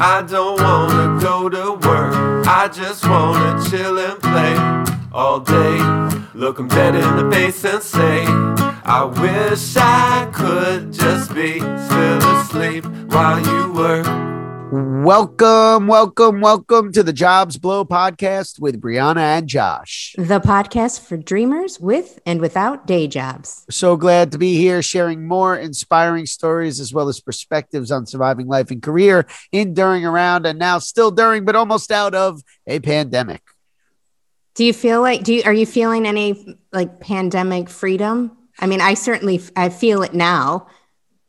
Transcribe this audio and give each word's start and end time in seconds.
I 0.00 0.22
don't 0.22 0.60
wanna 0.62 1.18
go 1.20 1.48
to 1.48 1.72
work. 1.72 2.46
I 2.46 2.68
just 2.68 3.04
wanna 3.04 3.60
chill 3.68 3.98
and 3.98 4.20
play 4.20 4.54
all 5.12 5.40
day. 5.40 5.78
Look 6.34 6.60
'em 6.60 6.68
dead 6.68 6.94
in 6.94 7.16
the 7.16 7.28
face 7.34 7.64
and 7.64 7.82
say, 7.82 8.24
I 8.84 9.02
wish 9.04 9.76
I 9.76 10.28
could 10.32 10.92
just 10.92 11.34
be 11.34 11.58
still 11.58 12.22
asleep 12.36 12.84
while 13.10 13.40
you 13.40 13.72
work. 13.72 14.06
Welcome, 14.70 15.86
welcome, 15.86 16.42
welcome 16.42 16.92
to 16.92 17.02
the 17.02 17.14
Jobs 17.14 17.56
Blow 17.56 17.86
podcast 17.86 18.60
with 18.60 18.82
Briana 18.82 19.38
and 19.38 19.46
Josh. 19.48 20.14
The 20.18 20.40
podcast 20.40 21.00
for 21.00 21.16
dreamers 21.16 21.80
with 21.80 22.20
and 22.26 22.38
without 22.38 22.86
day 22.86 23.08
jobs. 23.08 23.64
So 23.70 23.96
glad 23.96 24.30
to 24.32 24.38
be 24.38 24.58
here 24.58 24.82
sharing 24.82 25.26
more 25.26 25.56
inspiring 25.56 26.26
stories 26.26 26.80
as 26.80 26.92
well 26.92 27.08
as 27.08 27.18
perspectives 27.18 27.90
on 27.90 28.04
surviving 28.04 28.46
life 28.46 28.70
and 28.70 28.82
career 28.82 29.26
in, 29.52 29.72
during, 29.72 30.04
around, 30.04 30.44
and 30.44 30.58
now 30.58 30.80
still 30.80 31.10
during, 31.10 31.46
but 31.46 31.56
almost 31.56 31.90
out 31.90 32.14
of 32.14 32.42
a 32.66 32.78
pandemic. 32.78 33.40
Do 34.54 34.66
you 34.66 34.74
feel 34.74 35.00
like 35.00 35.24
do 35.24 35.32
you 35.32 35.42
are 35.46 35.54
you 35.54 35.64
feeling 35.64 36.04
any 36.04 36.58
like 36.74 37.00
pandemic 37.00 37.70
freedom? 37.70 38.36
I 38.58 38.66
mean, 38.66 38.82
I 38.82 38.92
certainly 38.92 39.40
I 39.56 39.70
feel 39.70 40.02
it 40.02 40.12
now 40.12 40.66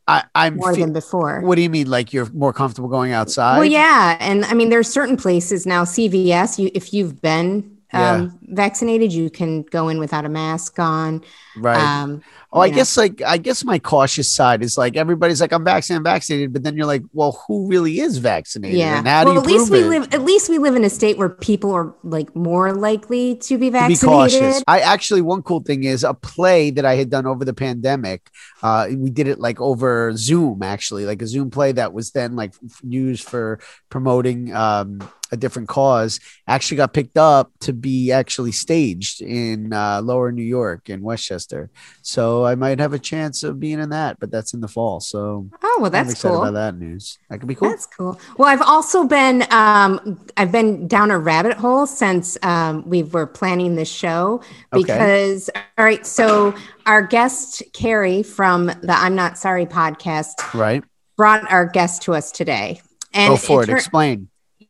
I, 0.10 0.24
I'm 0.36 0.56
more 0.58 0.74
fe- 0.74 0.82
than 0.82 0.94
before. 0.94 1.42
What 1.42 1.56
do 1.56 1.62
you 1.62 1.70
mean? 1.70 1.90
Like 1.90 2.14
you're 2.14 2.30
more 2.32 2.52
comfortable 2.52 2.90
going 2.90 3.12
outside? 3.12 3.58
Well, 3.58 3.66
yeah, 3.66 4.18
and 4.20 4.44
I 4.46 4.54
mean, 4.54 4.70
there's 4.70 4.90
certain 4.90 5.18
places 5.18 5.66
now. 5.66 5.84
CVS, 5.84 6.58
you 6.58 6.72
if 6.74 6.94
you've 6.94 7.22
been 7.22 7.78
um, 7.94 8.38
vaccinated, 8.44 9.14
you 9.14 9.30
can 9.30 9.64
go 9.64 9.88
in 9.88 10.00
without 10.00 10.26
a 10.26 10.30
mask 10.30 10.80
on. 10.80 11.24
Right. 11.60 11.78
Um, 11.78 12.24
oh, 12.52 12.62
I 12.62 12.70
know. 12.70 12.76
guess 12.76 12.98
like 12.98 13.22
I 13.22 13.38
guess 13.38 13.64
my 13.64 13.80
cautious 13.80 14.32
side 14.32 14.64
is 14.64 14.78
like 14.78 14.98
everybody's 14.98 15.42
like 15.42 15.52
I'm 15.52 15.64
vaccinated, 15.64 16.04
vaccinated, 16.04 16.54
but 16.54 16.64
then 16.64 16.76
you're 16.76 16.86
like, 16.86 17.04
well, 17.14 17.44
who 17.48 17.68
really 17.68 18.00
is 18.00 18.18
vaccinated? 18.18 18.78
yeah. 18.78 18.98
And 19.00 19.08
how 19.08 19.26
well, 19.26 19.42
do 19.42 19.50
you 19.52 19.58
at 19.58 19.60
least 19.60 19.72
we 19.72 19.80
it? 19.80 19.88
live. 19.88 20.14
At 20.14 20.24
least 20.24 20.50
we 20.50 20.58
live 20.58 20.76
in 20.76 20.84
a 20.84 20.90
state 20.90 21.18
where 21.18 21.30
people 21.30 21.72
are 21.72 21.94
like 22.04 22.36
more 22.36 22.74
likely 22.74 23.36
to 23.36 23.58
be 23.58 23.70
to 23.70 23.72
be 23.72 23.96
vaccinated. 23.96 24.08
cautious. 24.08 24.64
I 24.68 24.80
actually 24.80 25.22
one 25.22 25.42
cool 25.42 25.62
thing 25.62 25.84
is 25.84 26.04
a 26.04 26.14
play 26.14 26.72
that 26.72 26.86
I 26.86 26.96
had 26.96 27.10
done 27.10 27.26
over 27.26 27.46
the 27.46 27.54
pandemic. 27.54 28.30
Uh, 28.62 28.88
we 28.96 29.10
did 29.10 29.28
it 29.28 29.40
like 29.40 29.60
over 29.62 30.16
Zoom, 30.16 30.64
actually, 30.64 31.06
like 31.06 31.22
a 31.22 31.28
Zoom 31.28 31.50
play 31.50 31.72
that 31.74 31.94
was 31.94 32.12
then 32.12 32.36
like 32.36 32.54
used 32.84 33.24
for 33.24 33.60
promoting 33.90 34.54
um, 34.54 35.00
a 35.32 35.38
different 35.38 35.68
cause. 35.70 36.20
Actually, 36.48 36.78
got 36.78 36.94
picked 36.94 37.18
up 37.18 37.52
to 37.62 37.74
be 37.74 38.12
actually 38.12 38.52
staged 38.52 39.22
in 39.22 39.74
uh, 39.74 40.02
Lower 40.02 40.32
New 40.32 40.44
York 40.44 40.90
in 40.90 41.02
Westchester. 41.02 41.49
So 42.02 42.46
I 42.46 42.56
might 42.56 42.80
have 42.80 42.94
a 42.94 43.00
chance 43.00 43.44
of 43.44 43.60
being 43.60 43.80
in 43.80 43.90
that, 43.90 44.20
but 44.20 44.32
that's 44.32 44.54
in 44.54 44.62
the 44.62 44.68
fall. 44.68 45.00
So 45.00 45.50
Oh, 45.62 45.76
well, 45.80 45.86
I'm 45.88 45.92
that's 45.92 46.12
excited 46.12 46.34
cool. 46.36 46.42
about 46.44 46.54
that 46.54 46.76
news. 46.78 47.18
That 47.30 47.40
could 47.40 47.48
be 47.48 47.56
cool. 47.56 47.70
That's 47.70 47.86
cool. 47.86 48.20
Well, 48.38 48.48
I've 48.50 48.62
also 48.62 49.06
been 49.06 49.46
um, 49.52 50.20
I've 50.38 50.52
been 50.52 50.88
down 50.88 51.12
a 51.12 51.20
rabbit 51.20 51.54
hole 51.58 51.86
since 51.86 52.38
um, 52.44 52.88
we 52.90 53.04
were 53.04 53.26
planning 53.28 53.76
this 53.76 53.90
show 53.92 54.42
Okay. 54.74 54.82
because 54.84 55.50
all 55.78 55.86
right, 55.86 56.06
so 56.06 56.54
our 56.86 57.02
guest 57.02 57.64
Carrie 57.74 58.24
from 58.24 58.68
the 58.68 58.92
I'm 58.96 59.16
Not 59.16 59.38
Sorry 59.38 59.66
podcast 59.66 60.54
right. 60.54 60.84
brought 61.18 61.50
our 61.52 61.66
guest 61.66 62.02
to 62.04 62.14
us 62.14 62.32
today. 62.32 62.82
And 63.14 63.32
Go 63.32 63.38
for 63.38 63.64
it. 63.64 63.68
tur- 63.68 63.76
Explain. 63.78 64.30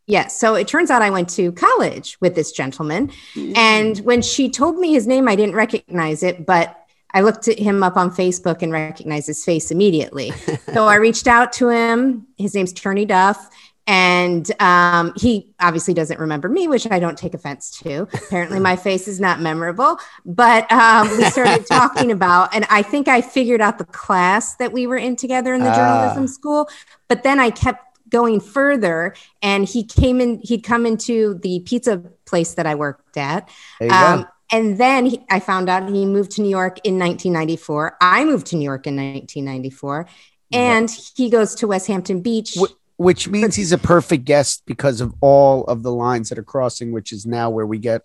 Yes. 0.10 0.38
So 0.40 0.56
it 0.56 0.68
turns 0.68 0.90
out 0.90 1.04
I 1.04 1.12
went 1.12 1.30
to 1.32 1.52
college 1.52 2.18
with 2.20 2.34
this 2.34 2.52
gentleman. 2.52 3.12
And 3.56 4.00
when 4.00 4.24
she 4.24 4.50
told 4.50 4.78
me 4.80 4.92
his 4.92 5.06
name, 5.06 5.28
I 5.28 5.36
didn't 5.36 5.54
recognize 5.56 6.24
it, 6.24 6.48
but 6.48 6.76
I 7.14 7.22
looked 7.22 7.48
at 7.48 7.60
him 7.60 7.84
up 7.84 7.96
on 7.96 8.10
Facebook 8.10 8.64
and 8.64 8.72
recognized 8.72 9.28
his 9.28 9.46
face 9.46 9.70
immediately. 9.70 10.32
so 10.74 10.86
I 10.88 10.96
reached 10.96 11.28
out 11.28 11.54
to 11.54 11.70
him. 11.70 12.26
His 12.38 12.56
name's 12.56 12.74
Turney 12.74 13.06
Duff. 13.06 13.50
And 13.86 14.52
um, 14.62 15.14
he 15.16 15.52
obviously 15.60 15.96
doesn't 15.96 16.20
remember 16.20 16.48
me, 16.50 16.68
which 16.68 16.86
I 16.92 17.00
don't 17.00 17.18
take 17.18 17.34
offense 17.34 17.72
to. 17.82 18.02
Apparently, 18.14 18.60
my 18.60 18.76
face 18.88 19.08
is 19.08 19.20
not 19.20 19.42
memorable. 19.42 19.98
But 20.26 20.72
um, 20.72 21.08
we 21.18 21.24
started 21.26 21.66
talking 21.72 22.12
about, 22.12 22.54
and 22.54 22.66
I 22.70 22.84
think 22.84 23.08
I 23.08 23.22
figured 23.22 23.62
out 23.62 23.80
the 23.80 23.86
class 23.86 24.56
that 24.58 24.74
we 24.74 24.86
were 24.86 24.98
in 24.98 25.16
together 25.16 25.56
in 25.56 25.62
the 25.64 25.72
Ah. 25.72 25.76
journalism 25.76 26.28
school. 26.28 26.70
But 27.08 27.24
then 27.24 27.40
I 27.40 27.50
kept 27.50 27.89
going 28.10 28.40
further 28.40 29.16
and 29.42 29.68
he 29.68 29.84
came 29.84 30.20
in 30.22 30.40
he'd 30.44 30.64
come 30.64 30.86
into 30.86 31.36
the 31.36 31.60
pizza 31.62 31.98
place 32.26 32.54
that 32.56 32.66
i 32.66 32.76
worked 32.76 33.18
at 33.18 33.50
um, 33.90 34.26
and 34.52 34.78
then 34.78 35.06
he, 35.06 35.26
i 35.30 35.40
found 35.40 35.70
out 35.70 35.88
he 35.90 36.06
moved 36.06 36.32
to 36.32 36.42
new 36.42 36.50
york 36.50 36.80
in 36.84 36.98
1994 36.98 37.98
i 38.02 38.24
moved 38.24 38.48
to 38.48 38.56
new 38.56 38.66
york 38.66 38.88
in 38.88 38.96
1994 38.96 40.08
and 40.52 40.90
he 41.16 41.30
goes 41.30 41.56
to 41.56 41.68
west 41.68 41.88
hampton 41.88 42.22
beach 42.22 42.56
Wh- 42.60 42.74
which 43.00 43.30
means 43.30 43.56
he's 43.56 43.72
a 43.72 43.78
perfect 43.78 44.26
guest 44.26 44.64
because 44.66 45.00
of 45.00 45.14
all 45.22 45.64
of 45.66 45.84
the 45.84 45.92
lines 45.92 46.28
that 46.28 46.38
are 46.38 46.44
crossing, 46.44 46.92
which 46.92 47.14
is 47.14 47.26
now 47.26 47.50
where 47.50 47.66
we 47.66 47.80
get 47.80 48.02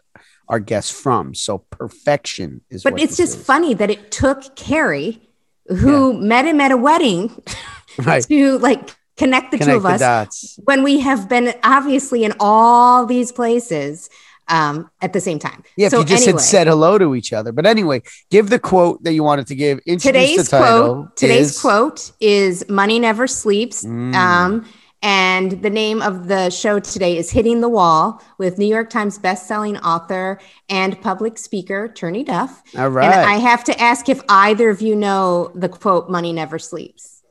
our 0.49 0.61
guests 0.61 0.93
from. 0.93 1.35
So 1.35 1.59
perfection 1.71 2.61
is. 2.71 2.85
but 2.85 3.01
it's 3.01 3.17
just 3.17 3.39
is. 3.39 3.45
funny 3.45 3.75
that 3.75 3.91
it 3.91 4.13
took 4.13 4.55
carrie 4.55 5.21
who 5.67 6.13
met 6.13 6.45
him 6.45 6.61
at 6.61 6.71
a 6.71 6.77
wedding 6.77 7.43
right? 7.99 8.23
to 8.29 8.59
like 8.59 8.95
connect 9.17 9.51
the 9.51 9.59
two 9.59 9.77
of 9.77 9.87
us 9.87 10.01
dots. 10.01 10.59
when 10.65 10.83
we 10.83 11.01
have 11.01 11.29
been 11.29 11.55
obviously 11.63 12.25
in 12.25 12.33
all 12.41 13.07
these 13.07 13.33
places 13.33 14.09
um, 14.49 14.91
at 15.01 15.13
the 15.13 15.21
same 15.21 15.39
time. 15.39 15.63
Yeah, 15.77 15.87
if 15.87 15.93
you 15.93 16.05
just 16.05 16.25
anyway, 16.25 16.33
had 16.33 16.41
said 16.41 16.67
hello 16.67 16.99
to 16.99 17.15
each 17.15 17.33
other. 17.33 17.53
But 17.53 17.67
anyway, 17.67 18.03
give 18.31 18.51
the 18.51 18.59
quote 18.59 19.03
that 19.05 19.13
you 19.13 19.23
wanted 19.23 19.47
to 19.49 19.55
give. 19.55 19.81
Today's 19.85 20.49
quote. 20.49 21.17
Today's 21.17 21.51
is- 21.51 21.61
quote 21.61 22.13
is 22.21 22.69
"Money 22.69 22.99
never 22.99 23.27
sleeps." 23.27 23.85
Mm. 23.85 24.15
Um, 24.15 24.69
and 25.03 25.63
the 25.63 25.71
name 25.71 26.01
of 26.01 26.29
the 26.29 26.51
show 26.51 26.81
today 26.81 27.17
is 27.17 27.31
"Hitting 27.31 27.61
the 27.61 27.69
Wall" 27.69 28.23
with 28.39 28.59
New 28.59 28.67
York 28.67 28.91
Times 28.91 29.19
bestselling 29.19 29.81
author 29.83 30.41
and 30.69 31.01
public 31.01 31.39
speaker 31.39 31.89
Turney 31.89 32.25
Duff. 32.25 32.63
All 32.77 32.91
And. 32.91 33.15
I 33.15 33.37
have 33.37 33.65
to 33.65 33.81
ask 33.81 34.09
if 34.09 34.21
either 34.29 34.71
of 34.71 34.83
you 34.83 34.95
know 34.95 35.53
the 35.55 35.69
quote 35.69 36.11
"Money 36.11 36.33
never 36.33 36.59
sleeps." 36.59 37.23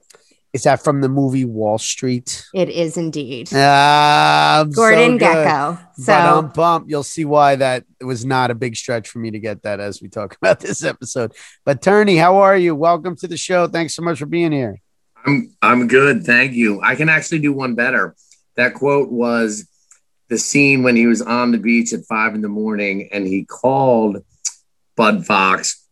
Is 0.53 0.63
that 0.63 0.83
from 0.83 1.01
the 1.01 1.09
movie 1.09 1.45
Wall 1.45 1.79
Street? 1.79 2.45
It 2.53 2.69
is 2.69 2.95
indeed 2.95 3.49
Ah, 3.53 4.61
I'm 4.61 4.71
so 4.71 4.75
Gordon. 4.75 5.17
Gekko. 5.17 5.79
So 5.95 6.05
but 6.05 6.25
um, 6.25 6.49
bump, 6.49 6.85
you'll 6.87 7.01
see 7.01 7.25
why 7.25 7.55
that 7.55 7.85
was 8.01 8.23
not 8.23 8.51
a 8.51 8.55
big 8.55 8.75
stretch 8.75 9.09
for 9.09 9.17
me 9.17 9.31
to 9.31 9.39
get 9.39 9.63
that 9.63 9.79
as 9.79 9.99
we 9.99 10.09
talk 10.09 10.37
about 10.41 10.59
this 10.59 10.83
episode. 10.83 11.33
But 11.65 11.81
Turney, 11.81 12.17
how 12.17 12.37
are 12.37 12.55
you? 12.55 12.75
Welcome 12.75 13.15
to 13.17 13.27
the 13.27 13.35
show. 13.35 13.67
Thanks 13.67 13.95
so 13.95 14.03
much 14.03 14.19
for 14.19 14.27
being 14.27 14.51
here. 14.51 14.79
I'm 15.25 15.55
I'm 15.63 15.87
good, 15.87 16.23
thank 16.23 16.53
you. 16.53 16.81
I 16.83 16.95
can 16.95 17.09
actually 17.09 17.39
do 17.39 17.51
one 17.51 17.73
better. 17.73 18.15
That 18.55 18.75
quote 18.75 19.09
was 19.11 19.67
the 20.29 20.37
scene 20.37 20.83
when 20.83 20.95
he 20.95 21.07
was 21.07 21.23
on 21.23 21.51
the 21.51 21.57
beach 21.57 21.93
at 21.93 22.05
five 22.07 22.35
in 22.35 22.41
the 22.41 22.47
morning 22.47 23.09
and 23.11 23.25
he 23.25 23.43
called 23.43 24.17
Bud 24.95 25.25
Fox, 25.25 25.83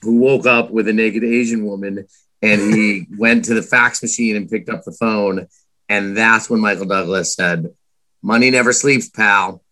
who 0.00 0.16
woke 0.16 0.46
up 0.46 0.70
with 0.70 0.88
a 0.88 0.92
naked 0.94 1.22
Asian 1.22 1.66
woman, 1.66 2.06
and 2.46 2.74
he 2.74 3.06
went 3.18 3.44
to 3.46 3.54
the 3.54 3.62
fax 3.62 4.02
machine 4.02 4.36
and 4.36 4.48
picked 4.48 4.68
up 4.68 4.84
the 4.84 4.92
phone. 4.92 5.48
And 5.88 6.16
that's 6.16 6.48
when 6.48 6.60
Michael 6.60 6.86
Douglas 6.86 7.34
said, 7.34 7.74
Money 8.22 8.50
never 8.50 8.72
sleeps, 8.72 9.08
pal. 9.08 9.62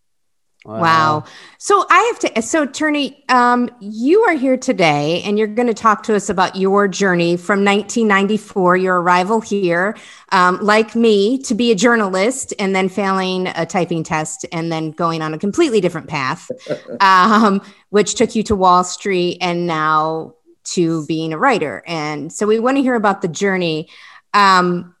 Wow. 0.65 1.25
So 1.59 1.85
I 1.91 1.99
have 2.11 2.19
to. 2.19 2.41
So 2.41 2.65
Turney, 2.65 3.23
um, 3.29 3.69
you 3.79 4.21
are 4.21 4.33
here 4.33 4.57
today, 4.57 5.21
and 5.23 5.37
you're 5.37 5.47
going 5.47 5.67
to 5.67 5.75
talk 5.75 6.01
to 6.03 6.15
us 6.15 6.29
about 6.29 6.55
your 6.55 6.87
journey 6.87 7.37
from 7.37 7.63
1994, 7.63 8.77
your 8.77 8.99
arrival 8.99 9.41
here, 9.41 9.95
um, 10.31 10.57
like 10.61 10.95
me, 10.95 11.37
to 11.43 11.53
be 11.53 11.71
a 11.71 11.75
journalist, 11.75 12.51
and 12.57 12.75
then 12.75 12.89
failing 12.89 13.47
a 13.55 13.65
typing 13.67 14.03
test, 14.03 14.45
and 14.51 14.71
then 14.71 14.89
going 14.89 15.21
on 15.21 15.35
a 15.35 15.37
completely 15.37 15.81
different 15.81 16.07
path, 16.07 16.49
um, 16.99 17.61
which 17.89 18.15
took 18.15 18.33
you 18.33 18.41
to 18.41 18.55
Wall 18.55 18.83
Street, 18.83 19.37
and 19.41 19.67
now 19.67 20.33
to 20.65 21.05
being 21.05 21.33
a 21.33 21.37
writer. 21.37 21.83
And 21.85 22.31
so 22.31 22.47
we 22.47 22.59
want 22.59 22.77
to 22.77 22.83
hear 22.83 22.95
about 22.95 23.21
the 23.21 23.27
journey. 23.27 23.89
Um, 24.33 24.95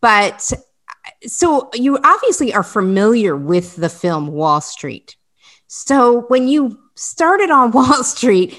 but 0.00 0.52
so 1.26 1.70
you 1.74 1.98
obviously 2.02 2.52
are 2.54 2.62
familiar 2.62 3.36
with 3.36 3.76
the 3.76 3.88
film 3.88 4.28
Wall 4.28 4.60
Street. 4.60 5.16
So 5.66 6.22
when 6.28 6.48
you 6.48 6.78
started 6.94 7.50
on 7.50 7.70
Wall 7.72 8.04
Street, 8.04 8.58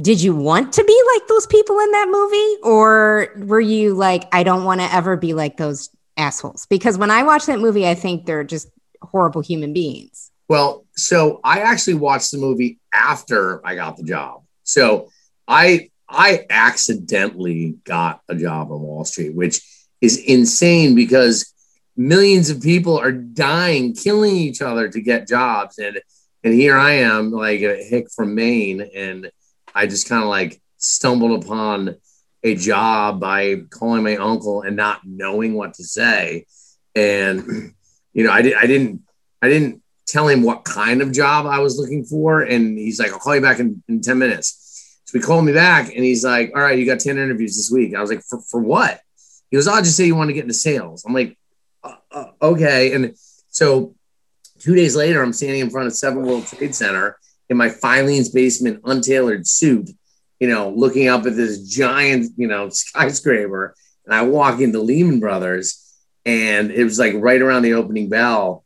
did 0.00 0.22
you 0.22 0.34
want 0.34 0.72
to 0.74 0.84
be 0.84 1.02
like 1.14 1.26
those 1.28 1.46
people 1.46 1.78
in 1.80 1.90
that 1.92 2.08
movie? 2.08 2.62
Or 2.62 3.28
were 3.46 3.60
you 3.60 3.94
like, 3.94 4.28
I 4.32 4.42
don't 4.42 4.64
want 4.64 4.80
to 4.80 4.94
ever 4.94 5.16
be 5.16 5.34
like 5.34 5.56
those 5.56 5.90
assholes? 6.16 6.66
Because 6.66 6.96
when 6.96 7.10
I 7.10 7.24
watch 7.24 7.46
that 7.46 7.58
movie, 7.58 7.88
I 7.88 7.94
think 7.94 8.24
they're 8.24 8.44
just 8.44 8.68
horrible 9.02 9.40
human 9.40 9.72
beings. 9.72 10.30
Well, 10.48 10.84
so 10.96 11.40
I 11.42 11.60
actually 11.60 11.94
watched 11.94 12.30
the 12.30 12.38
movie 12.38 12.78
after 12.92 13.64
I 13.66 13.74
got 13.74 13.96
the 13.96 14.04
job. 14.04 14.42
So 14.62 15.08
I 15.50 15.90
I 16.08 16.46
accidentally 16.48 17.76
got 17.84 18.22
a 18.28 18.36
job 18.36 18.70
on 18.70 18.80
Wall 18.80 19.04
Street, 19.04 19.34
which 19.34 19.60
is 20.00 20.16
insane 20.16 20.94
because 20.94 21.52
millions 21.96 22.50
of 22.50 22.62
people 22.62 22.98
are 22.98 23.12
dying, 23.12 23.94
killing 23.94 24.34
each 24.36 24.62
other 24.62 24.88
to 24.88 25.00
get 25.00 25.28
jobs. 25.28 25.78
And 25.78 26.00
and 26.44 26.54
here 26.54 26.78
I 26.78 26.92
am, 26.92 27.32
like 27.32 27.60
a 27.62 27.82
hick 27.82 28.06
from 28.14 28.34
Maine, 28.36 28.88
and 28.94 29.30
I 29.74 29.86
just 29.86 30.08
kind 30.08 30.22
of 30.22 30.28
like 30.28 30.62
stumbled 30.78 31.44
upon 31.44 31.96
a 32.42 32.54
job 32.54 33.20
by 33.20 33.56
calling 33.70 34.02
my 34.04 34.16
uncle 34.16 34.62
and 34.62 34.76
not 34.76 35.00
knowing 35.04 35.54
what 35.54 35.74
to 35.74 35.84
say. 35.84 36.46
and 36.94 37.74
you 38.12 38.24
know, 38.24 38.30
I 38.30 38.42
did 38.42 38.54
I 38.54 38.66
didn't 38.66 39.02
I 39.42 39.48
didn't 39.48 39.82
tell 40.06 40.28
him 40.28 40.42
what 40.42 40.64
kind 40.64 41.02
of 41.02 41.12
job 41.12 41.46
I 41.46 41.58
was 41.58 41.76
looking 41.76 42.04
for, 42.04 42.42
and 42.42 42.78
he's 42.78 43.00
like, 43.00 43.12
"I'll 43.12 43.18
call 43.18 43.34
you 43.34 43.42
back 43.42 43.58
in, 43.58 43.82
in 43.88 44.00
ten 44.00 44.18
minutes." 44.18 44.59
So 45.10 45.18
he 45.18 45.24
called 45.24 45.44
me 45.44 45.52
back, 45.52 45.92
and 45.92 46.04
he's 46.04 46.24
like, 46.24 46.52
"All 46.54 46.62
right, 46.62 46.78
you 46.78 46.86
got 46.86 47.00
ten 47.00 47.18
interviews 47.18 47.56
this 47.56 47.68
week." 47.68 47.96
I 47.96 48.00
was 48.00 48.10
like, 48.10 48.22
"For 48.22 48.40
for 48.40 48.60
what?" 48.60 49.00
He 49.50 49.56
goes, 49.56 49.66
"I'll 49.66 49.82
just 49.82 49.96
say 49.96 50.06
you 50.06 50.14
want 50.14 50.28
to 50.28 50.34
get 50.34 50.44
into 50.44 50.54
sales." 50.54 51.04
I'm 51.04 51.12
like, 51.12 51.36
uh, 51.82 51.96
uh, 52.12 52.26
"Okay," 52.40 52.92
and 52.94 53.16
so 53.48 53.96
two 54.60 54.76
days 54.76 54.94
later, 54.94 55.20
I'm 55.20 55.32
standing 55.32 55.62
in 55.62 55.70
front 55.70 55.88
of 55.88 55.96
Seven 55.96 56.22
World 56.22 56.46
Trade 56.46 56.76
Center 56.76 57.18
in 57.48 57.56
my 57.56 57.70
Filene's 57.70 58.28
basement 58.28 58.82
untailored 58.84 59.48
suit, 59.48 59.90
you 60.38 60.46
know, 60.46 60.70
looking 60.70 61.08
up 61.08 61.26
at 61.26 61.34
this 61.34 61.66
giant, 61.68 62.32
you 62.36 62.46
know, 62.46 62.68
skyscraper. 62.68 63.74
And 64.04 64.14
I 64.14 64.22
walk 64.22 64.60
into 64.60 64.80
Lehman 64.80 65.18
Brothers 65.18 65.92
and 66.24 66.70
it 66.70 66.84
was 66.84 67.00
like 67.00 67.14
right 67.16 67.42
around 67.42 67.62
the 67.62 67.74
opening 67.74 68.08
bell. 68.08 68.64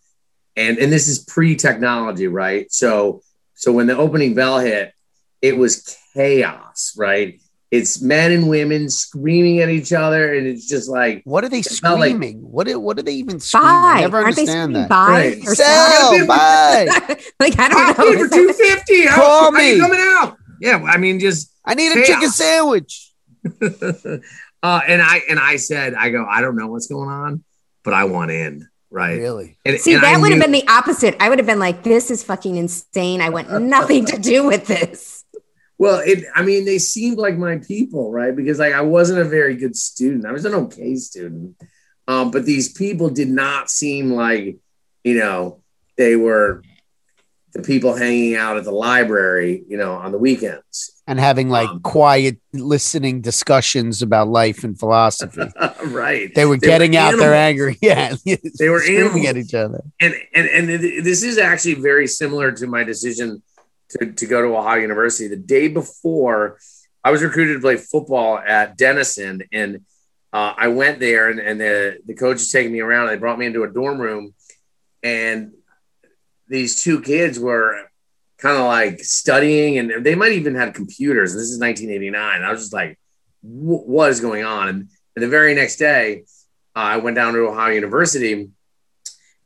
And 0.56 0.76
and 0.76 0.92
this 0.92 1.08
is 1.08 1.24
pre-technology, 1.24 2.28
right? 2.28 2.70
So 2.70 3.22
so 3.54 3.72
when 3.72 3.86
the 3.86 3.96
opening 3.96 4.34
bell 4.34 4.58
hit, 4.58 4.92
it 5.40 5.56
was 5.56 5.96
chaos, 6.14 6.94
right? 6.96 7.40
It's 7.70 8.00
men 8.00 8.30
and 8.30 8.48
women 8.48 8.88
screaming 8.88 9.58
at 9.58 9.68
each 9.68 9.92
other, 9.92 10.32
and 10.34 10.46
it's 10.46 10.68
just 10.68 10.88
like 10.88 11.22
What 11.24 11.42
are 11.42 11.48
they 11.48 11.58
It 11.58 11.66
felt 11.66 11.98
like- 11.98 12.10
screaming? 12.10 12.38
what 12.38 12.68
are, 12.68 12.78
what 12.78 12.98
are 12.98 13.02
they 13.02 13.14
even 13.14 13.40
screaming? 13.40 13.68
Buy. 13.68 13.92
I 13.96 14.00
never 14.02 14.18
Aren't 14.22 14.36
they 14.36 14.42
understand 14.42 14.72
screaming 14.74 14.82
that. 14.82 14.88
buy 14.88 15.08
Right. 15.10 15.38
or 15.48 15.54
Sell, 15.56 16.00
something? 16.02 16.26
buy. 16.28 16.86
like 17.40 17.58
I 17.58 17.64
I'll 17.64 17.94
don't 17.94 17.96
pay 17.96 18.12
for 18.16 18.28
know. 18.28 18.28
two 18.36 18.52
fifty. 18.52 19.06
How, 19.06 19.16
Call 19.16 19.52
how 19.54 19.60
you 19.60 19.74
me. 19.74 19.80
coming 19.80 19.98
out? 20.00 20.36
Yeah, 20.60 20.82
I 20.84 20.98
mean, 20.98 21.18
just 21.18 21.50
I 21.64 21.74
need 21.74 21.90
a 21.96 22.04
chicken 22.06 22.30
sandwich. 22.30 23.10
uh, 23.60 24.80
and 24.86 25.02
I 25.02 25.22
and 25.28 25.38
I 25.38 25.56
said, 25.56 25.94
I 25.94 26.10
go, 26.10 26.24
I 26.28 26.40
don't 26.40 26.56
know 26.56 26.68
what's 26.68 26.86
going 26.86 27.08
on, 27.08 27.44
but 27.82 27.92
I 27.94 28.04
want 28.04 28.30
in, 28.30 28.68
right? 28.90 29.18
Really? 29.18 29.58
And, 29.64 29.78
See, 29.80 29.94
and 29.94 30.04
I 30.04 30.12
that 30.12 30.20
would 30.20 30.30
have 30.32 30.40
been 30.40 30.52
the 30.52 30.66
opposite. 30.68 31.16
I 31.20 31.28
would 31.28 31.38
have 31.38 31.46
been 31.46 31.58
like, 31.58 31.82
"This 31.82 32.10
is 32.10 32.22
fucking 32.22 32.56
insane. 32.56 33.20
I 33.20 33.30
want 33.30 33.50
nothing 33.62 34.04
to 34.06 34.18
do 34.18 34.44
with 34.46 34.66
this." 34.66 35.23
Well. 35.78 36.00
It, 36.04 36.24
I 36.34 36.42
mean, 36.42 36.64
they 36.64 36.78
seemed 36.78 37.18
like 37.18 37.36
my 37.36 37.58
people, 37.58 38.10
right? 38.12 38.34
Because 38.34 38.58
like 38.58 38.72
I 38.74 38.82
wasn't 38.82 39.20
a 39.20 39.24
very 39.24 39.56
good 39.56 39.76
student. 39.76 40.26
I 40.26 40.32
was 40.32 40.44
an 40.44 40.54
okay 40.54 40.96
student, 40.96 41.56
um, 42.08 42.30
but 42.30 42.44
these 42.44 42.72
people 42.72 43.10
did 43.10 43.28
not 43.28 43.70
seem 43.70 44.12
like, 44.12 44.56
you 45.02 45.18
know, 45.18 45.60
they 45.96 46.16
were 46.16 46.62
the 47.52 47.62
people 47.62 47.94
hanging 47.94 48.34
out 48.34 48.56
at 48.56 48.64
the 48.64 48.72
library, 48.72 49.62
you 49.68 49.76
know, 49.76 49.92
on 49.92 50.10
the 50.10 50.18
weekends. 50.18 50.90
And 51.06 51.20
having 51.20 51.50
like 51.50 51.68
Um, 51.68 51.80
quiet 51.82 52.38
listening 52.52 53.20
discussions 53.20 54.02
about 54.02 54.26
life 54.28 54.64
and 54.64 54.76
philosophy. 54.76 55.42
right. 55.86 56.34
They 56.34 56.46
were 56.46 56.56
They 56.56 56.66
getting 56.66 56.96
out 56.96 57.16
their 57.16 57.34
anger. 57.34 57.72
Yeah. 57.82 58.16
They 58.24 58.68
were 58.70 58.80
screaming 58.80 59.26
at 59.28 59.36
each 59.36 59.54
other. 59.54 59.82
and 60.00 60.14
and 60.34 60.48
and 60.48 60.68
this 61.04 61.22
is 61.22 61.38
actually 61.38 61.74
very 61.74 62.08
similar 62.08 62.50
to 62.52 62.66
my 62.66 62.82
decision 62.82 63.42
to, 63.98 64.12
to 64.12 64.26
go 64.26 64.42
to 64.42 64.56
Ohio 64.56 64.80
University. 64.80 65.28
The 65.28 65.36
day 65.36 65.68
before, 65.68 66.58
I 67.02 67.10
was 67.10 67.22
recruited 67.22 67.54
to 67.54 67.60
play 67.60 67.76
football 67.76 68.38
at 68.38 68.76
Denison, 68.76 69.42
and 69.52 69.84
uh, 70.32 70.54
I 70.56 70.68
went 70.68 71.00
there, 71.00 71.30
and, 71.30 71.38
and 71.40 71.60
the 71.60 71.98
the 72.06 72.14
coach 72.14 72.36
is 72.36 72.50
taking 72.50 72.72
me 72.72 72.80
around. 72.80 73.08
They 73.08 73.16
brought 73.16 73.38
me 73.38 73.46
into 73.46 73.64
a 73.64 73.70
dorm 73.70 74.00
room, 74.00 74.34
and 75.02 75.52
these 76.48 76.82
two 76.82 77.00
kids 77.00 77.38
were 77.38 77.90
kind 78.38 78.56
of 78.56 78.66
like 78.66 79.00
studying, 79.00 79.78
and 79.78 80.04
they 80.04 80.14
might 80.14 80.32
even 80.32 80.54
have 80.54 80.74
computers. 80.74 81.32
This 81.32 81.50
is 81.50 81.60
1989. 81.60 82.42
I 82.42 82.50
was 82.50 82.62
just 82.62 82.72
like, 82.72 82.98
"What 83.42 84.10
is 84.10 84.20
going 84.20 84.44
on?" 84.44 84.68
And, 84.68 84.88
and 85.14 85.22
the 85.22 85.28
very 85.28 85.54
next 85.54 85.76
day, 85.76 86.24
uh, 86.74 86.80
I 86.80 86.96
went 86.96 87.16
down 87.16 87.34
to 87.34 87.48
Ohio 87.48 87.72
University 87.72 88.50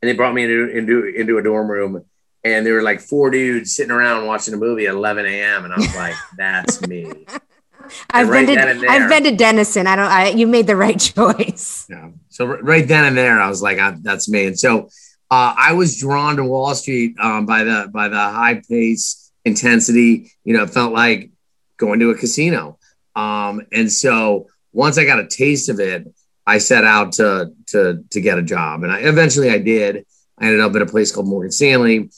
and 0.01 0.09
they 0.09 0.13
brought 0.13 0.33
me 0.33 0.43
into 0.43 0.69
into 0.69 1.05
into 1.05 1.37
a 1.37 1.43
dorm 1.43 1.69
room 1.69 2.05
and 2.43 2.65
there 2.65 2.73
were 2.73 2.81
like 2.81 3.01
four 3.01 3.29
dudes 3.29 3.75
sitting 3.75 3.91
around 3.91 4.25
watching 4.25 4.53
a 4.53 4.57
movie 4.57 4.87
at 4.87 4.93
11 4.93 5.25
a.m. 5.25 5.65
and 5.65 5.73
I 5.73 5.77
was 5.77 5.95
like, 5.95 6.15
that's 6.37 6.85
me. 6.87 7.11
I've 8.11 8.29
right 8.29 8.45
been 8.45 8.79
to 8.79 8.87
I've 8.87 9.09
been 9.09 9.23
to 9.23 9.35
Denison. 9.35 9.87
I 9.87 9.95
don't. 9.95 10.05
I, 10.05 10.29
you 10.29 10.45
made 10.45 10.67
the 10.67 10.75
right 10.75 10.99
choice. 11.15 11.87
Yeah. 11.89 12.09
So 12.29 12.45
right 12.45 12.87
then 12.87 13.05
and 13.05 13.17
there, 13.17 13.39
I 13.39 13.49
was 13.49 13.61
like, 13.61 13.79
I, 13.79 13.95
that's 14.01 14.29
me. 14.29 14.45
And 14.45 14.59
so 14.59 14.89
uh, 15.31 15.53
I 15.57 15.73
was 15.73 15.99
drawn 15.99 16.35
to 16.37 16.43
Wall 16.43 16.73
Street 16.75 17.15
um, 17.19 17.45
by 17.45 17.63
the 17.63 17.89
by 17.91 18.07
the 18.07 18.15
high 18.15 18.61
pace 18.69 19.31
intensity. 19.43 20.31
You 20.43 20.55
know, 20.55 20.63
it 20.63 20.69
felt 20.69 20.93
like 20.93 21.31
going 21.77 21.99
to 22.01 22.11
a 22.11 22.15
casino. 22.15 22.77
Um, 23.15 23.65
and 23.71 23.91
so 23.91 24.47
once 24.71 24.97
I 24.97 25.05
got 25.05 25.19
a 25.19 25.27
taste 25.27 25.69
of 25.69 25.79
it, 25.79 26.07
I 26.45 26.57
set 26.59 26.83
out 26.83 27.13
to 27.13 27.53
to 27.67 28.03
to 28.09 28.21
get 28.21 28.39
a 28.39 28.43
job, 28.43 28.83
and 28.83 28.91
I 28.91 28.99
eventually 28.99 29.49
I 29.49 29.57
did. 29.57 30.05
I 30.37 30.45
ended 30.45 30.61
up 30.61 30.75
at 30.75 30.81
a 30.81 30.85
place 30.85 31.11
called 31.11 31.27
Morgan 31.27 31.51
Stanley, 31.51 32.09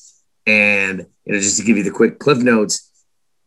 and 0.45 1.05
you 1.25 1.33
know, 1.33 1.39
just 1.39 1.57
to 1.59 1.63
give 1.65 1.77
you 1.77 1.83
the 1.83 1.91
quick 1.91 2.19
cliff 2.19 2.39
notes, 2.39 2.89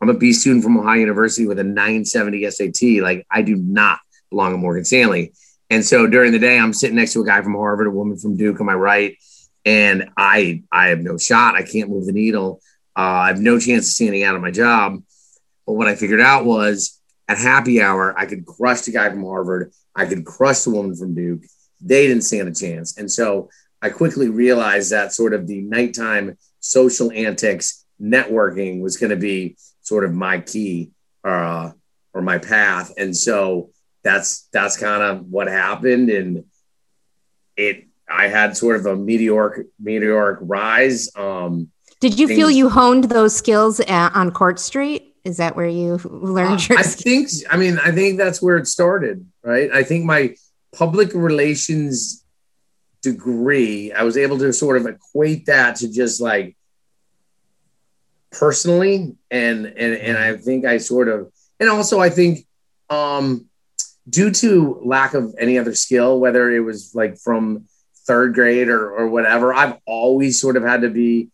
I'm 0.01 0.11
a 0.11 0.15
B 0.15 0.33
student 0.33 0.65
from 0.65 0.79
Ohio 0.79 1.01
University 1.01 1.47
with 1.47 1.59
a 1.59 1.65
970 1.65 2.51
SAT. 2.51 3.03
Like 3.03 3.27
I 3.31 3.43
do 3.43 3.57
not 3.57 3.99
belong 4.31 4.53
at 4.53 4.59
Morgan 4.59 4.85
Stanley. 4.85 5.33
And 5.71 5.85
so 5.85 6.07
during 6.07 6.33
the 6.33 6.39
day, 6.39 6.59
I'm 6.59 6.73
sitting 6.73 6.97
next 6.97 7.15
to 7.15 7.23
a 7.23 7.27
guy 7.27 7.43
from 7.43 7.55
Harvard, 7.55 7.87
a 7.87 7.91
woman 7.91 8.19
from 8.19 8.37
Duke 8.37 8.61
on 8.61 8.67
my 8.67 8.75
right, 8.75 9.17
and 9.65 10.11
I 10.17 10.63
I 10.71 10.89
have 10.89 11.01
no 11.01 11.17
shot. 11.17 11.55
I 11.55 11.63
can't 11.63 11.91
move 11.91 12.07
the 12.07 12.13
needle. 12.13 12.61
Uh, 12.97 13.01
I 13.01 13.29
have 13.29 13.41
no 13.41 13.59
chance 13.59 13.87
of 13.87 13.93
standing 13.93 14.23
out 14.23 14.37
of 14.37 14.43
my 14.43 14.51
job. 14.51 15.03
But 15.67 15.73
what 15.73 15.89
I 15.89 15.97
figured 15.97 16.21
out 16.21 16.45
was 16.45 17.01
at 17.29 17.39
happy 17.39 17.81
hour, 17.81 18.17
I 18.17 18.27
could 18.27 18.47
crush 18.47 18.83
the 18.83 18.93
guy 18.93 19.09
from 19.11 19.25
Harvard. 19.25 19.73
I 19.97 20.07
could 20.07 20.25
crush 20.25 20.61
the 20.61 20.71
woman 20.71 20.95
from 20.95 21.15
Duke. 21.15 21.43
They 21.81 22.07
didn't 22.07 22.23
stand 22.23 22.49
a 22.49 22.55
chance. 22.55 22.99
And 22.99 23.11
so 23.11 23.49
I 23.81 23.91
quickly 23.91 24.29
realized 24.29 24.91
that 24.93 25.13
sort 25.13 25.35
of 25.35 25.47
the 25.47 25.61
nighttime 25.61 26.37
social 26.65 27.13
antics 27.13 27.85
networking 28.01 28.81
was 28.81 28.97
going 28.97 29.11
to 29.11 29.17
be 29.17 29.57
sort 29.83 30.05
of 30.05 30.13
my 30.15 30.41
key 30.41 30.91
uh, 31.23 31.71
or 32.15 32.23
my 32.23 32.39
path. 32.39 32.93
And 32.97 33.15
so 33.15 33.71
that's 34.03 34.49
that's 34.53 34.77
kind 34.77 35.03
of 35.03 35.27
what 35.27 35.47
happened. 35.47 36.09
And 36.11 36.45
it 37.57 37.87
I 38.09 38.29
had 38.29 38.57
sort 38.57 38.77
of 38.77 38.87
a 38.87 38.97
meteoric 38.97 39.67
meteoric 39.79 40.39
rise. 40.41 41.15
Um, 41.17 41.71
Did 42.01 42.19
you 42.19 42.29
feel 42.29 42.51
you 42.51 42.69
honed 42.71 43.05
those 43.05 43.37
skills 43.37 43.81
uh, 43.81 44.11
on 44.15 44.31
Court 44.31 44.59
Street? 44.59 45.15
Is 45.25 45.37
that 45.37 45.57
where 45.57 45.67
you 45.67 45.99
learned 46.05 46.61
Uh, 46.61 46.67
your 46.69 46.79
I 46.79 46.83
skills? 46.83 47.43
think, 47.43 47.53
I 47.53 47.57
mean, 47.57 47.79
I 47.79 47.93
think 47.93 48.19
that's 48.19 48.43
where 48.43 48.57
it 48.57 48.67
started, 48.67 49.27
right? 49.43 49.71
I 49.71 49.83
think 49.83 50.05
my 50.05 50.35
public 50.73 51.15
relations 51.15 52.24
degree, 53.05 53.93
I 53.93 54.03
was 54.03 54.17
able 54.17 54.39
to 54.39 54.53
sort 54.53 54.77
of 54.77 54.87
equate 54.87 55.47
that 55.47 55.77
to 55.77 55.89
just 55.91 56.21
like 56.21 56.57
personally, 58.33 59.15
and 59.31 59.67
and 59.67 59.95
and 59.95 60.19
I 60.19 60.37
think 60.37 60.65
I 60.65 60.79
sort 60.79 61.09
of, 61.09 61.31
and 61.61 61.69
also 61.71 62.01
I 62.01 62.11
think, 62.11 62.47
um, 62.91 63.47
due 64.09 64.31
to 64.33 64.81
lack 64.85 65.15
of 65.15 65.35
any 65.39 65.59
other 65.59 65.75
skill, 65.75 66.19
whether 66.19 66.51
it 66.51 66.61
was 66.61 66.93
like 66.95 67.17
from 67.19 67.67
third 68.07 68.35
grade 68.35 68.69
or 68.69 68.91
or 68.91 69.09
whatever, 69.09 69.55
I've 69.55 69.77
always 69.87 70.41
sort 70.41 70.57
of 70.57 70.63
had 70.63 70.83
to 70.83 70.91
be 70.91 71.31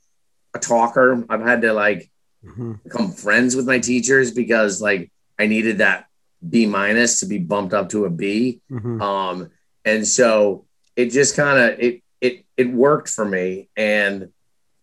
a 0.54 0.58
talker. 0.58 1.24
I've 1.28 1.42
had 1.42 1.62
to 1.62 1.72
like 1.72 2.10
Mhm. 2.44 2.82
become 2.84 3.12
friends 3.12 3.54
with 3.54 3.66
my 3.66 3.78
teachers 3.78 4.30
because 4.32 4.80
like 4.80 5.10
I 5.38 5.46
needed 5.46 5.78
that 5.78 6.06
B 6.48 6.66
minus 6.66 7.20
to 7.20 7.26
be 7.26 7.38
bumped 7.38 7.74
up 7.74 7.90
to 7.90 8.06
a 8.06 8.10
B. 8.10 8.60
Mhm. 8.70 9.00
Um, 9.00 9.50
and 9.84 10.06
so 10.08 10.64
it 10.96 11.06
just 11.06 11.36
kind 11.36 11.58
of 11.58 11.78
it 11.78 12.02
it 12.20 12.44
it 12.56 12.70
worked 12.70 13.08
for 13.08 13.24
me, 13.24 13.68
and 13.76 14.30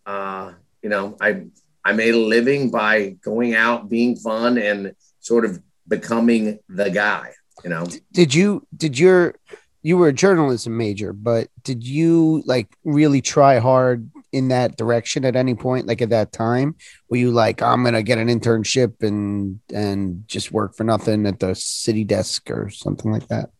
uh, 0.06 0.52
you 0.82 0.88
know 0.88 1.16
I 1.20 1.44
I 1.84 1.92
made 1.92 2.14
a 2.14 2.18
living 2.18 2.70
by 2.70 3.10
going 3.22 3.54
out, 3.54 3.88
being 3.88 4.16
fun, 4.16 4.58
and 4.58 4.94
sort 5.20 5.44
of 5.44 5.60
becoming 5.86 6.58
the 6.68 6.90
guy. 6.90 7.32
You 7.64 7.70
know, 7.70 7.86
Did 8.12 8.34
you 8.34 8.66
did 8.76 8.98
your 8.98 9.34
you 9.82 9.96
were 9.96 10.08
a 10.08 10.12
journalism 10.12 10.76
major, 10.76 11.12
but 11.12 11.48
did 11.62 11.84
you 11.84 12.42
like 12.46 12.68
really 12.84 13.20
try 13.20 13.58
hard 13.58 14.10
in 14.32 14.48
that 14.48 14.76
direction 14.76 15.24
at 15.24 15.36
any 15.36 15.54
point? 15.54 15.86
Like 15.86 16.02
at 16.02 16.10
that 16.10 16.32
time, 16.32 16.76
were 17.08 17.16
you 17.16 17.30
like, 17.30 17.62
I'm 17.62 17.84
gonna 17.84 18.02
get 18.02 18.18
an 18.18 18.28
internship 18.28 19.02
and 19.02 19.60
and 19.72 20.24
just 20.26 20.52
work 20.52 20.76
for 20.76 20.84
nothing 20.84 21.26
at 21.26 21.40
the 21.40 21.54
city 21.54 22.04
desk 22.04 22.50
or 22.50 22.70
something 22.70 23.10
like 23.10 23.28
that? 23.28 23.50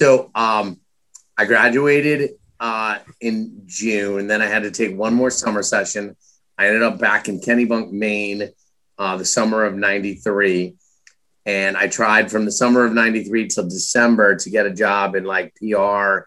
So 0.00 0.30
um, 0.34 0.80
I 1.38 1.44
graduated 1.44 2.32
uh, 2.58 2.98
in 3.20 3.62
June, 3.66 4.18
and 4.18 4.28
then 4.30 4.42
I 4.42 4.46
had 4.46 4.64
to 4.64 4.70
take 4.72 4.96
one 4.96 5.14
more 5.14 5.30
summer 5.30 5.62
session. 5.62 6.16
I 6.58 6.66
ended 6.66 6.82
up 6.82 6.98
back 6.98 7.28
in 7.28 7.40
Kennebunk, 7.40 7.92
Maine, 7.92 8.48
uh, 8.98 9.16
the 9.16 9.24
summer 9.24 9.64
of 9.64 9.76
'93, 9.76 10.74
and 11.46 11.76
I 11.76 11.86
tried 11.86 12.30
from 12.32 12.44
the 12.44 12.50
summer 12.50 12.84
of 12.84 12.92
'93 12.92 13.46
till 13.46 13.64
December 13.68 14.34
to 14.34 14.50
get 14.50 14.66
a 14.66 14.72
job 14.74 15.14
in 15.14 15.22
like 15.24 15.54
PR 15.54 16.26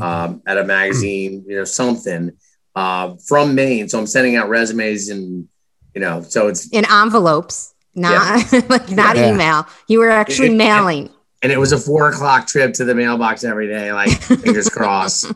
um, 0.00 0.40
at 0.46 0.56
a 0.58 0.64
magazine, 0.64 1.44
you 1.48 1.56
know, 1.56 1.64
something 1.64 2.30
uh, 2.76 3.16
from 3.26 3.56
Maine. 3.56 3.88
So 3.88 3.98
I'm 3.98 4.06
sending 4.06 4.36
out 4.36 4.48
resumes, 4.48 5.08
and 5.08 5.48
you 5.94 6.00
know, 6.00 6.22
so 6.22 6.46
it's 6.46 6.68
in 6.68 6.84
envelopes, 6.88 7.74
not 7.96 8.52
like 8.70 8.88
not 8.92 9.16
Yeah. 9.16 9.32
email. 9.34 9.66
You 9.88 9.98
were 9.98 10.10
actually 10.10 10.46
It- 10.50 10.52
it- 10.52 10.56
mailing. 10.58 11.10
And 11.42 11.50
it 11.50 11.58
was 11.58 11.72
a 11.72 11.78
four 11.78 12.08
o'clock 12.08 12.46
trip 12.46 12.72
to 12.74 12.84
the 12.84 12.94
mailbox 12.94 13.44
every 13.44 13.66
day, 13.66 13.92
like 13.92 14.10
fingers 14.22 14.68
crossed. 14.70 15.32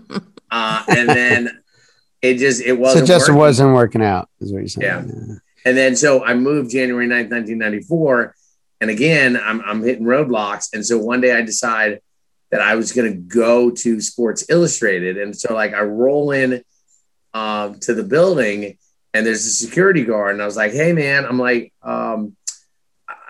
Uh, 0.50 0.84
and 0.88 1.08
then 1.08 1.62
it 2.22 2.34
just 2.36 2.62
it 2.62 2.78
wasn't 2.78 3.06
so 3.06 3.14
just 3.14 3.28
working. 3.28 3.38
wasn't 3.38 3.74
working 3.74 4.02
out, 4.02 4.28
is 4.40 4.52
what 4.52 4.60
you're 4.60 4.68
saying. 4.68 5.08
Yeah. 5.08 5.36
And 5.64 5.76
then 5.76 5.96
so 5.96 6.24
I 6.24 6.34
moved 6.34 6.70
January 6.70 7.06
9th, 7.06 7.30
1994. 7.30 8.34
And 8.80 8.90
again, 8.90 9.36
I'm, 9.42 9.60
I'm 9.62 9.82
hitting 9.82 10.04
roadblocks. 10.04 10.68
And 10.72 10.86
so 10.86 10.98
one 10.98 11.20
day 11.20 11.32
I 11.32 11.42
decide 11.42 12.00
that 12.50 12.60
I 12.60 12.76
was 12.76 12.92
going 12.92 13.12
to 13.12 13.18
go 13.18 13.70
to 13.70 14.00
Sports 14.00 14.46
Illustrated. 14.48 15.18
And 15.18 15.36
so 15.36 15.54
like 15.54 15.74
I 15.74 15.80
roll 15.80 16.30
in 16.30 16.62
um, 17.34 17.80
to 17.80 17.94
the 17.94 18.04
building 18.04 18.78
and 19.12 19.26
there's 19.26 19.46
a 19.46 19.50
security 19.50 20.04
guard. 20.04 20.34
And 20.34 20.42
I 20.42 20.46
was 20.46 20.56
like, 20.56 20.72
hey, 20.72 20.92
man, 20.92 21.24
I'm 21.24 21.38
like, 21.38 21.72
um, 21.82 22.35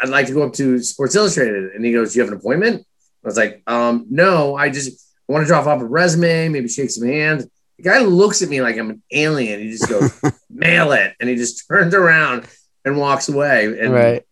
I'd 0.00 0.08
like 0.08 0.26
to 0.26 0.32
go 0.32 0.42
up 0.42 0.52
to 0.54 0.78
Sports 0.82 1.14
Illustrated. 1.14 1.72
And 1.74 1.84
he 1.84 1.92
goes, 1.92 2.12
do 2.12 2.18
you 2.18 2.24
have 2.24 2.32
an 2.32 2.38
appointment? 2.38 2.86
I 3.24 3.26
was 3.26 3.36
like, 3.36 3.62
um, 3.66 4.06
no, 4.10 4.54
I 4.56 4.70
just 4.70 5.04
want 5.28 5.42
to 5.42 5.46
drop 5.46 5.66
off 5.66 5.80
a 5.80 5.84
resume, 5.84 6.48
maybe 6.48 6.68
shake 6.68 6.90
some 6.90 7.06
hands. 7.06 7.46
The 7.78 7.82
guy 7.82 7.98
looks 8.00 8.42
at 8.42 8.48
me 8.48 8.62
like 8.62 8.76
I'm 8.78 8.90
an 8.90 9.02
alien. 9.10 9.60
He 9.60 9.70
just 9.70 9.88
goes, 9.88 10.20
mail 10.50 10.92
it. 10.92 11.14
And 11.20 11.28
he 11.28 11.36
just 11.36 11.66
turns 11.68 11.94
around 11.94 12.46
and 12.84 12.96
walks 12.96 13.28
away. 13.28 13.66
And 13.78 13.92
Right. 13.92 14.22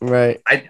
Right. 0.00 0.40
I, 0.46 0.68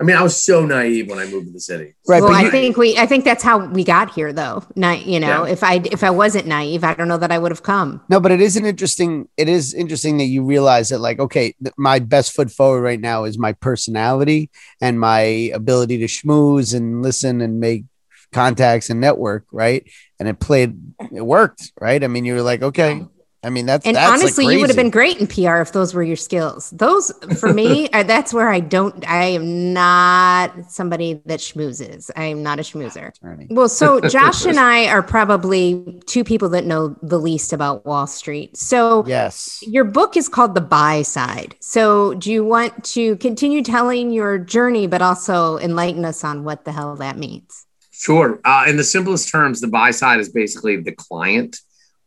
I 0.00 0.02
mean, 0.04 0.16
I 0.16 0.22
was 0.22 0.42
so 0.42 0.64
naive 0.64 1.10
when 1.10 1.18
I 1.18 1.26
moved 1.26 1.46
to 1.48 1.52
the 1.52 1.60
city. 1.60 1.94
Right. 2.08 2.22
well, 2.22 2.30
but 2.30 2.36
I 2.38 2.44
you- 2.44 2.50
think 2.50 2.76
we 2.78 2.96
I 2.96 3.04
think 3.04 3.24
that's 3.24 3.42
how 3.42 3.66
we 3.66 3.84
got 3.84 4.10
here 4.14 4.32
though. 4.32 4.64
Not, 4.74 5.04
you 5.04 5.20
know, 5.20 5.44
Yeah. 5.44 5.52
if 5.52 5.62
I 5.62 5.74
if 5.84 6.02
I 6.02 6.08
wasn't 6.10 6.46
naive, 6.46 6.84
I 6.84 6.94
don't 6.94 7.06
know 7.08 7.18
that 7.18 7.30
I 7.30 7.38
would 7.38 7.52
have 7.52 7.62
come. 7.62 8.00
No, 8.08 8.18
but 8.18 8.32
it 8.32 8.40
is 8.40 8.56
an 8.56 8.64
interesting. 8.64 9.28
It 9.36 9.48
is 9.48 9.74
interesting 9.74 10.16
that 10.18 10.24
you 10.24 10.42
realize 10.42 10.88
that, 10.88 11.00
like, 11.00 11.18
okay, 11.20 11.54
th- 11.62 11.74
my 11.76 11.98
best 11.98 12.32
foot 12.32 12.50
forward 12.50 12.80
right 12.80 13.00
now 13.00 13.24
is 13.24 13.38
my 13.38 13.52
personality 13.52 14.50
and 14.80 14.98
my 14.98 15.20
ability 15.54 15.98
to 15.98 16.06
schmooze 16.06 16.74
and 16.74 17.02
listen 17.02 17.40
and 17.42 17.60
make 17.60 17.84
contacts 18.32 18.88
and 18.90 19.00
network, 19.00 19.44
right? 19.52 19.84
And 20.18 20.28
it 20.28 20.38
played, 20.40 20.78
it 21.12 21.26
worked, 21.26 21.72
right? 21.80 22.02
I 22.02 22.06
mean, 22.06 22.24
you 22.24 22.34
were 22.34 22.42
like, 22.42 22.62
okay. 22.62 23.04
I 23.42 23.48
mean, 23.48 23.64
that's 23.64 23.86
And 23.86 23.96
that's 23.96 24.10
like 24.10 24.20
honestly, 24.20 24.52
you 24.52 24.60
would 24.60 24.68
have 24.68 24.76
been 24.76 24.90
great 24.90 25.18
in 25.18 25.26
PR 25.26 25.62
if 25.62 25.72
those 25.72 25.94
were 25.94 26.02
your 26.02 26.16
skills. 26.16 26.68
Those 26.70 27.10
for 27.38 27.54
me, 27.54 27.88
uh, 27.92 28.02
that's 28.02 28.34
where 28.34 28.50
I 28.50 28.60
don't. 28.60 29.08
I 29.08 29.24
am 29.24 29.72
not 29.72 30.70
somebody 30.70 31.22
that 31.24 31.40
schmoozes. 31.40 32.10
I 32.16 32.24
am 32.24 32.42
not 32.42 32.58
a 32.58 32.62
schmoozer. 32.62 33.12
Ernie. 33.22 33.46
Well, 33.48 33.70
so 33.70 34.00
Josh 34.08 34.44
and 34.44 34.60
I 34.60 34.88
are 34.88 35.02
probably 35.02 36.00
two 36.06 36.22
people 36.22 36.50
that 36.50 36.66
know 36.66 36.96
the 37.02 37.18
least 37.18 37.54
about 37.54 37.86
Wall 37.86 38.06
Street. 38.06 38.56
So 38.58 39.04
Yes. 39.06 39.62
your 39.66 39.84
book 39.84 40.18
is 40.18 40.28
called 40.28 40.54
The 40.54 40.60
Buy 40.60 41.00
Side. 41.00 41.56
So 41.60 42.14
do 42.14 42.30
you 42.30 42.44
want 42.44 42.84
to 42.84 43.16
continue 43.16 43.62
telling 43.62 44.10
your 44.10 44.38
journey, 44.38 44.86
but 44.86 45.00
also 45.00 45.56
enlighten 45.58 46.04
us 46.04 46.24
on 46.24 46.44
what 46.44 46.66
the 46.66 46.72
hell 46.72 46.94
that 46.96 47.16
means? 47.16 47.66
Sure. 47.90 48.40
Uh, 48.44 48.64
in 48.66 48.76
the 48.76 48.84
simplest 48.84 49.30
terms, 49.30 49.60
the 49.60 49.68
buy 49.68 49.90
side 49.90 50.20
is 50.20 50.30
basically 50.30 50.76
the 50.76 50.92
client. 50.92 51.58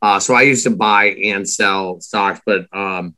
Uh, 0.04 0.20
so 0.20 0.36
I 0.36 0.42
used 0.42 0.66
to 0.66 0.76
buy 0.76 1.06
and 1.06 1.50
sell 1.50 2.02
stocks, 2.02 2.42
but 2.46 2.68
um, 2.76 3.16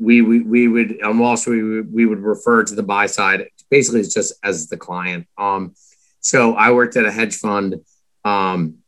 we, 0.00 0.22
we 0.22 0.40
we 0.40 0.66
would 0.66 1.02
on 1.02 1.18
Wall 1.18 1.36
Street 1.36 1.62
we 1.62 1.80
we 1.82 2.06
would 2.06 2.20
refer 2.20 2.64
to 2.64 2.74
the 2.74 2.82
buy 2.82 3.06
side 3.06 3.46
basically 3.70 4.00
it's 4.00 4.14
just 4.14 4.34
as 4.42 4.68
the 4.68 4.76
client. 4.76 5.26
Um, 5.36 5.74
so 6.20 6.54
I 6.54 6.72
worked 6.72 6.96
at 6.96 7.06
a 7.06 7.12
hedge 7.12 7.36
fund, 7.36 7.76
um, 8.24 8.78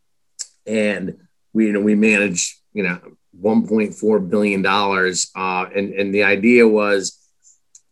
and 0.67 1.19
we 1.53 1.67
you 1.67 1.73
know 1.73 1.81
we 1.81 1.95
managed 1.95 2.57
you 2.73 2.83
know 2.83 3.00
1.4 3.41 4.31
billion 4.31 4.62
dollars, 4.62 5.31
uh, 5.37 5.67
and 5.75 5.93
and 5.95 6.15
the 6.15 6.25
idea 6.25 6.67
was, 6.67 7.19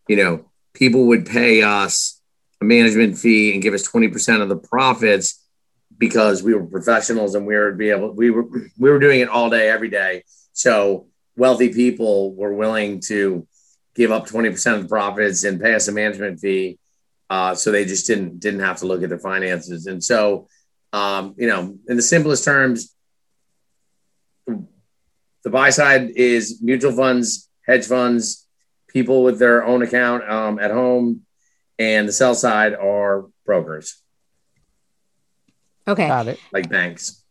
you 0.08 0.16
know, 0.16 0.50
people 0.75 1.06
would 1.08 1.26
pay 1.26 1.62
us 1.62 2.20
a 2.61 2.64
management 2.64 3.16
fee 3.18 3.52
and 3.52 3.62
give 3.62 3.73
us 3.73 3.88
20% 3.88 4.42
of 4.42 4.49
the 4.49 4.56
profits 4.56 5.38
because 5.98 6.42
we 6.42 6.54
were 6.54 6.64
professionals 6.64 7.34
and 7.34 7.46
we 7.46 7.56
were 7.56 7.72
be 7.72 7.90
able 7.90 8.12
we 8.12 8.30
were 8.30 8.44
we 8.78 8.90
were 8.90 8.98
doing 8.98 9.20
it 9.20 9.28
all 9.28 9.50
day 9.50 9.68
every 9.68 9.90
day. 9.90 10.24
So 10.52 11.06
wealthy 11.36 11.72
people 11.72 12.34
were 12.34 12.54
willing 12.54 13.00
to 13.06 13.46
give 13.94 14.12
up 14.12 14.28
20% 14.28 14.74
of 14.74 14.82
the 14.82 14.88
profits 14.88 15.44
and 15.44 15.60
pay 15.60 15.74
us 15.74 15.88
a 15.88 15.92
management 15.92 16.40
fee 16.40 16.78
uh, 17.30 17.54
so 17.54 17.70
they 17.70 17.84
just 17.84 18.06
didn't 18.06 18.38
didn't 18.38 18.60
have 18.60 18.78
to 18.78 18.86
look 18.86 19.02
at 19.02 19.08
their 19.08 19.18
finances. 19.18 19.86
And 19.86 20.02
so 20.02 20.48
um, 20.92 21.34
you 21.36 21.48
know 21.48 21.76
in 21.88 21.96
the 21.96 22.02
simplest 22.02 22.44
terms 22.44 22.94
the 24.46 25.50
buy 25.50 25.70
side 25.70 26.10
is 26.16 26.60
mutual 26.62 26.92
funds 26.92 27.48
hedge 27.66 27.86
funds 27.86 28.46
people 28.88 29.22
with 29.22 29.38
their 29.38 29.64
own 29.64 29.82
account 29.82 30.28
um, 30.28 30.58
at 30.58 30.70
home 30.70 31.22
and 31.78 32.08
the 32.08 32.12
sell 32.12 32.34
side 32.34 32.74
are 32.74 33.26
brokers 33.44 34.02
Okay. 35.88 36.07
Got 36.07 36.28
it. 36.28 36.38
like 36.52 36.68
banks. 36.68 37.25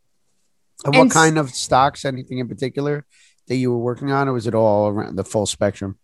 And 0.84 0.96
what 0.96 1.02
And 1.04 1.12
s- 1.12 1.14
kind 1.14 1.38
of 1.38 1.52
stocks? 1.52 2.04
Anything 2.06 2.40
in 2.40 2.48
particular 2.48 3.06
that 3.48 3.56
you 3.56 3.72
were 3.72 3.78
working 3.78 4.12
on, 4.12 4.28
or 4.28 4.34
was 4.34 4.48
it 4.48 4.54
all 4.56 4.90
around 4.90 5.16
the 5.16 5.24
full 5.24 5.46
spectrum? 5.46 5.98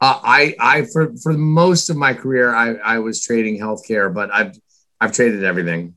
Uh, 0.00 0.20
I, 0.22 0.54
I, 0.60 0.82
for 0.92 1.14
for 1.22 1.32
most 1.32 1.88
of 1.88 1.96
my 1.96 2.12
career, 2.12 2.54
I, 2.54 2.74
I 2.74 2.98
was 2.98 3.22
trading 3.22 3.58
healthcare, 3.58 4.12
but 4.12 4.30
I've, 4.32 4.58
I've 5.00 5.12
traded 5.12 5.44
everything. 5.44 5.96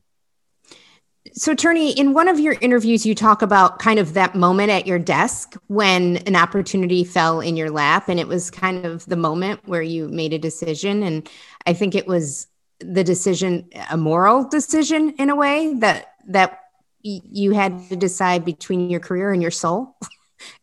So, 1.34 1.54
Turney, 1.54 1.90
in 1.92 2.14
one 2.14 2.26
of 2.26 2.40
your 2.40 2.56
interviews, 2.62 3.04
you 3.04 3.14
talk 3.14 3.42
about 3.42 3.78
kind 3.80 3.98
of 3.98 4.14
that 4.14 4.34
moment 4.34 4.70
at 4.70 4.86
your 4.86 4.98
desk 4.98 5.54
when 5.66 6.16
an 6.18 6.36
opportunity 6.36 7.04
fell 7.04 7.40
in 7.40 7.56
your 7.56 7.70
lap, 7.70 8.08
and 8.08 8.18
it 8.18 8.26
was 8.26 8.50
kind 8.50 8.86
of 8.86 9.04
the 9.06 9.16
moment 9.16 9.60
where 9.66 9.82
you 9.82 10.08
made 10.08 10.32
a 10.32 10.38
decision. 10.38 11.02
And 11.02 11.28
I 11.66 11.74
think 11.74 11.94
it 11.94 12.06
was 12.06 12.46
the 12.80 13.02
decision, 13.04 13.68
a 13.90 13.96
moral 13.96 14.48
decision 14.48 15.10
in 15.18 15.30
a 15.30 15.36
way 15.36 15.74
that 15.74 16.14
that 16.28 16.60
y- 17.04 17.20
you 17.24 17.52
had 17.52 17.88
to 17.88 17.96
decide 17.96 18.44
between 18.44 18.88
your 18.90 19.00
career 19.00 19.32
and 19.32 19.42
your 19.42 19.50
soul. 19.50 19.96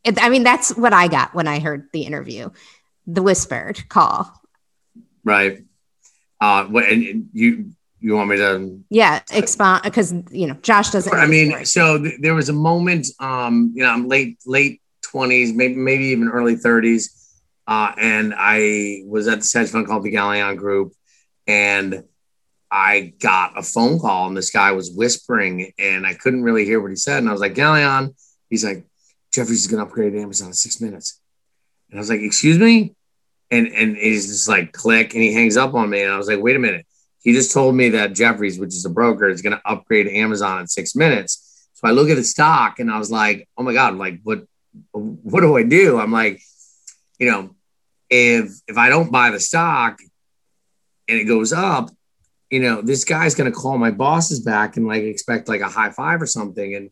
It- 0.05 0.21
I 0.21 0.29
mean, 0.29 0.43
that's 0.43 0.69
what 0.77 0.93
I 0.93 1.09
got 1.09 1.33
when 1.35 1.47
I 1.49 1.59
heard 1.59 1.89
the 1.91 2.03
interview, 2.03 2.49
the 3.05 3.21
whispered 3.21 3.89
call. 3.89 4.31
Right. 5.25 5.65
Uh, 6.39 6.65
what, 6.65 6.85
and 6.85 7.27
you, 7.33 7.71
you 7.99 8.15
want 8.15 8.29
me 8.29 8.37
to 8.37 8.81
Yeah, 8.89 9.21
expound 9.31 9.83
because 9.83 10.13
you 10.31 10.47
know 10.47 10.53
Josh 10.61 10.91
doesn't. 10.91 11.13
I 11.13 11.25
mean, 11.27 11.65
so 11.65 12.01
th- 12.01 12.19
there 12.21 12.35
was 12.35 12.47
a 12.47 12.53
moment, 12.53 13.07
um, 13.19 13.73
you 13.75 13.83
know, 13.83 13.89
I'm 13.89 14.07
late, 14.07 14.37
late 14.45 14.81
twenties, 15.01 15.51
maybe, 15.53 15.75
maybe 15.75 16.05
even 16.05 16.29
early 16.29 16.55
thirties. 16.55 17.11
Uh, 17.67 17.91
and 17.97 18.33
I 18.37 19.01
was 19.07 19.27
at 19.27 19.39
this 19.39 19.51
hedge 19.51 19.69
fund 19.71 19.87
called 19.87 20.03
the 20.03 20.11
Galleon 20.11 20.55
Group 20.55 20.93
and 21.47 22.03
I 22.71 23.13
got 23.19 23.57
a 23.57 23.63
phone 23.63 23.99
call 23.99 24.27
and 24.27 24.35
this 24.35 24.49
guy 24.49 24.71
was 24.71 24.91
whispering 24.91 25.71
and 25.79 26.05
I 26.05 26.13
couldn't 26.13 26.43
really 26.43 26.65
hear 26.65 26.81
what 26.81 26.89
he 26.89 26.95
said. 26.95 27.19
And 27.19 27.29
I 27.29 27.31
was 27.31 27.41
like, 27.41 27.55
Galleon, 27.55 28.15
he's 28.49 28.65
like, 28.65 28.85
Jefferies 29.33 29.61
is 29.61 29.67
going 29.67 29.83
to 29.83 29.89
upgrade 29.89 30.15
Amazon 30.15 30.47
in 30.47 30.53
six 30.53 30.81
minutes. 30.81 31.21
And 31.89 31.99
I 31.99 32.01
was 32.01 32.09
like, 32.09 32.21
excuse 32.21 32.57
me? 32.57 32.95
And, 33.51 33.67
and 33.67 33.95
he's 33.95 34.27
just 34.27 34.49
like, 34.49 34.73
click, 34.73 35.13
and 35.13 35.21
he 35.21 35.33
hangs 35.33 35.55
up 35.55 35.73
on 35.75 35.89
me. 35.89 36.01
And 36.01 36.11
I 36.11 36.17
was 36.17 36.27
like, 36.27 36.41
wait 36.41 36.55
a 36.55 36.59
minute. 36.59 36.85
He 37.21 37.31
just 37.33 37.53
told 37.53 37.75
me 37.75 37.89
that 37.89 38.13
Jefferies, 38.13 38.59
which 38.59 38.69
is 38.69 38.85
a 38.85 38.89
broker, 38.89 39.29
is 39.29 39.41
going 39.41 39.55
to 39.55 39.61
upgrade 39.65 40.07
Amazon 40.07 40.61
in 40.61 40.67
six 40.67 40.95
minutes. 40.95 41.69
So 41.73 41.87
I 41.87 41.91
look 41.91 42.09
at 42.09 42.15
the 42.15 42.23
stock 42.23 42.79
and 42.79 42.91
I 42.91 42.97
was 42.97 43.11
like, 43.11 43.47
oh 43.57 43.63
my 43.63 43.73
God, 43.73 43.95
like 43.95 44.19
what 44.23 44.45
what 44.91 45.41
do 45.41 45.55
I 45.55 45.63
do? 45.63 45.99
I'm 45.99 46.11
like, 46.11 46.41
you 47.19 47.29
know, 47.29 47.55
if 48.09 48.51
if 48.67 48.77
I 48.77 48.89
don't 48.89 49.11
buy 49.11 49.31
the 49.31 49.39
stock 49.39 49.99
and 51.07 51.19
it 51.19 51.25
goes 51.25 51.53
up, 51.53 51.89
you 52.49 52.59
know, 52.59 52.81
this 52.81 53.05
guy's 53.05 53.35
gonna 53.35 53.51
call 53.51 53.77
my 53.77 53.91
bosses 53.91 54.39
back 54.39 54.77
and 54.77 54.87
like 54.87 55.03
expect 55.03 55.47
like 55.47 55.61
a 55.61 55.69
high 55.69 55.91
five 55.91 56.21
or 56.21 56.27
something. 56.27 56.75
And 56.75 56.89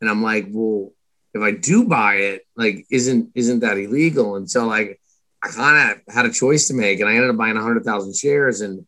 and 0.00 0.08
I'm 0.08 0.22
like, 0.22 0.46
well, 0.50 0.92
if 1.34 1.42
I 1.42 1.52
do 1.52 1.84
buy 1.84 2.14
it, 2.16 2.46
like 2.56 2.86
isn't 2.90 3.30
isn't 3.34 3.60
that 3.60 3.78
illegal? 3.78 4.36
And 4.36 4.50
so 4.50 4.66
like 4.66 5.00
I 5.42 5.48
kind 5.48 5.92
of 5.92 6.14
had 6.14 6.26
a 6.26 6.32
choice 6.32 6.68
to 6.68 6.74
make, 6.74 7.00
and 7.00 7.08
I 7.08 7.14
ended 7.14 7.30
up 7.30 7.36
buying 7.36 7.56
hundred 7.56 7.84
thousand 7.84 8.16
shares. 8.16 8.60
And 8.60 8.86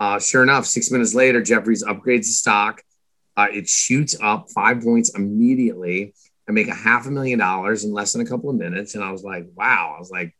uh, 0.00 0.18
sure 0.18 0.42
enough, 0.42 0.66
six 0.66 0.90
minutes 0.90 1.14
later, 1.14 1.42
Jefferies 1.42 1.84
upgrades 1.84 2.26
the 2.26 2.32
stock. 2.32 2.82
Uh, 3.36 3.48
it 3.52 3.68
shoots 3.68 4.16
up 4.20 4.50
five 4.50 4.82
points 4.82 5.16
immediately. 5.16 6.14
I 6.48 6.52
make 6.52 6.68
a 6.68 6.74
half 6.74 7.06
a 7.06 7.10
million 7.10 7.38
dollars 7.38 7.84
in 7.84 7.92
less 7.92 8.12
than 8.12 8.22
a 8.22 8.28
couple 8.28 8.50
of 8.50 8.56
minutes, 8.56 8.94
and 8.94 9.04
I 9.04 9.12
was 9.12 9.22
like, 9.22 9.46
wow. 9.54 9.94
I 9.96 9.98
was 9.98 10.10
like, 10.10 10.36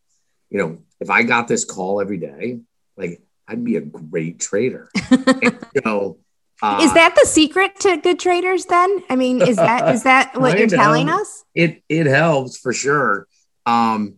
you 0.50 0.58
know, 0.58 0.78
if 1.00 1.10
I 1.10 1.22
got 1.22 1.48
this 1.48 1.64
call 1.64 2.00
every 2.00 2.18
day, 2.18 2.60
like 2.96 3.22
I'd 3.52 3.64
be 3.64 3.76
a 3.76 3.80
great 3.82 4.40
trader. 4.40 4.90
so, 5.84 6.18
uh, 6.62 6.80
is 6.82 6.94
that 6.94 7.14
the 7.20 7.26
secret 7.26 7.78
to 7.80 7.96
good 7.98 8.18
traders? 8.18 8.64
Then 8.66 9.02
I 9.10 9.16
mean, 9.16 9.42
is 9.42 9.56
that 9.56 9.94
is 9.94 10.04
that 10.04 10.32
what 10.40 10.56
you're 10.56 10.64
of. 10.64 10.70
telling 10.72 11.08
us? 11.08 11.42
it 11.54 11.82
it 11.88 12.06
helps 12.06 12.58
for 12.58 12.72
sure 12.72 13.26
um 13.66 14.14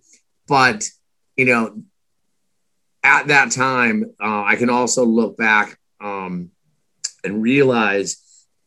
but 0.46 0.84
you 1.36 1.44
know 1.44 1.82
at 3.02 3.28
that 3.28 3.50
time 3.50 4.04
uh, 4.22 4.42
i 4.44 4.56
can 4.56 4.70
also 4.70 5.04
look 5.04 5.36
back 5.36 5.78
um 6.00 6.50
and 7.22 7.42
realize 7.42 8.20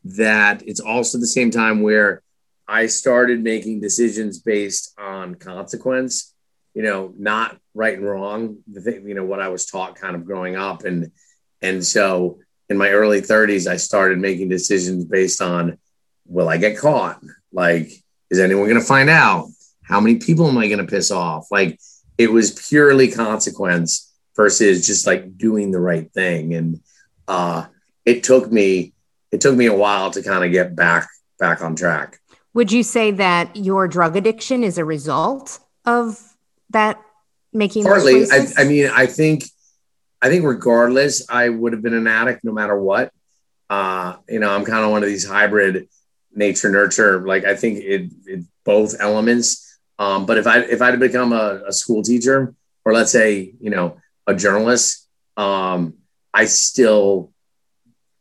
that 0.03 0.63
it's 0.67 0.79
also 0.79 1.17
the 1.17 1.27
same 1.27 1.51
time 1.51 1.81
where 1.81 2.21
i 2.67 2.85
started 2.85 3.43
making 3.43 3.79
decisions 3.79 4.39
based 4.39 4.93
on 4.99 5.35
consequence 5.35 6.33
you 6.77 6.83
know 6.83 7.13
not 7.17 7.57
right 7.73 7.97
and 7.97 8.05
wrong 8.05 8.57
you 8.85 9.15
know 9.15 9.25
what 9.25 9.41
i 9.41 9.49
was 9.49 9.65
taught 9.65 9.95
kind 9.95 10.15
of 10.15 10.25
growing 10.25 10.55
up 10.55 10.85
and 10.85 11.11
and 11.61 11.83
so 11.83 12.39
in 12.69 12.77
my 12.77 12.89
early 12.89 13.21
30s 13.21 13.65
i 13.65 13.77
started 13.77 14.19
making 14.19 14.47
decisions 14.47 15.05
based 15.05 15.41
on 15.41 15.77
will 16.27 16.49
I 16.49 16.57
get 16.57 16.77
caught? 16.77 17.21
Like, 17.51 17.89
is 18.29 18.39
anyone 18.39 18.67
going 18.67 18.79
to 18.79 18.85
find 18.85 19.09
out? 19.09 19.49
How 19.83 19.99
many 19.99 20.17
people 20.17 20.47
am 20.47 20.57
I 20.57 20.67
going 20.67 20.79
to 20.79 20.85
piss 20.85 21.11
off? 21.11 21.47
Like, 21.49 21.79
it 22.17 22.31
was 22.31 22.51
purely 22.67 23.09
consequence 23.09 24.13
versus 24.35 24.85
just 24.85 25.07
like 25.07 25.37
doing 25.37 25.71
the 25.71 25.79
right 25.79 26.11
thing. 26.11 26.53
And 26.53 26.81
uh, 27.27 27.65
it 28.05 28.23
took 28.23 28.51
me, 28.51 28.93
it 29.31 29.41
took 29.41 29.55
me 29.55 29.67
a 29.67 29.73
while 29.73 30.11
to 30.11 30.21
kind 30.21 30.43
of 30.43 30.51
get 30.51 30.75
back 30.75 31.07
back 31.39 31.61
on 31.61 31.75
track. 31.75 32.19
Would 32.53 32.71
you 32.71 32.81
say 32.81 33.11
that 33.11 33.55
your 33.55 33.87
drug 33.87 34.15
addiction 34.15 34.63
is 34.63 34.79
a 34.79 34.85
result 34.85 35.59
of 35.85 36.26
that 36.71 37.01
making 37.53 37.83
partly? 37.83 38.25
I, 38.31 38.47
I 38.57 38.63
mean, 38.65 38.87
I 38.87 39.05
think, 39.05 39.43
I 40.21 40.29
think 40.29 40.45
regardless, 40.45 41.29
I 41.29 41.49
would 41.49 41.73
have 41.73 41.81
been 41.81 41.93
an 41.93 42.07
addict 42.07 42.43
no 42.43 42.51
matter 42.51 42.79
what. 42.79 43.11
Uh, 43.69 44.17
you 44.29 44.39
know, 44.39 44.49
I'm 44.49 44.65
kind 44.65 44.83
of 44.83 44.91
one 44.91 45.03
of 45.03 45.09
these 45.09 45.27
hybrid 45.27 45.89
nature 46.33 46.69
nurture. 46.69 47.25
Like 47.25 47.45
I 47.45 47.55
think 47.55 47.79
it, 47.79 48.11
it 48.25 48.45
both 48.63 48.95
elements. 48.99 49.79
Um, 49.99 50.25
but 50.25 50.37
if 50.37 50.47
I 50.47 50.59
if 50.59 50.81
I'd 50.81 50.99
become 50.99 51.33
a, 51.33 51.63
a 51.67 51.73
school 51.73 52.03
teacher 52.03 52.53
or 52.85 52.93
let's 52.93 53.11
say 53.11 53.53
you 53.59 53.69
know 53.69 53.97
a 54.27 54.35
journalist, 54.35 55.07
um, 55.35 55.95
I 56.33 56.45
still 56.45 57.31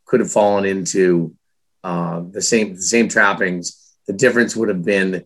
could 0.06 0.20
have 0.20 0.32
fallen 0.32 0.64
into 0.64 1.36
uh, 1.84 2.22
the 2.30 2.42
same 2.42 2.74
the 2.74 2.82
same 2.82 3.08
trappings. 3.08 3.94
The 4.06 4.12
difference 4.12 4.56
would 4.56 4.68
have 4.68 4.84
been, 4.84 5.24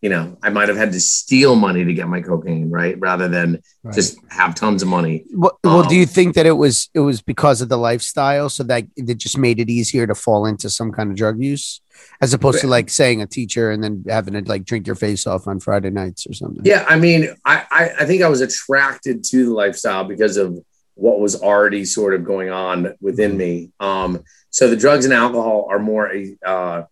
you 0.00 0.08
know, 0.08 0.38
I 0.42 0.50
might 0.50 0.68
have 0.68 0.78
had 0.78 0.92
to 0.92 1.00
steal 1.00 1.56
money 1.56 1.84
to 1.84 1.92
get 1.92 2.08
my 2.08 2.22
cocaine, 2.22 2.70
right, 2.70 2.98
rather 2.98 3.28
than 3.28 3.62
right. 3.82 3.94
just 3.94 4.18
have 4.30 4.54
tons 4.54 4.82
of 4.82 4.88
money. 4.88 5.24
Well, 5.30 5.58
um, 5.64 5.74
well, 5.74 5.88
do 5.88 5.94
you 5.94 6.02
um, 6.02 6.08
think 6.08 6.34
that 6.36 6.46
it 6.46 6.52
was 6.52 6.88
it 6.94 7.00
was 7.00 7.20
because 7.20 7.60
of 7.60 7.68
the 7.68 7.76
lifestyle, 7.76 8.48
so 8.48 8.62
that 8.64 8.84
it 8.96 9.18
just 9.18 9.36
made 9.36 9.60
it 9.60 9.68
easier 9.68 10.06
to 10.06 10.14
fall 10.14 10.46
into 10.46 10.70
some 10.70 10.92
kind 10.92 11.10
of 11.10 11.16
drug 11.16 11.42
use? 11.42 11.80
as 12.20 12.34
opposed 12.34 12.60
to 12.60 12.66
like 12.66 12.90
saying 12.90 13.22
a 13.22 13.26
teacher 13.26 13.70
and 13.70 13.82
then 13.82 14.04
having 14.08 14.34
to 14.34 14.48
like 14.48 14.64
drink 14.64 14.86
your 14.86 14.96
face 14.96 15.26
off 15.26 15.46
on 15.46 15.60
Friday 15.60 15.90
nights 15.90 16.26
or 16.26 16.32
something. 16.32 16.64
Yeah, 16.64 16.84
I 16.88 16.98
mean, 16.98 17.34
I 17.44 17.64
I, 17.70 17.90
I 18.00 18.04
think 18.06 18.22
I 18.22 18.28
was 18.28 18.40
attracted 18.40 19.24
to 19.24 19.46
the 19.46 19.52
lifestyle 19.52 20.04
because 20.04 20.36
of 20.36 20.58
what 20.94 21.20
was 21.20 21.40
already 21.40 21.84
sort 21.84 22.14
of 22.14 22.24
going 22.24 22.50
on 22.50 22.94
within 23.00 23.36
me. 23.36 23.70
Um, 23.80 24.22
so 24.50 24.68
the 24.68 24.76
drugs 24.76 25.04
and 25.04 25.14
alcohol 25.14 25.68
are 25.70 25.78
more 25.78 26.12
a 26.12 26.36
uh, 26.44 26.82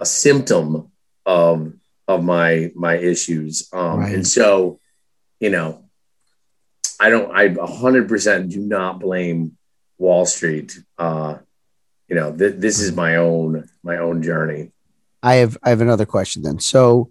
a 0.00 0.06
symptom 0.06 0.90
of 1.24 1.72
of 2.08 2.22
my 2.22 2.70
my 2.74 2.96
issues, 2.96 3.68
um, 3.72 4.00
right. 4.00 4.14
and 4.14 4.26
so 4.26 4.80
you 5.40 5.50
know, 5.50 5.84
I 6.98 7.10
don't. 7.10 7.30
I 7.30 7.54
hundred 7.66 8.08
percent 8.08 8.50
do 8.50 8.60
not 8.60 9.00
blame 9.00 9.56
Wall 9.98 10.26
Street. 10.26 10.78
Uh, 10.98 11.38
you 12.08 12.16
know, 12.16 12.34
th- 12.34 12.54
this 12.56 12.80
is 12.80 12.94
my 12.94 13.16
own 13.16 13.68
my 13.82 13.98
own 13.98 14.22
journey. 14.22 14.72
I 15.22 15.36
have 15.36 15.58
I 15.62 15.70
have 15.70 15.80
another 15.80 16.06
question 16.06 16.42
then. 16.42 16.60
So 16.60 17.10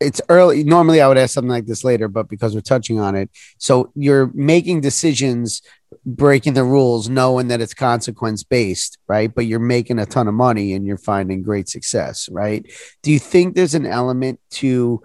it's 0.00 0.20
early. 0.28 0.64
Normally, 0.64 1.00
I 1.00 1.08
would 1.08 1.18
ask 1.18 1.34
something 1.34 1.50
like 1.50 1.66
this 1.66 1.84
later, 1.84 2.08
but 2.08 2.28
because 2.28 2.54
we're 2.54 2.60
touching 2.60 3.00
on 3.00 3.14
it, 3.14 3.30
so 3.58 3.90
you're 3.94 4.30
making 4.34 4.80
decisions, 4.80 5.62
breaking 6.04 6.54
the 6.54 6.64
rules, 6.64 7.08
knowing 7.08 7.48
that 7.48 7.60
it's 7.60 7.74
consequence 7.74 8.44
based, 8.44 8.98
right? 9.08 9.34
But 9.34 9.46
you're 9.46 9.58
making 9.58 9.98
a 9.98 10.06
ton 10.06 10.28
of 10.28 10.34
money 10.34 10.74
and 10.74 10.86
you're 10.86 10.98
finding 10.98 11.42
great 11.42 11.68
success, 11.68 12.28
right? 12.30 12.64
Do 13.02 13.10
you 13.10 13.18
think 13.18 13.54
there's 13.54 13.74
an 13.74 13.86
element 13.86 14.40
to 14.50 15.02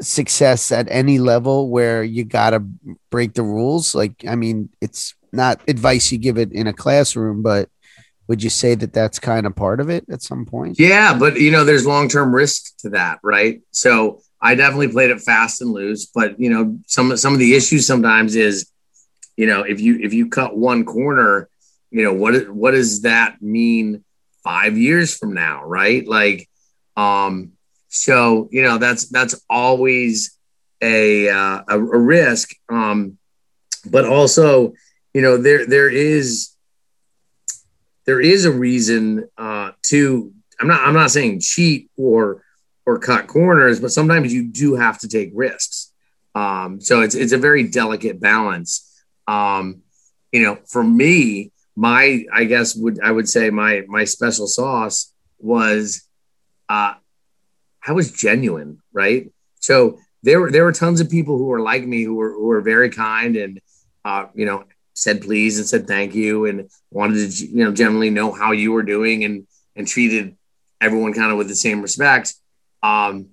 success 0.00 0.70
at 0.70 0.86
any 0.90 1.18
level 1.18 1.70
where 1.70 2.04
you 2.04 2.24
got 2.24 2.50
to 2.50 2.60
break 3.10 3.34
the 3.34 3.42
rules? 3.42 3.94
Like, 3.94 4.24
I 4.28 4.36
mean, 4.36 4.68
it's 4.80 5.14
not 5.32 5.60
advice 5.68 6.12
you 6.12 6.18
give 6.18 6.38
it 6.38 6.52
in 6.52 6.66
a 6.66 6.72
classroom, 6.72 7.42
but 7.42 7.68
would 8.28 8.42
you 8.42 8.50
say 8.50 8.74
that 8.74 8.92
that's 8.92 9.18
kind 9.18 9.46
of 9.46 9.56
part 9.56 9.80
of 9.80 9.88
it 9.88 10.04
at 10.10 10.22
some 10.22 10.44
point? 10.44 10.78
Yeah, 10.78 11.16
but 11.18 11.40
you 11.40 11.50
know, 11.50 11.64
there's 11.64 11.86
long 11.86 12.08
term 12.08 12.34
risk 12.34 12.76
to 12.78 12.90
that, 12.90 13.18
right? 13.22 13.62
So 13.70 14.20
I 14.40 14.54
definitely 14.54 14.88
played 14.88 15.10
it 15.10 15.20
fast 15.20 15.62
and 15.62 15.70
loose, 15.70 16.06
but 16.06 16.38
you 16.38 16.50
know, 16.50 16.78
some 16.86 17.16
some 17.16 17.32
of 17.32 17.38
the 17.38 17.54
issues 17.54 17.86
sometimes 17.86 18.36
is, 18.36 18.70
you 19.36 19.46
know, 19.46 19.62
if 19.62 19.80
you 19.80 19.98
if 20.00 20.12
you 20.12 20.28
cut 20.28 20.56
one 20.56 20.84
corner, 20.84 21.48
you 21.90 22.04
know, 22.04 22.12
what 22.12 22.50
what 22.50 22.72
does 22.72 23.02
that 23.02 23.40
mean 23.40 24.04
five 24.44 24.76
years 24.76 25.16
from 25.16 25.32
now, 25.32 25.64
right? 25.64 26.06
Like, 26.06 26.48
um, 26.96 27.52
so 27.88 28.48
you 28.52 28.62
know, 28.62 28.76
that's 28.76 29.08
that's 29.08 29.42
always 29.48 30.38
a 30.82 31.30
uh, 31.30 31.62
a, 31.66 31.78
a 31.78 31.98
risk, 31.98 32.50
um, 32.68 33.16
but 33.90 34.04
also, 34.04 34.74
you 35.14 35.22
know, 35.22 35.38
there 35.38 35.66
there 35.66 35.90
is 35.90 36.50
there 38.08 38.22
is 38.22 38.46
a 38.46 38.50
reason 38.50 39.28
uh, 39.36 39.72
to 39.82 40.32
I'm 40.58 40.66
not 40.66 40.80
I'm 40.80 40.94
not 40.94 41.10
saying 41.10 41.40
cheat 41.40 41.90
or 41.98 42.42
or 42.86 42.98
cut 42.98 43.26
corners, 43.26 43.80
but 43.80 43.90
sometimes 43.90 44.32
you 44.32 44.48
do 44.48 44.76
have 44.76 44.98
to 45.00 45.08
take 45.08 45.30
risks. 45.34 45.92
Um, 46.34 46.80
so 46.80 47.02
it's 47.02 47.14
it's 47.14 47.34
a 47.34 47.38
very 47.38 47.64
delicate 47.64 48.18
balance. 48.18 49.04
Um, 49.26 49.82
you 50.32 50.42
know, 50.42 50.56
for 50.66 50.82
me, 50.82 51.52
my 51.76 52.24
I 52.32 52.44
guess 52.44 52.74
would 52.74 52.98
I 52.98 53.10
would 53.10 53.28
say 53.28 53.50
my 53.50 53.82
my 53.88 54.04
special 54.04 54.46
sauce 54.46 55.12
was 55.38 56.08
uh, 56.70 56.94
I 57.86 57.92
was 57.92 58.10
genuine, 58.10 58.78
right? 58.90 59.30
So 59.60 59.98
there 60.22 60.40
were 60.40 60.50
there 60.50 60.64
were 60.64 60.72
tons 60.72 61.02
of 61.02 61.10
people 61.10 61.36
who 61.36 61.44
were 61.44 61.60
like 61.60 61.86
me 61.86 62.04
who 62.04 62.14
were 62.14 62.32
who 62.32 62.46
were 62.46 62.62
very 62.62 62.88
kind 62.88 63.36
and 63.36 63.60
uh, 64.02 64.28
you 64.34 64.46
know 64.46 64.64
said 64.98 65.22
please 65.22 65.58
and 65.58 65.66
said 65.66 65.86
thank 65.86 66.14
you 66.14 66.46
and 66.46 66.68
wanted 66.90 67.30
to 67.30 67.46
you 67.46 67.64
know 67.64 67.72
generally 67.72 68.10
know 68.10 68.32
how 68.32 68.52
you 68.52 68.72
were 68.72 68.82
doing 68.82 69.24
and 69.24 69.46
and 69.76 69.86
treated 69.86 70.36
everyone 70.80 71.12
kind 71.12 71.30
of 71.30 71.38
with 71.38 71.48
the 71.48 71.54
same 71.54 71.80
respect. 71.82 72.34
Um 72.82 73.30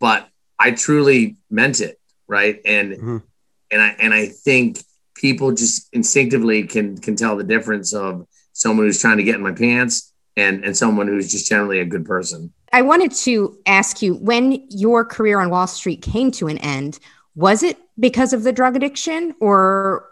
but 0.00 0.28
i 0.58 0.70
truly 0.70 1.36
meant 1.50 1.80
it 1.80 1.98
right? 2.28 2.60
And 2.64 2.92
mm-hmm. 2.92 3.16
and 3.70 3.82
i 3.82 3.88
and 3.98 4.14
i 4.14 4.26
think 4.26 4.78
people 5.14 5.52
just 5.52 5.88
instinctively 5.92 6.64
can 6.64 6.98
can 6.98 7.16
tell 7.16 7.36
the 7.36 7.44
difference 7.44 7.92
of 7.94 8.26
someone 8.52 8.86
who's 8.86 9.00
trying 9.00 9.18
to 9.18 9.22
get 9.22 9.36
in 9.36 9.42
my 9.42 9.52
pants 9.52 10.12
and 10.36 10.64
and 10.64 10.76
someone 10.76 11.06
who's 11.06 11.30
just 11.30 11.48
generally 11.48 11.80
a 11.80 11.84
good 11.84 12.04
person. 12.04 12.52
I 12.72 12.82
wanted 12.82 13.12
to 13.12 13.58
ask 13.66 14.00
you 14.00 14.14
when 14.14 14.66
your 14.70 15.04
career 15.04 15.40
on 15.40 15.50
wall 15.50 15.66
street 15.66 16.00
came 16.00 16.30
to 16.32 16.48
an 16.48 16.58
end 16.58 16.98
was 17.34 17.62
it 17.62 17.78
because 17.98 18.32
of 18.32 18.42
the 18.42 18.52
drug 18.52 18.76
addiction 18.76 19.34
or 19.40 20.11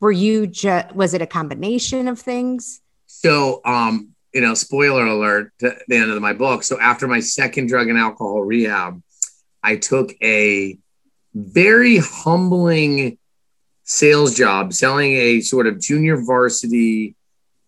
were 0.00 0.12
you 0.12 0.46
just 0.46 0.94
was 0.94 1.14
it 1.14 1.22
a 1.22 1.26
combination 1.26 2.08
of 2.08 2.18
things? 2.18 2.80
So 3.06 3.60
um 3.64 4.10
you 4.32 4.40
know 4.40 4.54
spoiler 4.54 5.06
alert 5.06 5.52
to 5.60 5.76
the 5.86 5.96
end 5.96 6.10
of 6.10 6.20
my 6.20 6.32
book. 6.32 6.62
So 6.62 6.80
after 6.80 7.06
my 7.06 7.20
second 7.20 7.68
drug 7.68 7.88
and 7.88 7.98
alcohol 7.98 8.42
rehab 8.42 9.02
i 9.62 9.76
took 9.76 10.12
a 10.22 10.78
very 11.34 11.98
humbling 11.98 13.18
sales 13.84 14.34
job 14.34 14.72
selling 14.72 15.12
a 15.12 15.40
sort 15.40 15.66
of 15.66 15.80
junior 15.80 16.16
varsity 16.16 17.14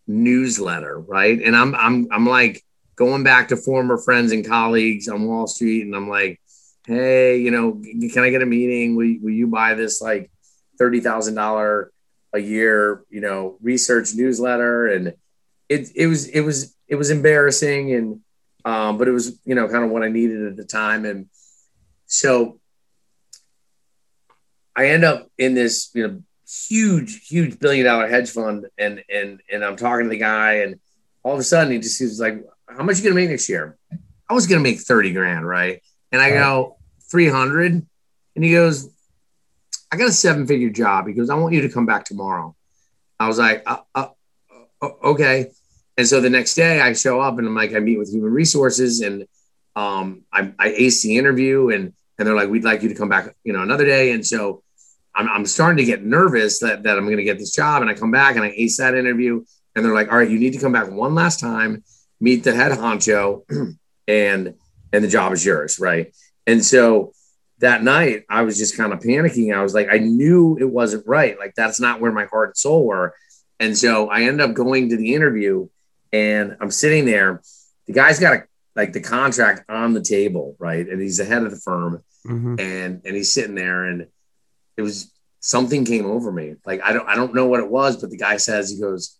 newsletter 0.06 0.98
right? 1.00 1.40
And 1.42 1.56
i'm 1.56 1.74
i'm 1.74 2.08
i'm 2.10 2.26
like 2.26 2.62
going 2.96 3.24
back 3.24 3.48
to 3.48 3.56
former 3.56 3.98
friends 3.98 4.32
and 4.32 4.46
colleagues 4.46 5.08
on 5.08 5.26
wall 5.26 5.46
street 5.46 5.82
and 5.82 5.94
i'm 5.96 6.08
like 6.08 6.40
hey 6.86 7.38
you 7.38 7.50
know 7.50 7.80
can 8.12 8.24
i 8.24 8.30
get 8.30 8.42
a 8.42 8.46
meeting? 8.46 8.96
Will, 8.96 9.16
will 9.22 9.30
you 9.30 9.46
buy 9.46 9.74
this 9.74 10.00
like 10.02 10.30
$30000 10.80 11.88
a 12.32 12.38
year, 12.38 13.04
you 13.10 13.20
know, 13.20 13.58
research 13.60 14.14
newsletter, 14.14 14.88
and 14.88 15.14
it 15.68 15.90
it 15.94 16.06
was 16.06 16.26
it 16.28 16.40
was 16.40 16.74
it 16.88 16.96
was 16.96 17.10
embarrassing, 17.10 17.92
and 17.92 18.20
um, 18.64 18.98
but 18.98 19.08
it 19.08 19.12
was 19.12 19.38
you 19.44 19.54
know 19.54 19.68
kind 19.68 19.84
of 19.84 19.90
what 19.90 20.02
I 20.02 20.08
needed 20.08 20.46
at 20.46 20.56
the 20.56 20.64
time, 20.64 21.04
and 21.04 21.26
so 22.06 22.60
I 24.74 24.88
end 24.88 25.04
up 25.04 25.28
in 25.38 25.54
this 25.54 25.90
you 25.94 26.08
know 26.08 26.22
huge 26.68 27.26
huge 27.26 27.58
billion 27.58 27.86
dollar 27.86 28.08
hedge 28.08 28.30
fund, 28.30 28.66
and 28.78 29.02
and 29.08 29.40
and 29.50 29.64
I'm 29.64 29.76
talking 29.76 30.06
to 30.06 30.10
the 30.10 30.18
guy, 30.18 30.54
and 30.60 30.80
all 31.22 31.34
of 31.34 31.40
a 31.40 31.44
sudden 31.44 31.72
he 31.72 31.78
just 31.78 31.98
he's 31.98 32.20
like, 32.20 32.42
"How 32.68 32.82
much 32.82 32.98
you 32.98 33.04
gonna 33.04 33.14
make 33.14 33.30
next 33.30 33.48
year?" 33.48 33.78
I 34.28 34.34
was 34.34 34.46
gonna 34.46 34.60
make 34.60 34.80
thirty 34.80 35.12
grand, 35.12 35.46
right? 35.46 35.82
And 36.10 36.20
I 36.20 36.30
go 36.30 36.76
three 37.10 37.28
hundred, 37.28 37.86
and 38.34 38.44
he 38.44 38.52
goes, 38.52 38.91
I 39.92 39.96
got 39.96 40.08
a 40.08 40.12
seven 40.12 40.46
figure 40.46 40.70
job. 40.70 41.06
Goes, 41.14 41.28
I 41.28 41.34
want 41.34 41.54
you 41.54 41.60
to 41.60 41.68
come 41.68 41.84
back 41.84 42.04
tomorrow. 42.04 42.56
I 43.20 43.28
was 43.28 43.38
like, 43.38 43.62
uh, 43.66 43.82
uh, 43.94 44.08
uh, 44.80 44.90
okay. 45.04 45.50
And 45.98 46.08
so 46.08 46.20
the 46.22 46.30
next 46.30 46.54
day 46.54 46.80
I 46.80 46.94
show 46.94 47.20
up 47.20 47.38
and 47.38 47.46
I'm 47.46 47.54
like, 47.54 47.74
I 47.74 47.78
meet 47.78 47.98
with 47.98 48.10
human 48.10 48.32
resources 48.32 49.02
and 49.02 49.26
um, 49.76 50.22
I, 50.32 50.50
I 50.58 50.68
ace 50.68 51.02
the 51.02 51.18
interview 51.18 51.68
and, 51.68 51.92
and 52.18 52.26
they're 52.26 52.34
like, 52.34 52.48
we'd 52.48 52.64
like 52.64 52.82
you 52.82 52.88
to 52.88 52.94
come 52.94 53.10
back, 53.10 53.34
you 53.44 53.52
know, 53.52 53.60
another 53.60 53.84
day. 53.84 54.12
And 54.12 54.26
so 54.26 54.62
I'm, 55.14 55.28
I'm 55.28 55.44
starting 55.44 55.76
to 55.76 55.84
get 55.84 56.02
nervous 56.02 56.60
that, 56.60 56.84
that 56.84 56.96
I'm 56.96 57.04
going 57.04 57.18
to 57.18 57.24
get 57.24 57.38
this 57.38 57.54
job. 57.54 57.82
And 57.82 57.90
I 57.90 57.94
come 57.94 58.10
back 58.10 58.36
and 58.36 58.44
I 58.44 58.52
ace 58.56 58.78
that 58.78 58.94
interview 58.94 59.44
and 59.76 59.84
they're 59.84 59.94
like, 59.94 60.10
all 60.10 60.16
right, 60.16 60.30
you 60.30 60.38
need 60.38 60.54
to 60.54 60.58
come 60.58 60.72
back 60.72 60.90
one 60.90 61.14
last 61.14 61.38
time, 61.38 61.84
meet 62.18 62.44
the 62.44 62.54
head 62.54 62.72
honcho 62.72 63.42
and, 64.08 64.54
and 64.92 65.04
the 65.04 65.08
job 65.08 65.32
is 65.34 65.44
yours. 65.44 65.78
Right. 65.78 66.14
And 66.46 66.64
so 66.64 67.12
that 67.62 67.82
night 67.82 68.24
I 68.28 68.42
was 68.42 68.58
just 68.58 68.76
kind 68.76 68.92
of 68.92 69.00
panicking. 69.00 69.54
I 69.56 69.62
was 69.62 69.72
like, 69.74 69.88
I 69.90 69.98
knew 69.98 70.58
it 70.60 70.68
wasn't 70.70 71.06
right. 71.06 71.38
Like 71.38 71.54
that's 71.54 71.80
not 71.80 72.00
where 72.00 72.12
my 72.12 72.26
heart 72.26 72.50
and 72.50 72.56
soul 72.56 72.84
were. 72.86 73.14
And 73.58 73.76
so 73.78 74.08
I 74.10 74.22
ended 74.22 74.40
up 74.40 74.54
going 74.54 74.90
to 74.90 74.96
the 74.96 75.14
interview 75.14 75.68
and 76.12 76.56
I'm 76.60 76.70
sitting 76.70 77.04
there 77.06 77.40
the 77.86 77.92
guy's 77.94 78.20
got 78.20 78.34
a 78.34 78.42
like 78.76 78.92
the 78.92 79.00
contract 79.00 79.64
on 79.68 79.92
the 79.92 80.00
table, 80.02 80.56
right? 80.58 80.86
And 80.88 81.00
he's 81.00 81.16
the 81.18 81.24
head 81.24 81.42
of 81.42 81.50
the 81.50 81.56
firm, 81.58 82.02
Mhm. 82.26 82.60
and 82.60 83.02
and 83.04 83.16
he's 83.16 83.30
sitting 83.32 83.54
there, 83.56 83.84
and 83.84 84.06
it 84.76 84.82
was 84.82 85.12
something 85.40 85.84
came 85.84 86.06
over 86.06 86.30
me. 86.32 86.54
Like 86.64 86.80
I 86.82 86.92
don't 86.92 87.08
I 87.08 87.14
don't 87.16 87.34
know 87.34 87.46
what 87.46 87.60
it 87.60 87.68
was, 87.68 87.96
but 88.00 88.10
the 88.10 88.16
guy 88.16 88.36
says 88.38 88.70
he 88.70 88.80
goes, 88.80 89.18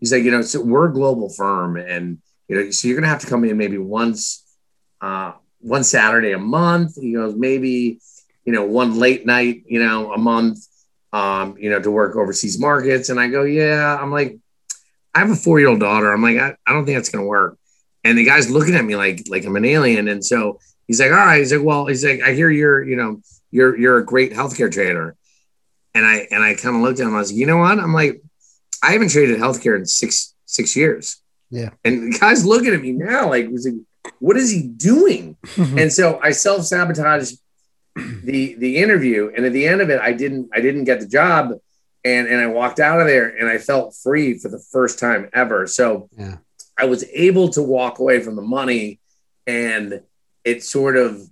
he's 0.00 0.12
like, 0.12 0.24
you 0.24 0.30
know, 0.32 0.42
so 0.42 0.60
we're 0.60 0.88
a 0.90 0.92
global 0.92 1.28
firm, 1.30 1.76
and 1.76 2.18
you 2.48 2.56
know, 2.56 2.70
so 2.72 2.88
you're 2.88 2.96
gonna 2.96 3.06
have 3.14 3.20
to 3.22 3.26
come 3.28 3.44
in 3.44 3.56
maybe 3.56 3.78
once, 3.78 4.44
uh, 5.00 5.32
one 5.60 5.84
Saturday 5.84 6.32
a 6.32 6.38
month. 6.38 7.00
He 7.00 7.12
goes, 7.12 7.34
maybe, 7.34 8.00
you 8.44 8.52
know, 8.52 8.64
one 8.64 8.98
late 8.98 9.26
night, 9.26 9.64
you 9.66 9.82
know, 9.82 10.12
a 10.12 10.18
month, 10.18 10.66
um, 11.12 11.56
you 11.58 11.70
know, 11.70 11.80
to 11.80 11.90
work 11.90 12.16
overseas 12.16 12.58
markets. 12.58 13.08
And 13.08 13.20
I 13.20 13.28
go, 13.28 13.44
yeah. 13.44 13.98
I'm 14.00 14.10
like, 14.10 14.38
I 15.14 15.20
have 15.20 15.30
a 15.30 15.36
four 15.36 15.58
year 15.58 15.68
old 15.68 15.80
daughter. 15.80 16.12
I'm 16.12 16.22
like, 16.22 16.38
I, 16.38 16.56
I 16.66 16.72
don't 16.72 16.84
think 16.86 16.96
that's 16.96 17.10
gonna 17.10 17.26
work. 17.26 17.58
And 18.04 18.16
the 18.16 18.24
guy's 18.24 18.50
looking 18.50 18.74
at 18.74 18.84
me 18.84 18.96
like 18.96 19.24
like 19.28 19.44
I'm 19.44 19.56
an 19.56 19.64
alien. 19.64 20.08
And 20.08 20.24
so 20.24 20.60
he's 20.86 21.00
like, 21.00 21.10
all 21.10 21.16
right. 21.16 21.38
He's 21.38 21.52
like, 21.52 21.64
well, 21.64 21.86
he's 21.86 22.04
like, 22.04 22.22
I 22.22 22.32
hear 22.32 22.50
you're, 22.50 22.82
you 22.82 22.96
know, 22.96 23.20
you're 23.50 23.76
you're 23.76 23.98
a 23.98 24.04
great 24.04 24.32
healthcare 24.32 24.72
trader. 24.72 25.16
And 25.94 26.06
I 26.06 26.28
and 26.30 26.42
I 26.42 26.54
kind 26.54 26.76
of 26.76 26.82
looked 26.82 27.00
at 27.00 27.06
him. 27.06 27.14
I 27.14 27.18
was 27.18 27.32
like, 27.32 27.38
you 27.38 27.46
know 27.46 27.58
what? 27.58 27.78
I'm 27.78 27.92
like, 27.92 28.22
I 28.82 28.92
haven't 28.92 29.10
traded 29.10 29.38
healthcare 29.38 29.76
in 29.76 29.84
six 29.84 30.34
six 30.46 30.76
years. 30.76 31.20
Yeah. 31.50 31.70
And 31.84 32.12
the 32.12 32.18
guy's 32.18 32.46
looking 32.46 32.72
at 32.72 32.80
me 32.80 32.92
now, 32.92 33.28
like, 33.28 33.48
was 33.50 33.66
like, 33.66 33.74
what 34.18 34.36
is 34.36 34.50
he 34.50 34.62
doing? 34.62 35.36
and 35.56 35.92
so 35.92 36.18
I 36.22 36.32
self 36.32 36.64
sabotaged 36.64 37.38
the 37.96 38.54
the 38.54 38.76
interview, 38.78 39.30
and 39.34 39.44
at 39.46 39.52
the 39.52 39.66
end 39.66 39.80
of 39.80 39.90
it, 39.90 40.00
I 40.00 40.12
didn't 40.12 40.50
I 40.54 40.60
didn't 40.60 40.84
get 40.84 41.00
the 41.00 41.06
job, 41.06 41.52
and 42.04 42.28
and 42.28 42.40
I 42.40 42.46
walked 42.46 42.80
out 42.80 43.00
of 43.00 43.06
there, 43.06 43.28
and 43.28 43.48
I 43.48 43.58
felt 43.58 43.94
free 43.94 44.38
for 44.38 44.48
the 44.48 44.62
first 44.72 44.98
time 44.98 45.28
ever. 45.32 45.66
So 45.66 46.08
Yeah. 46.16 46.36
I 46.78 46.86
was 46.86 47.04
able 47.12 47.48
to 47.50 47.62
walk 47.62 47.98
away 47.98 48.20
from 48.20 48.36
the 48.36 48.42
money, 48.42 49.00
and 49.46 50.00
it 50.44 50.64
sort 50.64 50.96
of 50.96 51.28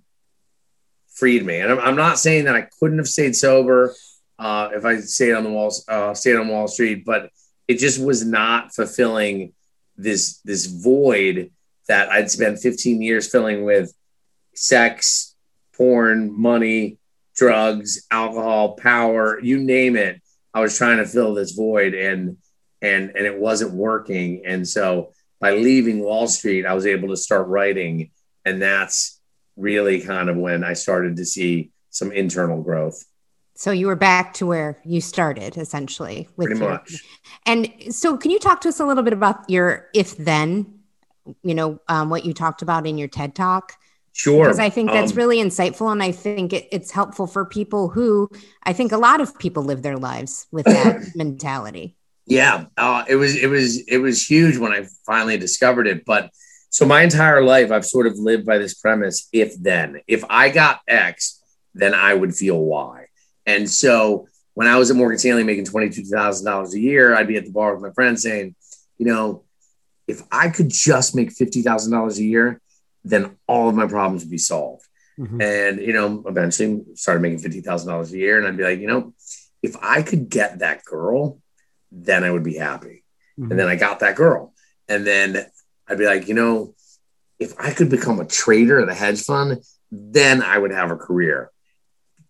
freed 1.07 1.43
me. 1.45 1.59
And 1.59 1.71
I'm, 1.71 1.79
I'm 1.79 1.95
not 1.95 2.19
saying 2.19 2.45
that 2.45 2.55
I 2.55 2.67
couldn't 2.79 2.99
have 2.99 3.07
stayed 3.07 3.35
sober 3.35 3.95
uh, 4.37 4.69
if 4.73 4.85
I 4.85 4.99
stayed 5.01 5.33
on 5.33 5.43
the 5.43 5.49
wall, 5.49 5.73
uh, 5.87 6.13
stayed 6.13 6.35
on 6.35 6.47
Wall 6.47 6.67
Street, 6.67 7.03
but 7.03 7.29
it 7.67 7.77
just 7.77 8.01
was 8.01 8.25
not 8.25 8.73
fulfilling 8.73 9.53
this 9.97 10.39
this 10.45 10.65
void 10.65 11.51
that 11.89 12.09
I'd 12.09 12.31
spent 12.31 12.59
15 12.59 13.01
years 13.01 13.29
filling 13.29 13.65
with 13.65 13.93
sex, 14.55 15.35
porn, 15.75 16.39
money, 16.39 16.99
drugs, 17.35 18.05
alcohol, 18.11 18.75
power, 18.75 19.39
you 19.41 19.57
name 19.57 19.97
it. 19.97 20.21
I 20.53 20.61
was 20.61 20.77
trying 20.77 20.97
to 20.97 21.05
fill 21.05 21.33
this 21.33 21.51
void 21.51 21.93
and 21.93 22.37
and 22.81 23.11
and 23.15 23.25
it 23.25 23.37
wasn't 23.37 23.73
working. 23.73 24.43
And 24.45 24.67
so 24.67 25.11
by 25.41 25.51
leaving 25.51 25.99
Wall 25.99 26.27
Street, 26.27 26.65
I 26.65 26.73
was 26.73 26.85
able 26.85 27.09
to 27.09 27.17
start 27.17 27.47
writing. 27.47 28.11
And 28.45 28.61
that's 28.61 29.19
really 29.57 30.01
kind 30.01 30.29
of 30.29 30.37
when 30.37 30.63
I 30.63 30.73
started 30.73 31.17
to 31.17 31.25
see 31.25 31.71
some 31.89 32.11
internal 32.11 32.61
growth. 32.61 33.03
So 33.55 33.71
you 33.71 33.87
were 33.87 33.97
back 33.97 34.33
to 34.35 34.45
where 34.45 34.79
you 34.85 35.01
started 35.01 35.57
essentially 35.57 36.29
with 36.37 36.47
Pretty 36.47 36.61
your, 36.61 36.69
much. 36.69 37.03
And 37.45 37.71
so 37.89 38.15
can 38.15 38.31
you 38.31 38.39
talk 38.39 38.61
to 38.61 38.69
us 38.69 38.79
a 38.79 38.85
little 38.85 39.03
bit 39.03 39.11
about 39.11 39.49
your 39.49 39.89
if 39.93 40.15
then, 40.15 40.78
you 41.43 41.55
know, 41.55 41.79
um, 41.87 42.09
what 42.09 42.25
you 42.25 42.33
talked 42.33 42.61
about 42.61 42.87
in 42.87 42.97
your 42.97 43.07
TED 43.07 43.35
talk? 43.35 43.73
Sure. 44.13 44.45
Because 44.45 44.59
I 44.59 44.69
think 44.69 44.91
that's 44.91 45.11
Um, 45.11 45.17
really 45.17 45.37
insightful. 45.37 45.91
And 45.91 46.03
I 46.03 46.11
think 46.11 46.51
it, 46.51 46.67
it's 46.71 46.91
helpful 46.91 47.27
for 47.27 47.45
people 47.45 47.89
who 47.89 48.29
I 48.63 48.73
think 48.73 48.91
a 48.91 48.97
lot 48.97 49.21
of 49.21 49.37
people 49.39 49.63
live 49.63 49.81
their 49.81 49.97
lives 49.97 50.47
with 50.51 50.65
that 50.65 51.01
mentality. 51.15 51.95
Yeah, 52.25 52.65
uh, 52.77 53.05
it 53.07 53.15
was 53.15 53.35
it 53.35 53.47
was 53.47 53.77
it 53.87 53.97
was 53.97 54.23
huge 54.23 54.57
when 54.57 54.71
I 54.71 54.87
finally 55.05 55.37
discovered 55.37 55.87
it. 55.87 56.05
But 56.05 56.31
so 56.69 56.85
my 56.85 57.01
entire 57.01 57.41
life, 57.41 57.71
I've 57.71 57.85
sort 57.85 58.07
of 58.07 58.17
lived 58.19 58.45
by 58.45 58.57
this 58.57 58.75
premise: 58.75 59.27
if 59.31 59.55
then, 59.59 60.01
if 60.07 60.23
I 60.29 60.49
got 60.49 60.81
X, 60.87 61.41
then 61.73 61.93
I 61.93 62.13
would 62.13 62.35
feel 62.35 62.59
Y. 62.59 63.05
And 63.45 63.67
so 63.69 64.27
when 64.53 64.67
I 64.67 64.77
was 64.77 64.91
at 64.91 64.97
Morgan 64.97 65.17
Stanley 65.17 65.43
making 65.43 65.65
twenty 65.65 65.89
two 65.89 66.03
thousand 66.03 66.45
dollars 66.45 66.73
a 66.75 66.79
year, 66.79 67.15
I'd 67.15 67.27
be 67.27 67.37
at 67.37 67.45
the 67.45 67.51
bar 67.51 67.73
with 67.73 67.83
my 67.83 67.91
friends 67.93 68.21
saying, 68.21 68.55
you 68.97 69.05
know, 69.07 69.43
if 70.09 70.21
I 70.31 70.49
could 70.49 70.69
just 70.69 71.15
make 71.15 71.31
fifty 71.31 71.61
thousand 71.61 71.91
dollars 71.91 72.17
a 72.19 72.23
year, 72.23 72.59
then 73.03 73.37
all 73.47 73.69
of 73.69 73.75
my 73.75 73.87
problems 73.87 74.23
would 74.23 74.31
be 74.31 74.37
solved. 74.37 74.85
Mhm. 75.19 75.41
And 75.41 75.81
you 75.81 75.93
know, 75.93 76.23
eventually 76.27 76.83
started 76.95 77.21
making 77.21 77.39
fifty 77.39 77.61
thousand 77.61 77.89
dollars 77.89 78.11
a 78.11 78.17
year, 78.17 78.37
and 78.37 78.47
I'd 78.47 78.57
be 78.57 78.63
like, 78.63 78.79
you 78.79 78.87
know, 78.87 79.13
if 79.61 79.75
I 79.81 80.01
could 80.01 80.29
get 80.29 80.59
that 80.59 80.83
girl, 80.85 81.39
then 81.91 82.23
I 82.23 82.31
would 82.31 82.43
be 82.43 82.55
happy. 82.55 83.03
Mhm. 83.39 83.51
And 83.51 83.59
then 83.59 83.67
I 83.67 83.75
got 83.75 83.99
that 83.99 84.15
girl, 84.15 84.53
and 84.87 85.05
then 85.05 85.45
I'd 85.87 85.97
be 85.97 86.05
like, 86.05 86.27
you 86.27 86.33
know, 86.33 86.75
if 87.39 87.53
I 87.59 87.71
could 87.71 87.89
become 87.89 88.19
a 88.19 88.25
trader 88.25 88.79
at 88.79 88.89
a 88.89 88.93
hedge 88.93 89.23
fund, 89.23 89.63
then 89.91 90.41
I 90.43 90.57
would 90.57 90.71
have 90.71 90.91
a 90.91 90.97
career. 90.97 91.51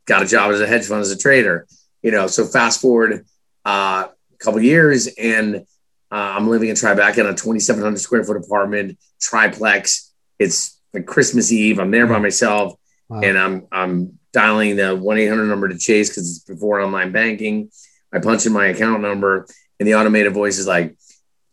Got 0.06 0.24
a 0.24 0.28
job 0.28 0.52
as 0.52 0.62
a 0.62 0.68
hedge 0.68 0.86
fund 0.86 1.02
as 1.02 1.12
a 1.12 1.18
trader, 1.18 1.68
you 2.02 2.12
know. 2.12 2.28
So 2.28 2.46
fast 2.46 2.82
forward 2.82 3.26
uh, 3.66 4.08
a 4.34 4.38
couple 4.38 4.62
years, 4.62 5.08
and 5.08 5.66
uh, 6.12 6.16
I'm 6.16 6.48
living 6.50 6.70
in 6.70 6.76
Tribeca 6.76 7.20
in 7.20 7.26
a 7.28 7.34
2,700 7.36 8.00
square 8.00 8.24
foot 8.24 8.38
apartment, 8.38 8.98
triplex. 9.22 10.12
It's 10.40 10.80
like 10.94 11.06
Christmas 11.06 11.52
Eve. 11.52 11.80
I'm 11.80 11.92
there 11.92 12.08
by 12.08 12.20
myself 12.20 12.74
Wow. 13.10 13.22
and 13.22 13.38
I'm 13.40 13.68
I'm 13.72 14.20
dialing 14.34 14.76
the 14.76 14.96
one 14.96 15.18
eight 15.18 15.28
hundred 15.28 15.46
number 15.48 15.68
to 15.68 15.78
Chase 15.78 16.10
because 16.10 16.30
it's 16.30 16.40
before 16.46 16.80
online 16.80 17.12
banking. 17.12 17.72
I 18.14 18.20
punch 18.20 18.46
in 18.46 18.54
my 18.54 18.68
account 18.68 19.02
number, 19.02 19.48
and 19.80 19.88
the 19.88 19.96
automated 19.96 20.32
voice 20.34 20.60
is 20.60 20.68
like, 20.68 20.96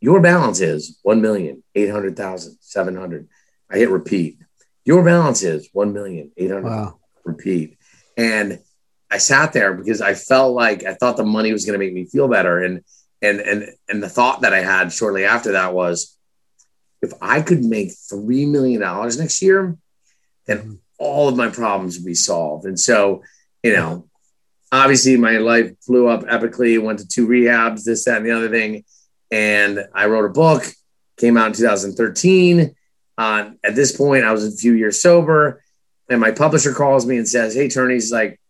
"Your 0.00 0.20
balance 0.20 0.60
is 0.60 0.98
one 1.02 1.22
million 1.22 1.62
eight 1.74 1.88
hundred 1.90 2.14
thousand 2.16 2.58
seven 2.60 2.94
hundred. 2.94 3.28
I 3.70 3.78
hit 3.78 3.88
repeat. 3.88 4.38
Your 4.84 5.02
balance 5.02 5.42
is 5.42 5.68
one 5.72 5.94
million 5.94 6.30
eight 6.36 6.50
hundred. 6.50 6.64
Wow. 6.68 6.98
Repeat. 7.24 7.78
And 8.18 8.58
I 9.10 9.16
sat 9.18 9.54
there 9.54 9.72
because 9.72 10.02
I 10.02 10.12
felt 10.12 10.54
like 10.54 10.84
I 10.84 10.92
thought 10.94 11.16
the 11.16 11.24
money 11.24 11.52
was 11.52 11.64
going 11.64 11.78
to 11.78 11.84
make 11.84 11.94
me 11.94 12.04
feel 12.04 12.28
better, 12.28 12.62
and 12.62 12.82
and 13.22 13.40
and 13.40 13.70
and 13.88 14.02
the 14.02 14.08
thought 14.08 14.42
that 14.42 14.52
I 14.52 14.60
had 14.60 14.92
shortly 14.92 15.24
after 15.24 15.52
that 15.52 15.74
was, 15.74 16.16
if 17.02 17.12
I 17.20 17.40
could 17.40 17.64
make 17.64 17.92
three 18.08 18.46
million 18.46 18.80
dollars 18.80 19.18
next 19.18 19.42
year, 19.42 19.76
then 20.46 20.80
all 20.98 21.28
of 21.28 21.36
my 21.36 21.48
problems 21.48 21.96
would 21.96 22.06
be 22.06 22.14
solved. 22.14 22.64
And 22.64 22.78
so, 22.78 23.22
you 23.62 23.74
know, 23.74 24.08
obviously 24.72 25.16
my 25.16 25.38
life 25.38 25.72
blew 25.86 26.08
up 26.08 26.22
epically, 26.22 26.80
went 26.82 27.00
to 27.00 27.08
two 27.08 27.26
rehabs, 27.26 27.84
this, 27.84 28.04
that, 28.04 28.18
and 28.18 28.26
the 28.26 28.32
other 28.32 28.48
thing. 28.48 28.84
And 29.30 29.86
I 29.94 30.06
wrote 30.06 30.24
a 30.24 30.32
book, 30.32 30.64
came 31.16 31.36
out 31.36 31.48
in 31.48 31.52
2013. 31.54 32.74
Uh, 33.18 33.50
at 33.64 33.74
this 33.74 33.96
point, 33.96 34.24
I 34.24 34.32
was 34.32 34.46
a 34.46 34.56
few 34.56 34.72
years 34.72 35.00
sober. 35.00 35.62
And 36.08 36.20
my 36.20 36.30
publisher 36.30 36.72
calls 36.72 37.06
me 37.06 37.16
and 37.16 37.28
says, 37.28 37.54
Hey, 37.54 37.68
Turney's 37.68 38.12
like, 38.12 38.40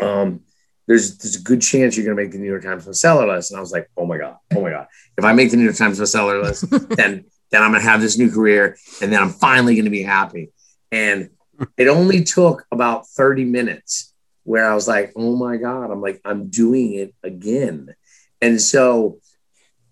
um, 0.00 0.40
there's 0.86 1.18
there's 1.18 1.36
a 1.36 1.42
good 1.42 1.62
chance 1.62 1.96
you're 1.96 2.04
gonna 2.04 2.16
make 2.16 2.32
the 2.32 2.38
New 2.38 2.48
York 2.48 2.62
Times 2.62 2.86
bestseller 2.86 3.26
list. 3.26 3.50
And 3.50 3.58
I 3.58 3.60
was 3.60 3.72
like, 3.72 3.90
oh 3.96 4.06
my 4.06 4.18
God, 4.18 4.36
oh 4.54 4.60
my 4.60 4.70
God. 4.70 4.86
If 5.16 5.24
I 5.24 5.32
make 5.32 5.50
the 5.50 5.56
New 5.56 5.64
York 5.64 5.76
Times 5.76 5.98
bestseller 6.00 6.42
list, 6.42 6.68
then 6.96 7.24
then 7.50 7.62
I'm 7.62 7.72
gonna 7.72 7.80
have 7.82 8.00
this 8.00 8.18
new 8.18 8.30
career 8.30 8.76
and 9.00 9.12
then 9.12 9.22
I'm 9.22 9.30
finally 9.30 9.76
gonna 9.76 9.90
be 9.90 10.02
happy. 10.02 10.52
And 10.92 11.30
it 11.76 11.88
only 11.88 12.24
took 12.24 12.66
about 12.70 13.06
30 13.08 13.44
minutes 13.44 14.12
where 14.42 14.70
I 14.70 14.74
was 14.74 14.86
like, 14.88 15.12
oh 15.16 15.36
my 15.36 15.56
God, 15.56 15.90
I'm 15.90 16.00
like, 16.02 16.20
I'm 16.24 16.48
doing 16.48 16.94
it 16.94 17.14
again. 17.22 17.94
And 18.42 18.60
so 18.60 19.20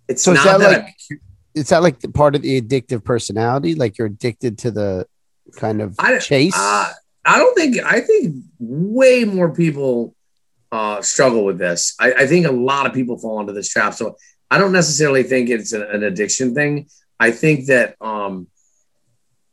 it's 0.08 0.22
So 0.22 0.32
not 0.34 0.44
that 0.44 0.58
that, 0.58 0.82
like 0.84 1.20
is 1.54 1.68
that 1.68 1.82
like 1.82 2.00
the 2.00 2.08
part 2.08 2.34
of 2.34 2.42
the 2.42 2.60
addictive 2.60 3.04
personality? 3.04 3.74
Like 3.74 3.98
you're 3.98 4.06
addicted 4.08 4.58
to 4.58 4.70
the 4.70 5.06
kind 5.56 5.80
of 5.80 5.94
I- 5.98 6.18
chase? 6.18 6.54
Uh, 6.56 6.92
I 7.24 7.38
don't 7.38 7.54
think 7.54 7.78
I 7.78 8.00
think 8.00 8.34
way 8.58 9.24
more 9.24 9.54
people 9.54 10.14
uh, 10.72 11.02
struggle 11.02 11.44
with 11.44 11.58
this. 11.58 11.94
I, 12.00 12.12
I 12.14 12.26
think 12.26 12.46
a 12.46 12.50
lot 12.50 12.86
of 12.86 12.94
people 12.94 13.18
fall 13.18 13.40
into 13.40 13.52
this 13.52 13.68
trap. 13.68 13.94
So 13.94 14.16
I 14.50 14.58
don't 14.58 14.72
necessarily 14.72 15.22
think 15.22 15.50
it's 15.50 15.72
an, 15.72 15.82
an 15.82 16.02
addiction 16.02 16.54
thing. 16.54 16.88
I 17.20 17.30
think 17.30 17.66
that 17.66 17.94
um, 18.00 18.48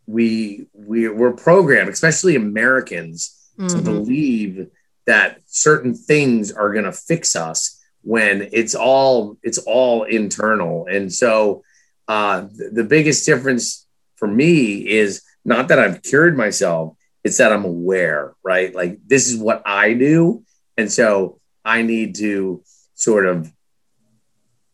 we 0.08 0.68
we 0.74 1.08
we're 1.10 1.34
programmed, 1.34 1.90
especially 1.90 2.36
Americans, 2.36 3.36
to 3.70 3.78
Mhm. 3.80 3.84
believe 3.84 4.68
that 5.06 5.40
certain 5.46 5.94
things 5.94 6.52
are 6.52 6.72
going 6.72 6.86
to 6.86 6.92
fix 6.92 7.36
us 7.36 7.80
when 8.02 8.48
it's 8.54 8.74
all 8.76 9.38
it's 9.44 9.58
all 9.58 10.04
internal 10.04 10.88
and 10.90 11.12
so 11.12 11.62
uh 12.08 12.48
th- 12.48 12.72
the 12.72 12.84
biggest 12.86 13.26
difference 13.26 13.86
for 14.16 14.28
me 14.28 14.88
is 14.88 15.22
not 15.44 15.68
that 15.68 15.80
i've 15.80 16.02
cured 16.02 16.38
myself 16.38 16.96
it's 17.26 17.38
that 17.38 17.52
i'm 17.52 17.66
aware 17.66 18.34
right 18.42 18.74
like 18.74 18.98
this 19.06 19.30
is 19.30 19.36
what 19.38 19.62
i 19.66 19.94
do 19.94 20.42
and 20.80 20.92
so 20.92 21.40
i 21.64 21.82
need 21.82 22.16
to 22.16 22.64
sort 22.96 23.26
of 23.26 23.52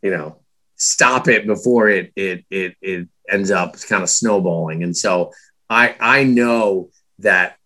you 0.02 0.12
know 0.12 0.38
stop 0.76 1.28
it 1.28 1.46
before 1.48 1.90
it 1.90 2.12
it 2.16 2.46
it, 2.50 2.76
it 2.82 3.08
ends 3.30 3.52
up 3.52 3.76
kind 3.90 4.04
of 4.04 4.10
snowballing 4.10 4.84
and 4.84 4.96
so 4.96 5.32
i 5.70 5.96
i 6.00 6.24
know 6.24 6.90
that 7.20 7.58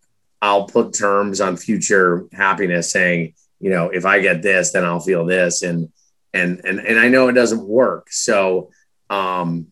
I'll 0.42 0.64
put 0.66 0.94
terms 0.94 1.40
on 1.40 1.56
future 1.56 2.26
happiness 2.32 2.90
saying, 2.90 3.34
you 3.58 3.70
know, 3.70 3.90
if 3.90 4.06
I 4.06 4.20
get 4.20 4.42
this, 4.42 4.72
then 4.72 4.84
I'll 4.84 5.00
feel 5.00 5.26
this. 5.26 5.62
And, 5.62 5.90
and, 6.32 6.60
and, 6.64 6.80
and 6.80 6.98
I 6.98 7.08
know 7.08 7.28
it 7.28 7.34
doesn't 7.34 7.62
work. 7.62 8.10
So, 8.10 8.70
um, 9.10 9.68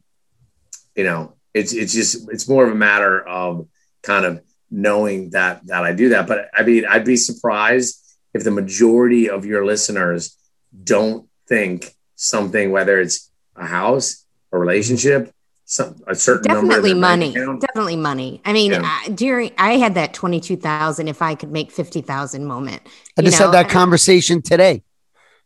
you 0.95 1.05
know, 1.05 1.35
it's 1.55 1.73
it's 1.73 1.95
just 1.95 2.29
it's 2.31 2.49
more 2.49 2.67
of 2.67 2.73
a 2.73 2.75
matter 2.75 3.27
of 3.27 3.69
kind 4.03 4.27
of 4.27 4.43
knowing 4.71 5.31
that 5.31 5.67
that 5.69 5.85
I 5.85 5.93
do 5.93 6.11
that. 6.11 6.27
But 6.27 6.51
I 6.55 6.63
mean, 6.63 6.85
I'd 6.87 7.05
be 7.05 7.17
surprised 7.17 8.05
if 8.35 8.45
the 8.45 8.51
majority 8.51 9.29
of 9.29 9.45
your 9.45 9.65
listeners 9.65 10.37
don't 10.85 11.29
think 11.47 11.95
something, 12.15 12.71
whether 12.71 13.01
it's 13.01 13.31
a 13.57 13.67
house, 13.67 14.25
a 14.53 14.59
relationship, 14.59 15.33
some 15.69 15.97
a 16.07 16.15
certain 16.15 16.45
definitely 16.45 16.95
number 16.95 17.07
money. 17.07 17.33
definitely 17.61 17.97
money. 17.97 18.41
I 18.45 18.55
mean 18.55 18.73
yeah. 18.73 18.83
I, 18.85 19.11
during 19.11 19.53
i 19.59 19.73
had 19.73 19.97
that 19.97 20.15
22000 20.15 21.09
if 21.09 21.21
i 21.21 21.35
could 21.35 21.53
make 21.53 21.71
50000 21.71 22.47
moment 22.47 22.81
i 23.19 23.23
just 23.23 23.39
know? 23.39 23.47
had 23.47 23.55
that 23.55 23.69
conversation 23.69 24.41
today. 24.41 24.83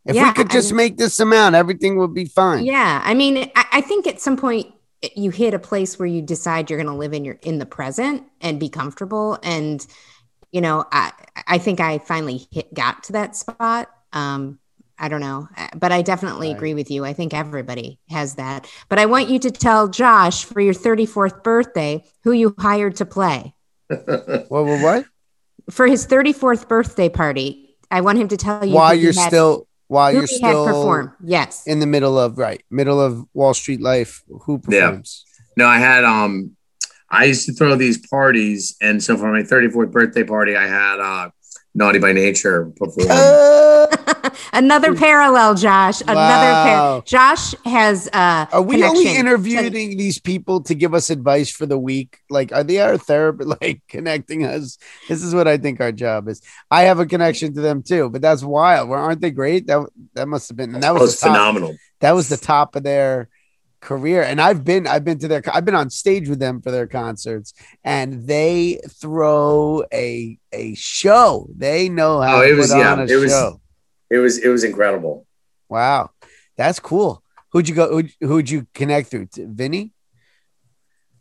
If 0.05 0.15
yeah, 0.15 0.29
we 0.29 0.33
could 0.33 0.49
just 0.49 0.71
I 0.71 0.75
make 0.75 0.97
this 0.97 1.19
amount 1.19 1.55
everything 1.55 1.97
would 1.97 2.13
be 2.13 2.23
fine. 2.23 2.63
Yeah 2.63 3.01
i 3.03 3.13
mean 3.13 3.51
I, 3.53 3.65
I 3.73 3.81
think 3.81 4.07
at 4.07 4.21
some 4.21 4.37
point 4.37 4.73
you 5.13 5.29
hit 5.29 5.53
a 5.53 5.59
place 5.59 5.99
where 5.99 6.07
you 6.07 6.21
decide 6.21 6.69
you're 6.69 6.81
going 6.81 6.87
to 6.87 6.97
live 6.97 7.13
in 7.13 7.25
your 7.25 7.37
in 7.41 7.59
the 7.59 7.65
present 7.65 8.23
and 8.39 8.61
be 8.61 8.69
comfortable 8.69 9.37
and 9.43 9.85
you 10.53 10.61
know 10.61 10.85
i 10.93 11.11
i 11.47 11.57
think 11.57 11.81
i 11.81 11.97
finally 11.97 12.47
hit 12.51 12.73
got 12.73 13.03
to 13.03 13.11
that 13.11 13.35
spot 13.35 13.89
um 14.13 14.57
I 14.95 15.09
don't 15.09 15.21
know, 15.21 15.49
uh, 15.57 15.67
but 15.75 15.91
I 15.91 16.01
definitely 16.01 16.49
right. 16.49 16.55
agree 16.55 16.73
with 16.75 16.91
you. 16.91 17.03
I 17.03 17.13
think 17.13 17.33
everybody 17.33 17.99
has 18.09 18.35
that. 18.35 18.67
But 18.89 18.99
I 18.99 19.07
want 19.07 19.27
you 19.27 19.39
to 19.39 19.51
tell 19.51 19.87
Josh 19.87 20.45
for 20.45 20.61
your 20.61 20.73
34th 20.73 21.43
birthday 21.43 22.05
who 22.23 22.31
you 22.31 22.53
hired 22.59 22.95
to 22.97 23.05
play. 23.05 23.55
what, 23.87 24.47
what, 24.49 24.81
what? 24.81 25.05
For 25.71 25.87
his 25.87 26.05
34th 26.05 26.67
birthday 26.67 27.09
party, 27.09 27.75
I 27.89 28.01
want 28.01 28.19
him 28.19 28.27
to 28.29 28.37
tell 28.37 28.63
you 28.63 28.75
why 28.75 28.93
you're 28.93 29.13
had, 29.13 29.27
still 29.27 29.67
while 29.87 30.13
you're 30.13 30.27
still 30.27 30.65
perform. 30.65 31.15
Yes, 31.23 31.67
in 31.67 31.79
the 31.79 31.85
middle 31.85 32.17
of 32.17 32.37
right 32.37 32.63
middle 32.69 33.01
of 33.01 33.25
Wall 33.33 33.53
Street 33.53 33.81
life. 33.81 34.23
Who 34.45 34.59
performs? 34.59 35.25
Yeah. 35.27 35.43
No, 35.55 35.67
I 35.67 35.79
had 35.79 36.03
um, 36.03 36.55
I 37.13 37.25
used 37.25 37.45
to 37.45 37.53
throw 37.53 37.75
these 37.75 38.05
parties, 38.07 38.75
and 38.81 39.01
so 39.01 39.15
for 39.15 39.31
my 39.31 39.43
34th 39.43 39.91
birthday 39.91 40.23
party, 40.23 40.55
I 40.55 40.67
had 40.67 40.99
uh 40.99 41.29
Naughty 41.75 41.99
by 41.99 42.11
Nature 42.11 42.71
perform. 42.75 43.07
Another 44.53 44.95
parallel, 44.95 45.55
Josh. 45.55 46.01
Another 46.01 46.17
wow. 46.17 46.63
par- 46.65 47.01
Josh 47.05 47.55
has. 47.65 48.07
Uh, 48.13 48.45
are 48.51 48.61
we 48.61 48.83
only 48.83 49.15
interviewing 49.15 49.71
to- 49.71 49.97
these 49.97 50.19
people 50.19 50.61
to 50.61 50.75
give 50.75 50.93
us 50.93 51.09
advice 51.09 51.49
for 51.49 51.65
the 51.65 51.77
week? 51.77 52.19
Like, 52.29 52.51
are 52.51 52.63
they 52.63 52.79
our 52.79 52.97
therapist? 52.97 53.49
Like 53.61 53.81
connecting 53.87 54.45
us? 54.45 54.77
This 55.07 55.21
is 55.23 55.35
what 55.35 55.47
I 55.47 55.57
think 55.57 55.79
our 55.79 55.91
job 55.91 56.27
is. 56.27 56.41
I 56.71 56.83
have 56.83 56.99
a 56.99 57.05
connection 57.05 57.53
to 57.53 57.61
them 57.61 57.83
too, 57.83 58.09
but 58.09 58.21
that's 58.21 58.43
wild. 58.43 58.89
Well, 58.89 58.99
aren't 58.99 59.21
they 59.21 59.31
great? 59.31 59.67
That 59.67 59.87
that 60.13 60.27
must 60.27 60.49
have 60.49 60.57
been. 60.57 60.73
And 60.73 60.83
that 60.83 60.93
was, 60.93 61.01
was 61.01 61.19
phenomenal. 61.19 61.75
That 61.99 62.13
was 62.13 62.29
the 62.29 62.37
top 62.37 62.75
of 62.75 62.83
their 62.83 63.29
career 63.83 64.23
and 64.23 64.39
i've 64.39 64.63
been 64.63 64.87
i've 64.87 65.03
been 65.03 65.19
to 65.19 65.27
their 65.27 65.41
i've 65.53 65.65
been 65.65 65.75
on 65.75 65.89
stage 65.89 66.29
with 66.29 66.39
them 66.39 66.61
for 66.61 66.71
their 66.71 66.87
concerts 66.87 67.53
and 67.83 68.25
they 68.25 68.79
throw 68.89 69.83
a 69.93 70.37
a 70.53 70.73
show 70.75 71.47
they 71.55 71.89
know 71.89 72.21
how 72.21 72.37
oh, 72.37 72.41
it 72.41 72.55
was 72.55 72.73
yeah 72.73 73.05
it 73.07 73.15
was 73.15 73.33
it 74.09 74.17
was 74.17 74.37
it 74.37 74.47
was 74.47 74.63
incredible 74.63 75.27
wow 75.67 76.09
that's 76.55 76.79
cool 76.79 77.21
who'd 77.51 77.67
you 77.67 77.75
go 77.75 77.89
who'd, 77.89 78.11
who'd 78.21 78.49
you 78.49 78.65
connect 78.73 79.09
through 79.09 79.27
vinny 79.35 79.91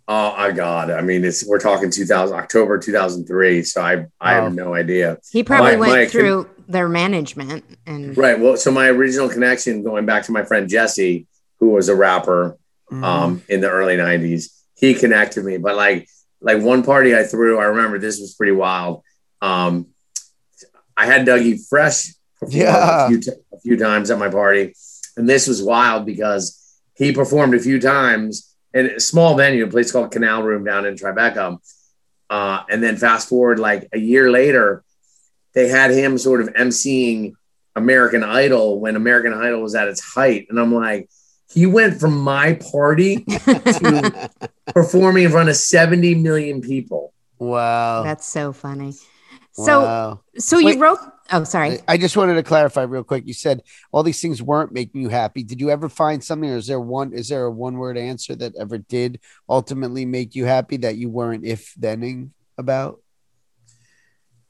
Oh 0.09 0.37
my 0.37 0.51
God! 0.51 0.91
I 0.91 1.01
mean, 1.01 1.25
it's 1.25 1.47
we're 1.47 1.61
talking 1.61 1.89
2000 1.89 2.37
October 2.37 2.77
2003, 2.77 3.63
so 3.63 3.81
I 3.81 3.93
I 4.21 4.37
oh. 4.37 4.43
have 4.43 4.55
no 4.55 4.75
idea. 4.75 5.19
He 5.31 5.45
probably 5.45 5.77
my, 5.77 5.77
went 5.77 5.93
my, 5.93 6.07
through 6.07 6.51
their 6.67 6.89
management 6.89 7.65
and 7.87 8.17
right. 8.17 8.39
Well, 8.39 8.57
so 8.57 8.73
my 8.73 8.89
original 8.89 9.29
connection, 9.29 9.85
going 9.85 10.05
back 10.05 10.25
to 10.25 10.33
my 10.33 10.45
friend 10.45 10.69
Jesse, 10.69 11.29
who 11.63 11.69
was 11.69 11.89
a 11.89 11.95
rapper 11.95 12.59
mm-hmm. 12.91 13.05
um, 13.05 13.43
in 13.49 13.61
the 13.61 13.71
early 13.71 13.97
90s. 13.97 14.47
He 14.75 14.95
connected 14.95 15.45
me. 15.45 15.59
But 15.59 15.77
like 15.77 16.09
like 16.41 16.61
one 16.61 16.83
party 16.83 17.17
I 17.17 17.23
threw, 17.23 17.61
I 17.61 17.67
remember 17.67 18.01
this 18.01 18.19
was 18.19 18.35
pretty 18.35 18.51
wild. 18.51 19.05
Um, 19.41 19.87
I 20.97 21.07
had 21.07 21.25
Dougie 21.25 21.61
Fresh 21.69 22.15
yeah. 22.49 23.07
a, 23.07 23.09
few 23.09 23.21
t- 23.21 23.31
a 23.53 23.61
few 23.61 23.77
times 23.77 24.11
at 24.11 24.19
my 24.19 24.29
party. 24.29 24.75
And 25.17 25.29
this 25.29 25.47
was 25.47 25.63
wild 25.63 26.05
because 26.05 26.61
he 26.97 27.13
performed 27.13 27.55
a 27.55 27.61
few 27.61 27.81
times 27.81 28.53
in 28.75 28.87
a 28.87 28.99
small 28.99 29.37
venue, 29.37 29.65
a 29.65 29.71
place 29.71 29.93
called 29.93 30.11
Canal 30.11 30.43
Room 30.43 30.65
down 30.65 30.85
in 30.85 30.97
Tribeca. 30.97 31.59
Uh, 32.29 32.65
and 32.69 32.83
then 32.83 32.97
fast 32.97 33.29
forward 33.29 33.61
like 33.61 33.89
a 33.93 33.99
year 34.01 34.33
later, 34.33 34.83
they 35.55 35.69
had 35.69 35.93
him 35.93 36.19
sort 36.19 36.41
of 36.41 36.49
emceeing 36.55 37.35
American 37.77 38.25
Idol 38.25 38.81
when 38.81 38.97
American 38.97 39.33
Idol 39.33 39.63
was 39.63 39.77
at 39.77 39.87
its 39.87 40.01
height. 40.01 40.49
And 40.51 40.59
I'm 40.59 40.75
like, 40.75 41.09
he 41.53 41.67
went 41.67 42.01
from 42.01 42.19
my 42.19 42.55
party 42.55 43.25
to 43.25 44.31
performing 44.67 45.25
in 45.25 45.31
front 45.31 45.49
of 45.49 45.57
70 45.57 46.15
million 46.17 46.61
people. 46.61 47.13
Wow. 47.39 48.03
That's 48.03 48.27
so 48.27 48.53
funny. 48.53 48.95
So, 49.53 49.83
wow. 49.83 50.21
so 50.39 50.59
you 50.59 50.67
Wait, 50.67 50.79
wrote, 50.79 50.99
oh, 51.31 51.45
sorry. 51.45 51.79
I 51.87 51.99
just 51.99 52.17
wanted 52.17 52.35
to 52.35 52.43
clarify 52.43 52.83
real 52.83 53.05
quick. 53.05 53.27
You 53.27 53.35
said 53.35 53.63
all 53.91 54.03
these 54.03 54.21
things 54.21 54.41
weren't 54.41 54.73
making 54.73 55.03
you 55.03 55.11
happy. 55.11 55.43
Did 55.43 55.61
you 55.61 55.69
ever 55.71 55.91
find 55.91 56.25
something, 56.25 56.49
or 56.49 56.57
is 56.57 56.67
there 56.67 56.81
one, 56.81 57.13
is 57.13 57.29
there 57.29 57.45
a 57.45 57.51
one 57.51 57.77
word 57.77 57.99
answer 57.99 58.35
that 58.37 58.57
ever 58.59 58.79
did 58.79 59.21
ultimately 59.49 60.07
make 60.07 60.35
you 60.35 60.47
happy 60.47 60.79
that 60.79 60.97
you 60.97 61.11
weren't 61.11 61.45
if 61.45 61.75
thening 61.79 62.31
about? 62.57 63.02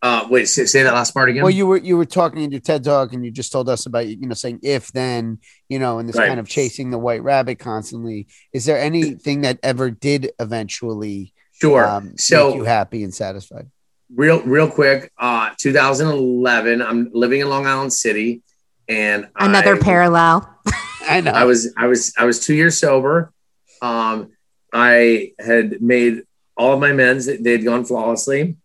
Uh, 0.03 0.27
wait, 0.29 0.47
say, 0.47 0.65
say, 0.65 0.83
that 0.83 0.95
last 0.95 1.15
part 1.15 1.29
again. 1.29 1.45
Well, 1.45 1.53
you 1.53 1.65
were 1.65 1.77
you 1.77 1.97
were 1.97 2.05
talking 2.05 2.43
in 2.43 2.51
your 2.51 2.61
TED 2.61 2.83
talk, 2.83 3.12
and 3.12 3.25
you 3.25 3.31
just 3.31 3.53
told 3.53 3.69
us 3.69 3.87
about 3.87 4.09
you 4.09 4.27
know 4.27 4.35
saying 4.35 4.59
if 4.65 4.91
then 4.91 5.38
you 5.69 5.79
know, 5.79 6.01
and 6.01 6.09
this 6.09 6.17
right. 6.17 6.27
kind 6.27 6.41
of 6.41 6.49
chasing 6.49 6.91
the 6.91 6.99
white 6.99 7.23
rabbit 7.23 7.61
constantly. 7.61 8.27
Is 8.53 8.65
there 8.65 8.79
anything 8.79 9.43
that 9.43 9.61
ever 9.62 9.93
did 9.93 10.33
eventually 10.41 11.33
sure 11.53 11.87
um, 11.87 12.19
so 12.19 12.49
make 12.49 12.57
you 12.57 12.65
happy 12.65 13.05
and 13.05 13.15
satisfied? 13.15 13.71
Real 14.12 14.43
real 14.43 14.69
quick, 14.69 15.12
uh, 15.19 15.51
2011. 15.61 16.83
I'm 16.83 17.11
living 17.12 17.41
in 17.41 17.49
Long 17.49 17.69
Island 17.69 17.93
City, 17.93 18.43
and 18.88 19.29
another 19.37 19.77
I, 19.77 19.79
parallel. 19.79 20.53
I 21.09 21.21
know. 21.21 21.31
I 21.31 21.45
was 21.45 21.73
I 21.77 21.87
was 21.87 22.12
I 22.19 22.25
was 22.25 22.45
two 22.45 22.55
years 22.55 22.77
sober. 22.77 23.33
Um, 23.81 24.33
I 24.73 25.31
had 25.38 25.81
made 25.81 26.25
all 26.57 26.75
of 26.75 26.81
my 26.81 26.91
amends; 26.91 27.27
they 27.27 27.53
had 27.53 27.65
gone 27.65 27.85
flawlessly 27.85 28.57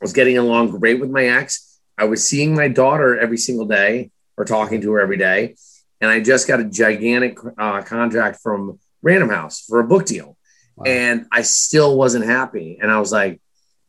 I 0.00 0.04
was 0.04 0.12
getting 0.12 0.38
along 0.38 0.70
great 0.70 1.00
with 1.00 1.10
my 1.10 1.24
ex. 1.24 1.80
I 1.96 2.04
was 2.04 2.24
seeing 2.24 2.54
my 2.54 2.68
daughter 2.68 3.18
every 3.18 3.38
single 3.38 3.66
day 3.66 4.10
or 4.36 4.44
talking 4.44 4.80
to 4.82 4.92
her 4.92 5.00
every 5.00 5.16
day. 5.16 5.56
And 6.00 6.10
I 6.10 6.20
just 6.20 6.46
got 6.46 6.60
a 6.60 6.64
gigantic 6.64 7.38
uh, 7.58 7.82
contract 7.82 8.40
from 8.40 8.78
Random 9.02 9.30
House 9.30 9.64
for 9.64 9.80
a 9.80 9.84
book 9.84 10.06
deal. 10.06 10.36
Wow. 10.76 10.84
And 10.86 11.26
I 11.32 11.42
still 11.42 11.96
wasn't 11.96 12.24
happy. 12.24 12.78
And 12.80 12.90
I 12.90 13.00
was 13.00 13.10
like, 13.10 13.40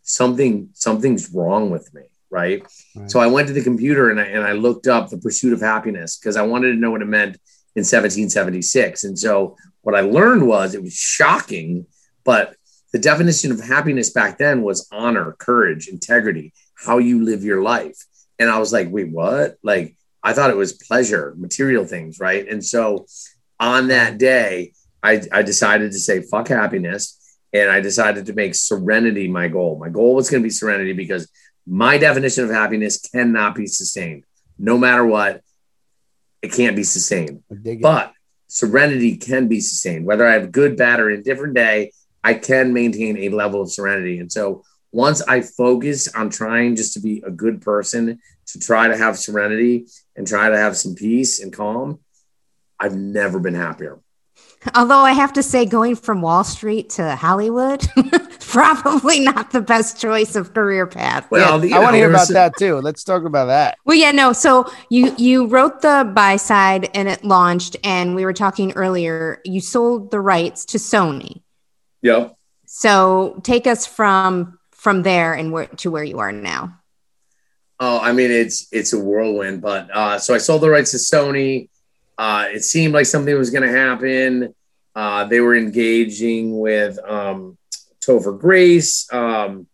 something, 0.01 0.69
something's 0.73 1.31
wrong 1.31 1.69
with 1.69 1.93
me. 1.93 2.01
Right? 2.31 2.63
right. 2.95 3.09
So 3.11 3.19
I 3.19 3.27
went 3.27 3.47
to 3.47 3.53
the 3.53 3.63
computer 3.63 4.09
and 4.09 4.19
I, 4.19 4.23
and 4.23 4.43
I 4.43 4.53
looked 4.53 4.87
up 4.87 5.09
the 5.09 5.17
pursuit 5.17 5.53
of 5.53 5.61
happiness 5.61 6.17
because 6.17 6.35
I 6.35 6.41
wanted 6.41 6.71
to 6.71 6.77
know 6.77 6.91
what 6.91 7.01
it 7.01 7.05
meant 7.05 7.37
in 7.75 7.81
1776. 7.81 9.03
And 9.03 9.17
so 9.17 9.55
what 9.81 9.95
I 9.95 10.01
learned 10.01 10.47
was 10.47 10.73
it 10.73 10.81
was 10.81 10.93
shocking, 10.93 11.85
but 12.23 12.55
the 12.91 12.99
definition 12.99 13.52
of 13.52 13.60
happiness 13.60 14.10
back 14.10 14.38
then 14.38 14.62
was 14.62 14.88
honor, 14.91 15.36
courage, 15.38 15.88
integrity, 15.88 16.54
how 16.75 16.97
you 16.97 17.23
live 17.23 17.43
your 17.43 17.62
life. 17.62 17.97
And 18.39 18.49
I 18.49 18.58
was 18.60 18.73
like, 18.73 18.89
wait, 18.89 19.10
what? 19.10 19.58
Like, 19.63 19.95
I 20.23 20.34
thought 20.34 20.49
it 20.49 20.58
was 20.58 20.73
pleasure, 20.73 21.34
material 21.38 21.86
things, 21.86 22.19
right? 22.19 22.47
And 22.47 22.63
so 22.63 23.06
on 23.60 23.89
that 23.89 24.17
day, 24.17 24.73
I, 25.04 25.21
I 25.32 25.43
decided 25.43 25.91
to 25.91 25.99
say, 25.99 26.21
fuck 26.21 26.47
happiness. 26.47 27.15
And 27.54 27.69
I 27.69 27.82
decided 27.82 28.28
to 28.28 28.34
make 28.34 28.54
serenity 28.54 29.28
my 29.28 29.47
goal. 29.47 29.80
My 29.80 29.89
goal 29.89 30.15
was 30.15 30.30
going 30.30 30.43
to 30.43 30.45
be 30.45 30.52
serenity 30.52 30.93
because 30.93 31.30
my 31.65 31.97
definition 31.97 32.43
of 32.43 32.49
happiness 32.49 32.99
cannot 32.99 33.56
be 33.56 33.65
sustained. 33.65 34.23
No 34.58 34.78
matter 34.78 35.06
what, 35.06 35.41
it 36.41 36.54
can't 36.54 36.75
be 36.75 36.84
sustained. 36.84 37.43
But 37.82 38.13
serenity 38.47 39.17
can 39.17 39.47
be 39.47 39.62
sustained, 39.62 40.06
whether 40.06 40.28
I 40.28 40.34
have 40.34 40.52
good, 40.52 40.78
bad, 40.78 40.99
or 40.99 41.10
indifferent 41.10 41.56
day 41.56 41.91
I 42.23 42.34
can 42.34 42.73
maintain 42.73 43.17
a 43.17 43.29
level 43.29 43.62
of 43.62 43.71
serenity. 43.71 44.19
And 44.19 44.32
so 44.32 44.63
once 44.91 45.21
I 45.21 45.41
focus 45.41 46.08
on 46.13 46.29
trying 46.29 46.75
just 46.75 46.93
to 46.93 46.99
be 46.99 47.23
a 47.25 47.32
good 47.32 47.62
person, 47.62 48.19
to 48.47 48.60
try 48.60 48.88
to 48.88 48.97
have 48.97 49.17
serenity 49.17 49.88
and 50.15 50.27
try 50.27 50.49
to 50.49 50.58
have 50.58 50.75
some 50.75 50.95
peace 50.95 51.41
and 51.41 51.53
calm, 51.53 51.99
I've 52.79 52.95
never 52.95 53.39
been 53.39 53.53
happier. 53.53 53.99
Although 54.75 54.99
I 54.99 55.13
have 55.13 55.32
to 55.34 55.43
say, 55.43 55.65
going 55.65 55.95
from 55.95 56.21
Wall 56.21 56.43
Street 56.43 56.89
to 56.91 57.15
Hollywood, 57.15 57.88
probably 58.41 59.21
not 59.21 59.51
the 59.51 59.62
best 59.62 59.99
choice 60.01 60.36
of 60.36 60.53
career 60.53 60.86
path. 60.86 61.29
Well, 61.32 61.63
yeah, 61.63 61.77
I 61.77 61.79
want 61.79 61.93
to 61.93 61.97
hear 61.97 62.10
about 62.10 62.27
that 62.29 62.58
too. 62.58 62.75
Let's 62.75 63.05
talk 63.05 63.23
about 63.23 63.45
that. 63.45 63.77
Well, 63.86 63.95
yeah, 63.95 64.12
no. 64.12 64.34
So 64.34 64.69
you 64.89 65.15
you 65.17 65.45
wrote 65.45 65.82
the 65.82 66.12
buy 66.13 66.36
side 66.36 66.89
and 66.93 67.08
it 67.08 67.23
launched, 67.23 67.77
and 67.86 68.15
we 68.15 68.25
were 68.25 68.34
talking 68.34 68.73
earlier. 68.73 69.41
You 69.45 69.62
sold 69.62 70.12
the 70.12 70.19
rights 70.19 70.65
to 70.65 70.77
Sony. 70.77 71.41
Yep. 72.01 72.35
So 72.65 73.39
take 73.43 73.67
us 73.67 73.85
from 73.85 74.59
from 74.71 75.03
there 75.03 75.33
and 75.33 75.51
where 75.51 75.67
to 75.67 75.91
where 75.91 76.03
you 76.03 76.19
are 76.19 76.31
now. 76.31 76.79
Oh, 77.79 77.99
I 77.99 78.12
mean 78.13 78.31
it's 78.31 78.67
it's 78.71 78.93
a 78.93 78.99
whirlwind, 78.99 79.62
but 79.62 79.89
uh, 79.91 80.19
so 80.19 80.33
I 80.33 80.38
sold 80.38 80.62
the 80.62 80.69
rights 80.69 80.91
to 80.91 80.97
Sony. 80.97 81.69
Uh, 82.17 82.47
it 82.51 82.63
seemed 82.63 82.93
like 82.93 83.05
something 83.05 83.35
was 83.38 83.49
going 83.49 83.63
to 83.63 83.71
happen. 83.71 84.53
Uh, 84.93 85.23
they 85.23 85.39
were 85.39 85.55
engaging 85.55 86.59
with 86.59 86.99
um, 87.07 87.57
Topher 88.05 88.38
Grace, 88.38 89.07
um, 89.13 89.67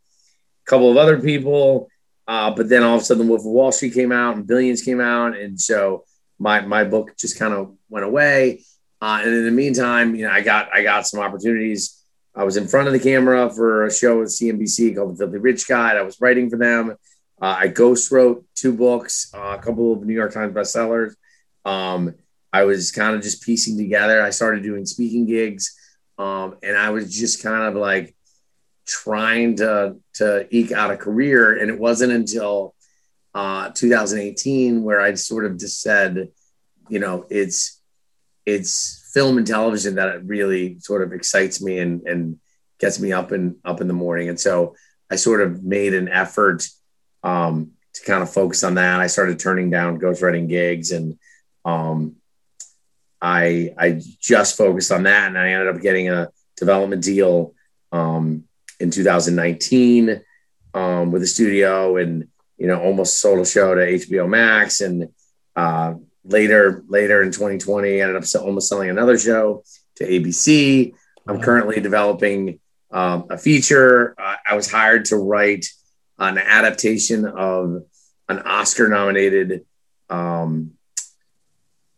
a 0.66 0.70
couple 0.70 0.92
of 0.92 0.98
other 0.98 1.20
people. 1.20 1.90
Uh, 2.28 2.52
but 2.52 2.70
then 2.70 2.84
all 2.84 2.96
of 2.96 3.02
a 3.02 3.06
sudden, 3.06 3.28
Wolf 3.28 3.42
of 3.42 3.48
Wall 3.48 3.72
Street 3.72 3.94
came 3.94 4.12
out 4.12 4.36
and 4.36 4.48
Billions 4.48 4.82
came 4.82 5.00
out, 5.00 5.36
and 5.36 5.60
so 5.60 6.06
my 6.40 6.62
my 6.62 6.84
book 6.84 7.18
just 7.18 7.38
kind 7.38 7.54
of 7.54 7.76
went 7.90 8.06
away. 8.06 8.64
Uh, 9.02 9.22
and 9.24 9.34
in 9.34 9.46
the 9.46 9.52
meantime, 9.52 10.16
you 10.16 10.26
know, 10.26 10.32
I 10.32 10.42
got 10.42 10.70
I 10.74 10.84
got 10.84 11.08
some 11.08 11.20
opportunities. 11.20 12.02
I 12.36 12.44
was 12.44 12.58
in 12.58 12.68
front 12.68 12.88
of 12.88 12.94
the 12.94 13.00
camera 13.00 13.50
for 13.50 13.86
a 13.86 13.94
show 13.94 14.20
with 14.20 14.30
CNBC 14.30 14.96
called 14.96 15.14
The 15.14 15.26
Filthy 15.26 15.38
Rich 15.38 15.68
Guide. 15.68 15.98
I 15.98 16.02
was 16.02 16.20
writing 16.20 16.50
for 16.50 16.58
them. 16.58 16.96
Uh, 17.42 17.56
I 17.60 17.68
ghost 17.68 18.12
wrote 18.12 18.46
two 18.56 18.74
books, 18.74 19.32
uh, 19.34 19.58
a 19.58 19.62
couple 19.62 19.94
of 19.94 20.06
New 20.06 20.14
York 20.14 20.34
Times 20.34 20.54
bestsellers. 20.54 21.16
Um, 21.64 22.16
I 22.52 22.64
was 22.64 22.92
kind 22.92 23.16
of 23.16 23.22
just 23.22 23.44
piecing 23.44 23.78
together. 23.78 24.22
I 24.22 24.30
started 24.30 24.64
doing 24.64 24.86
speaking 24.86 25.26
gigs, 25.26 25.76
um, 26.18 26.58
and 26.64 26.78
I 26.78 26.90
was 26.92 27.14
just 27.14 27.44
kind 27.44 27.64
of 27.64 27.76
like 27.76 28.16
trying 28.86 29.58
to 29.58 29.98
to 30.16 30.48
eke 30.56 30.72
out 30.72 30.92
a 30.92 30.98
career. 30.98 31.58
And 31.58 31.70
it 31.70 31.80
wasn't 31.80 32.14
until 32.14 32.76
uh, 33.34 33.72
2018 33.72 34.84
where 34.84 35.02
I 35.02 35.14
sort 35.16 35.46
of 35.46 35.58
just 35.58 35.82
said, 35.82 36.30
you 36.90 37.00
know, 37.00 37.26
it's 37.30 37.82
it's 38.46 39.05
film 39.16 39.38
and 39.38 39.48
television 39.48 39.96
that 39.96 40.26
really 40.26 40.78
sort 40.82 41.02
of 41.02 41.14
excites 41.14 41.62
me 41.62 41.80
and 41.80 42.06
and 42.06 42.38
gets 42.80 43.00
me 43.00 43.14
up 43.14 43.32
and 43.32 43.56
up 43.64 43.80
in 43.80 43.88
the 43.88 43.94
morning. 43.94 44.28
And 44.28 44.40
so 44.40 44.76
I 45.10 45.16
sort 45.16 45.42
of 45.42 45.64
made 45.64 45.94
an 45.94 46.10
effort 46.10 46.68
um, 47.24 47.72
to 47.94 48.04
kind 48.04 48.22
of 48.22 48.30
focus 48.30 48.66
on 48.66 48.76
that. 48.76 49.00
I 49.00 49.08
started 49.08 49.40
turning 49.40 49.70
down 49.70 50.00
ghostwriting 50.02 50.50
gigs 50.50 50.92
and 50.92 51.18
um, 51.64 52.18
I 53.22 53.74
I 53.78 54.02
just 54.20 54.58
focused 54.58 54.92
on 54.92 55.04
that 55.04 55.30
and 55.30 55.38
I 55.38 55.52
ended 55.52 55.74
up 55.74 55.82
getting 55.82 56.10
a 56.10 56.30
development 56.58 57.02
deal 57.02 57.54
um, 57.94 58.44
in 58.82 58.92
2019 58.92 60.22
um, 60.74 61.12
with 61.12 61.24
a 61.24 61.28
studio 61.28 61.96
and 61.96 62.28
you 62.58 62.68
know 62.68 62.82
almost 62.82 63.22
sold 63.22 63.40
a 63.40 63.46
show 63.46 63.74
to 63.74 63.82
HBO 63.82 64.28
Max 64.28 64.82
and 64.82 65.08
uh, 65.56 65.94
later 66.26 66.84
later 66.88 67.22
in 67.22 67.32
2020 67.32 68.02
ended 68.02 68.16
up 68.16 68.24
almost 68.42 68.68
selling 68.68 68.90
another 68.90 69.18
show 69.18 69.64
to 69.96 70.06
ABC. 70.08 70.94
I'm 71.28 71.42
currently 71.42 71.80
developing 71.82 72.60
um, 72.92 73.28
a 73.30 73.38
feature. 73.38 74.16
Uh, 74.20 74.36
I 74.46 74.56
was 74.56 74.70
hired 74.70 75.06
to 75.06 75.18
write 75.18 75.68
an 76.18 76.38
adaptation 76.38 77.26
of 77.26 77.84
an 78.30 78.40
Oscar 78.40 78.88
nominated 78.88 79.66
um, 80.10 80.72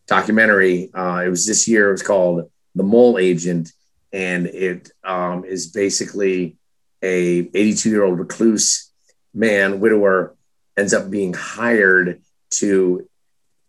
documentary. 0.07 0.89
Uh, 0.93 1.23
it 1.25 1.29
was 1.29 1.45
this 1.45 1.67
year. 1.67 1.89
It 1.89 1.93
was 1.93 2.03
called 2.03 2.49
The 2.75 2.83
Mole 2.83 3.17
Agent, 3.17 3.71
and 4.11 4.47
it 4.47 4.91
um, 5.03 5.45
is 5.45 5.67
basically 5.67 6.57
a 7.01 7.49
82 7.53 7.89
year 7.89 8.03
old 8.03 8.19
recluse 8.19 8.91
man, 9.33 9.79
widower, 9.79 10.35
ends 10.75 10.93
up 10.93 11.09
being 11.09 11.33
hired 11.33 12.21
to 12.49 13.07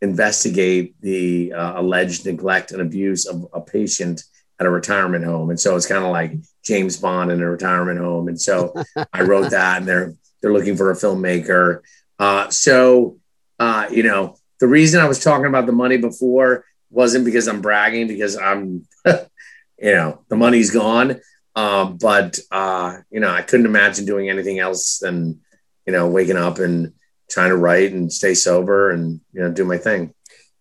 investigate 0.00 0.94
the 1.00 1.52
uh, 1.52 1.80
alleged 1.80 2.26
neglect 2.26 2.72
and 2.72 2.80
abuse 2.80 3.26
of 3.26 3.48
a 3.52 3.60
patient 3.60 4.22
at 4.60 4.66
a 4.66 4.70
retirement 4.70 5.24
home. 5.24 5.50
And 5.50 5.58
so 5.58 5.76
it's 5.76 5.86
kind 5.86 6.04
of 6.04 6.10
like 6.10 6.32
James 6.64 6.96
Bond 6.96 7.30
in 7.30 7.42
a 7.42 7.50
retirement 7.50 7.98
home. 7.98 8.28
And 8.28 8.40
so 8.40 8.74
I 9.12 9.22
wrote 9.22 9.50
that, 9.50 9.78
and 9.78 9.88
they're 9.88 10.14
they're 10.40 10.52
looking 10.52 10.76
for 10.76 10.90
a 10.90 10.94
filmmaker. 10.94 11.80
Uh, 12.18 12.48
so 12.50 13.18
uh, 13.58 13.86
you 13.90 14.02
know, 14.02 14.36
the 14.60 14.68
reason 14.68 15.00
I 15.00 15.08
was 15.08 15.22
talking 15.22 15.46
about 15.46 15.66
the 15.66 15.72
money 15.72 15.96
before 15.96 16.64
wasn't 16.90 17.24
because 17.24 17.48
I'm 17.48 17.60
bragging, 17.60 18.08
because 18.08 18.36
I'm, 18.36 18.86
you 19.06 19.92
know, 19.94 20.20
the 20.28 20.36
money's 20.36 20.70
gone. 20.70 21.20
Um, 21.54 21.96
but 21.96 22.38
uh, 22.50 22.98
you 23.10 23.20
know, 23.20 23.30
I 23.30 23.42
couldn't 23.42 23.66
imagine 23.66 24.06
doing 24.06 24.30
anything 24.30 24.58
else 24.58 24.98
than, 24.98 25.40
you 25.86 25.92
know, 25.92 26.08
waking 26.08 26.36
up 26.36 26.58
and 26.58 26.92
trying 27.28 27.50
to 27.50 27.56
write 27.56 27.92
and 27.92 28.12
stay 28.12 28.34
sober 28.34 28.90
and 28.90 29.20
you 29.32 29.40
know 29.40 29.50
do 29.50 29.64
my 29.64 29.78
thing. 29.78 30.14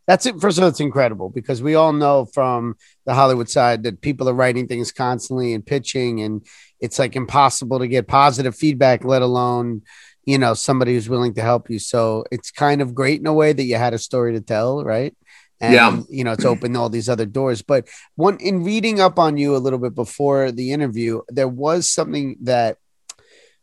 That's 0.07 0.25
it. 0.25 0.39
First 0.39 0.57
of 0.57 0.63
all, 0.63 0.69
it's 0.69 0.79
incredible 0.79 1.29
because 1.29 1.61
we 1.61 1.75
all 1.75 1.91
know 1.91 2.25
from 2.33 2.75
the 3.05 3.13
Hollywood 3.13 3.49
side 3.49 3.83
that 3.83 4.01
people 4.01 4.29
are 4.29 4.33
writing 4.33 4.67
things 4.67 4.91
constantly 4.91 5.53
and 5.53 5.65
pitching, 5.65 6.21
and 6.21 6.45
it's 6.79 6.97
like 6.97 7.15
impossible 7.15 7.79
to 7.79 7.87
get 7.87 8.07
positive 8.07 8.55
feedback, 8.55 9.03
let 9.03 9.21
alone 9.21 9.81
you 10.25 10.37
know 10.37 10.53
somebody 10.53 10.93
who's 10.93 11.09
willing 11.09 11.33
to 11.35 11.41
help 11.41 11.69
you. 11.69 11.79
So 11.79 12.23
it's 12.31 12.51
kind 12.51 12.81
of 12.81 12.95
great 12.95 13.19
in 13.19 13.27
a 13.27 13.33
way 13.33 13.53
that 13.53 13.63
you 13.63 13.75
had 13.75 13.93
a 13.93 13.99
story 13.99 14.33
to 14.33 14.41
tell, 14.41 14.83
right? 14.83 15.15
And, 15.59 15.73
yeah. 15.73 16.01
you 16.09 16.23
know, 16.23 16.33
it's 16.33 16.45
opened 16.45 16.77
all 16.77 16.89
these 16.89 17.09
other 17.09 17.25
doors. 17.25 17.61
But 17.61 17.87
one 18.15 18.37
in 18.39 18.63
reading 18.63 18.99
up 18.99 19.17
on 19.17 19.37
you 19.37 19.55
a 19.55 19.57
little 19.57 19.79
bit 19.79 19.95
before 19.95 20.51
the 20.51 20.71
interview, 20.71 21.21
there 21.29 21.47
was 21.47 21.89
something 21.89 22.37
that 22.43 22.77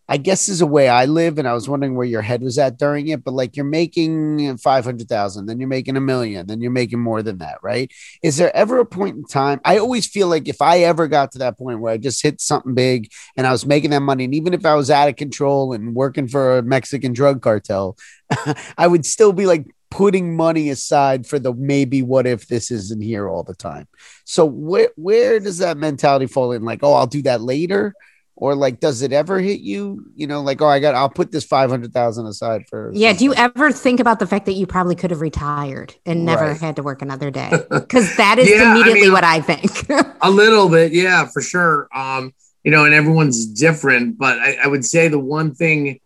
I 0.09 0.19
guess 0.19 0.49
is 0.49 0.61
a 0.61 0.67
way 0.67 0.89
I 0.89 1.07
live, 1.07 1.39
and 1.39 1.49
I 1.49 1.55
was 1.55 1.69
wondering 1.69 1.95
where 1.95 2.07
your 2.07 2.21
head 2.23 2.43
was 2.43 2.59
at 2.59 2.79
during 2.79 3.09
it. 3.09 3.25
But 3.25 3.35
like 3.35 3.57
you're 3.57 3.65
making 3.65 4.59
five 4.59 4.85
hundred 4.85 5.09
thousand, 5.09 5.47
then 5.47 5.59
you're 5.59 5.69
making 5.69 5.97
a 5.97 6.01
million, 6.01 6.47
then 6.47 6.61
you're 6.61 6.71
making 6.71 7.01
more 7.01 7.23
than 7.23 7.39
that, 7.39 7.59
right? 7.63 7.91
Is 8.23 8.37
there 8.37 8.55
ever 8.55 8.81
a 8.81 8.87
point 8.87 9.17
in 9.17 9.25
time? 9.25 9.61
I 9.65 9.79
always 9.79 10.07
feel 10.07 10.29
like 10.29 10.47
if 10.47 10.61
I 10.61 10.81
ever 10.81 11.09
got 11.09 11.33
to 11.33 11.39
that 11.39 11.57
point 11.57 11.81
where 11.81 11.93
I 11.93 11.97
just 11.97 12.23
hit 12.23 12.41
something 12.41 12.75
big 12.75 13.11
and 13.37 13.47
I 13.47 13.53
was 13.53 13.65
making 13.65 13.91
that 13.91 14.01
money, 14.01 14.25
and 14.25 14.35
even 14.35 14.53
if 14.53 14.67
I 14.67 14.75
was 14.75 14.91
out 14.91 15.09
of 15.09 15.17
control 15.17 15.73
and 15.73 15.95
working 15.95 16.29
for 16.29 16.59
a 16.59 16.63
Mexican 16.63 17.13
drug 17.13 17.41
cartel, 17.41 17.97
I 18.79 18.87
would 18.87 19.07
still 19.07 19.33
be 19.33 19.47
like 19.47 19.67
putting 19.91 20.37
money 20.37 20.71
aside 20.71 21.25
for 21.25 21.39
the 21.39 21.55
maybe 21.55 22.03
what 22.03 22.27
if 22.27 22.49
this 22.49 22.71
isn't 22.71 23.01
here 23.01 23.29
all 23.29 23.45
the 23.45 23.55
time. 23.55 23.89
So 24.25 24.45
where 24.45 24.91
where 24.97 25.41
does 25.41 25.59
that 25.59 25.79
mentality 25.79 26.27
fall 26.27 26.53
in? 26.53 26.63
Like, 26.63 26.81
oh, 26.83 26.93
I'll 26.93 27.07
do 27.07 27.23
that 27.23 27.41
later 27.41 27.95
or 28.37 28.55
like 28.55 28.81
does 28.81 29.03
it 29.03 29.13
ever 29.13 29.39
hit 29.41 29.61
you? 29.61 30.11
You 30.15 30.27
know 30.27 30.43
like 30.43 30.61
oh 30.61 30.67
i 30.67 30.81
got 30.81 30.95
i'll 30.95 31.09
put 31.09 31.33
this 31.33 31.45
500000 31.45 32.27
aside 32.27 32.69
for 32.69 32.91
yeah 32.95 33.13
do 33.13 33.25
you 33.25 33.35
ever 33.35 33.73
think 33.73 34.01
about 34.01 34.19
the 34.19 34.27
fact 34.27 34.47
that 34.47 34.53
you 34.53 34.67
probably 34.67 34.95
could 34.95 35.11
have 35.11 35.21
retired 35.21 35.95
and 36.07 36.25
never 36.25 36.47
right. 36.47 36.61
had 36.61 36.77
to 36.77 36.83
work 36.83 37.03
another 37.03 37.31
day? 37.31 37.51
Because 37.71 38.17
that 38.17 38.39
is 38.39 38.49
yeah, 38.51 38.73
immediately 38.73 39.03
I 39.03 39.05
mean, 39.05 39.13
what 39.13 39.25
i 39.25 39.41
think. 39.41 39.89
a 40.23 40.31
little 40.31 40.69
bit 40.69 40.93
yeah 40.93 41.27
for 41.27 41.43
sure. 41.43 41.89
Um 41.95 42.33
you 42.63 42.71
know 42.71 42.85
and 42.85 42.95
everyone's 42.95 43.47
different 43.47 44.19
but 44.19 44.39
i, 44.39 44.57
I 44.65 44.67
would 44.67 44.85
say 44.85 45.09
the 45.09 45.19
one 45.19 45.55
thing 45.55 46.01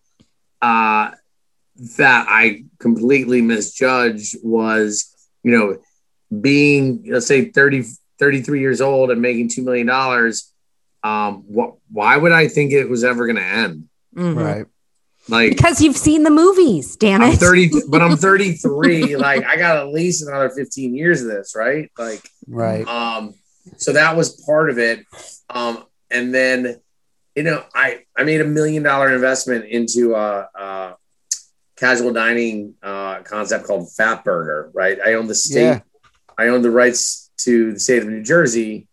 uh 0.61 1.13
that 1.97 2.27
i 2.29 2.65
completely 2.79 3.41
misjudged 3.41 4.37
was 4.43 5.15
you 5.45 5.53
know 5.53 5.79
being 6.41 7.05
let's 7.09 7.27
say 7.27 7.51
30 7.51 7.85
33 8.19 8.61
years 8.61 8.81
old 8.81 9.11
and 9.11 9.23
making 9.23 9.49
$2 9.49 9.65
million 9.65 9.89
um, 11.03 11.45
what? 11.47 11.75
Why 11.91 12.17
would 12.17 12.33
I 12.33 12.49
think 12.49 12.73
it 12.73 12.89
was 12.89 13.05
ever 13.05 13.27
going 13.27 13.37
to 13.37 13.45
end? 13.45 13.89
Mm-hmm. 14.15 14.39
Right. 14.39 14.67
Like 15.29 15.51
because 15.51 15.83
you've 15.83 15.97
seen 15.97 16.23
the 16.23 16.31
movies, 16.31 16.97
damn 16.97 17.23
it. 17.23 17.33
I'm 17.33 17.37
30, 17.37 17.71
but 17.89 18.01
I'm 18.01 18.17
33. 18.17 19.17
like 19.17 19.45
I 19.45 19.57
got 19.57 19.77
at 19.77 19.93
least 19.93 20.27
another 20.27 20.49
15 20.51 20.95
years 20.95 21.23
of 21.23 21.29
this, 21.29 21.55
right? 21.55 21.91
Like, 21.99 22.27
right. 22.47 22.87
Um, 22.89 23.35
so 23.77 23.93
that 23.93 24.17
was 24.17 24.41
part 24.47 24.71
of 24.71 24.79
it. 24.79 25.05
Um, 25.51 25.85
and 26.11 26.35
then, 26.35 26.81
you 27.37 27.43
know, 27.43 27.63
I 27.75 28.05
I 28.17 28.25
made 28.25 28.41
a 28.41 28.47
million 28.47 28.83
dollar 28.83 29.13
investment 29.13 29.67
into 29.67 30.15
a, 30.15 30.49
a 30.55 30.97
casual 31.77 32.13
dining 32.13 32.75
uh, 32.83 33.21
concept 33.23 33.67
called 33.67 33.89
Fatburger, 33.99 34.71
Right. 34.75 34.99
I 35.05 35.15
own 35.15 35.27
the 35.27 35.35
state. 35.35 35.63
Yeah. 35.63 35.81
I 36.39 36.49
own 36.49 36.63
the 36.63 36.71
rights 36.71 37.31
to 37.39 37.75
the 37.75 37.81
state 37.81 38.03
of 38.03 38.09
New 38.09 38.23
Jersey 38.23 38.89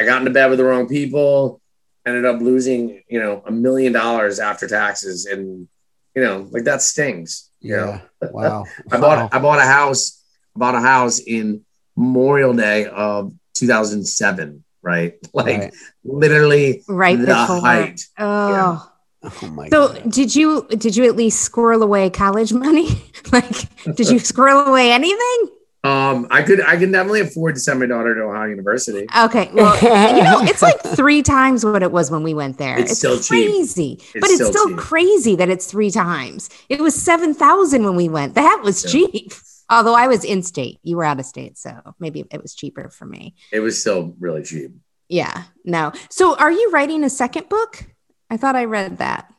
I 0.00 0.04
got 0.04 0.20
into 0.20 0.30
bed 0.30 0.48
with 0.48 0.58
the 0.58 0.64
wrong 0.64 0.88
people, 0.88 1.60
ended 2.06 2.24
up 2.24 2.40
losing, 2.40 3.02
you 3.06 3.20
know, 3.20 3.42
a 3.46 3.52
million 3.52 3.92
dollars 3.92 4.40
after 4.40 4.66
taxes. 4.66 5.26
And, 5.26 5.68
you 6.16 6.22
know, 6.22 6.48
like 6.50 6.64
that 6.64 6.80
stings. 6.80 7.50
You 7.60 7.76
yeah. 7.76 7.84
Know? 7.84 8.00
Wow. 8.32 8.64
I 8.90 8.98
bought 8.98 9.18
wow. 9.18 9.28
I 9.32 9.38
bought 9.38 9.58
a 9.58 9.66
house, 9.66 10.22
bought 10.56 10.74
a 10.74 10.80
house 10.80 11.18
in 11.18 11.64
Memorial 11.96 12.54
Day 12.54 12.86
of 12.86 13.32
2007, 13.54 14.64
right? 14.82 15.14
Like 15.34 15.46
right. 15.46 15.74
literally 16.02 16.82
right 16.88 17.18
the 17.18 17.26
before. 17.26 17.60
height. 17.60 18.00
Oh. 18.18 18.50
Yeah. 18.50 18.80
Oh 19.22 19.48
my 19.48 19.68
so 19.68 19.88
God. 19.88 20.10
did 20.10 20.34
you 20.34 20.66
did 20.70 20.96
you 20.96 21.04
at 21.04 21.14
least 21.14 21.42
squirrel 21.42 21.82
away 21.82 22.08
college 22.08 22.54
money? 22.54 22.88
like 23.32 23.68
did 23.96 24.08
you 24.08 24.18
squirrel 24.18 24.66
away 24.66 24.92
anything? 24.92 25.50
Um, 25.82 26.26
I 26.30 26.42
could 26.42 26.60
I 26.60 26.76
can 26.76 26.92
definitely 26.92 27.20
afford 27.20 27.54
to 27.54 27.60
send 27.60 27.80
my 27.80 27.86
daughter 27.86 28.14
to 28.14 28.20
Ohio 28.22 28.48
University. 28.48 29.06
Okay, 29.16 29.50
well, 29.54 29.74
you 30.14 30.22
know, 30.22 30.42
it's 30.42 30.60
like 30.60 30.78
three 30.82 31.22
times 31.22 31.64
what 31.64 31.82
it 31.82 31.90
was 31.90 32.10
when 32.10 32.22
we 32.22 32.34
went 32.34 32.58
there. 32.58 32.78
It's, 32.78 32.90
it's 32.90 32.98
still 32.98 33.18
crazy, 33.18 33.96
cheap. 33.96 34.20
but 34.20 34.30
it's, 34.30 34.40
it's 34.40 34.50
still, 34.50 34.76
crazy 34.76 35.36
that 35.36 35.48
it's 35.48 35.70
three 35.70 35.90
times. 35.90 36.50
It 36.68 36.80
was 36.80 36.94
seven 37.00 37.32
thousand 37.32 37.84
when 37.84 37.96
we 37.96 38.10
went. 38.10 38.34
That 38.34 38.60
was 38.62 38.84
yeah. 38.84 39.06
cheap. 39.06 39.32
Although 39.70 39.94
I 39.94 40.06
was 40.08 40.22
in 40.22 40.42
state, 40.42 40.80
you 40.82 40.96
were 40.98 41.04
out 41.04 41.18
of 41.18 41.24
state, 41.24 41.56
so 41.56 41.94
maybe 41.98 42.26
it 42.30 42.42
was 42.42 42.54
cheaper 42.54 42.90
for 42.90 43.06
me. 43.06 43.34
It 43.50 43.60
was 43.60 43.80
still 43.80 44.14
really 44.18 44.42
cheap. 44.42 44.72
Yeah. 45.08 45.44
No. 45.64 45.92
So, 46.10 46.36
are 46.36 46.52
you 46.52 46.70
writing 46.72 47.04
a 47.04 47.10
second 47.10 47.48
book? 47.48 47.86
I 48.28 48.36
thought 48.36 48.54
I 48.54 48.66
read 48.66 48.98
that. 48.98 49.32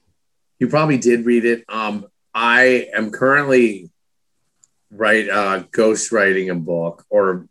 You 0.58 0.68
probably 0.68 0.98
did 0.98 1.26
read 1.26 1.46
it. 1.46 1.66
Um, 1.70 2.08
I 2.34 2.90
am 2.94 3.12
currently 3.12 3.92
write 4.92 5.30
uh, 5.30 5.64
ghost 5.72 6.12
writing 6.12 6.50
a 6.50 6.56
book 6.56 7.06
or 7.10 7.48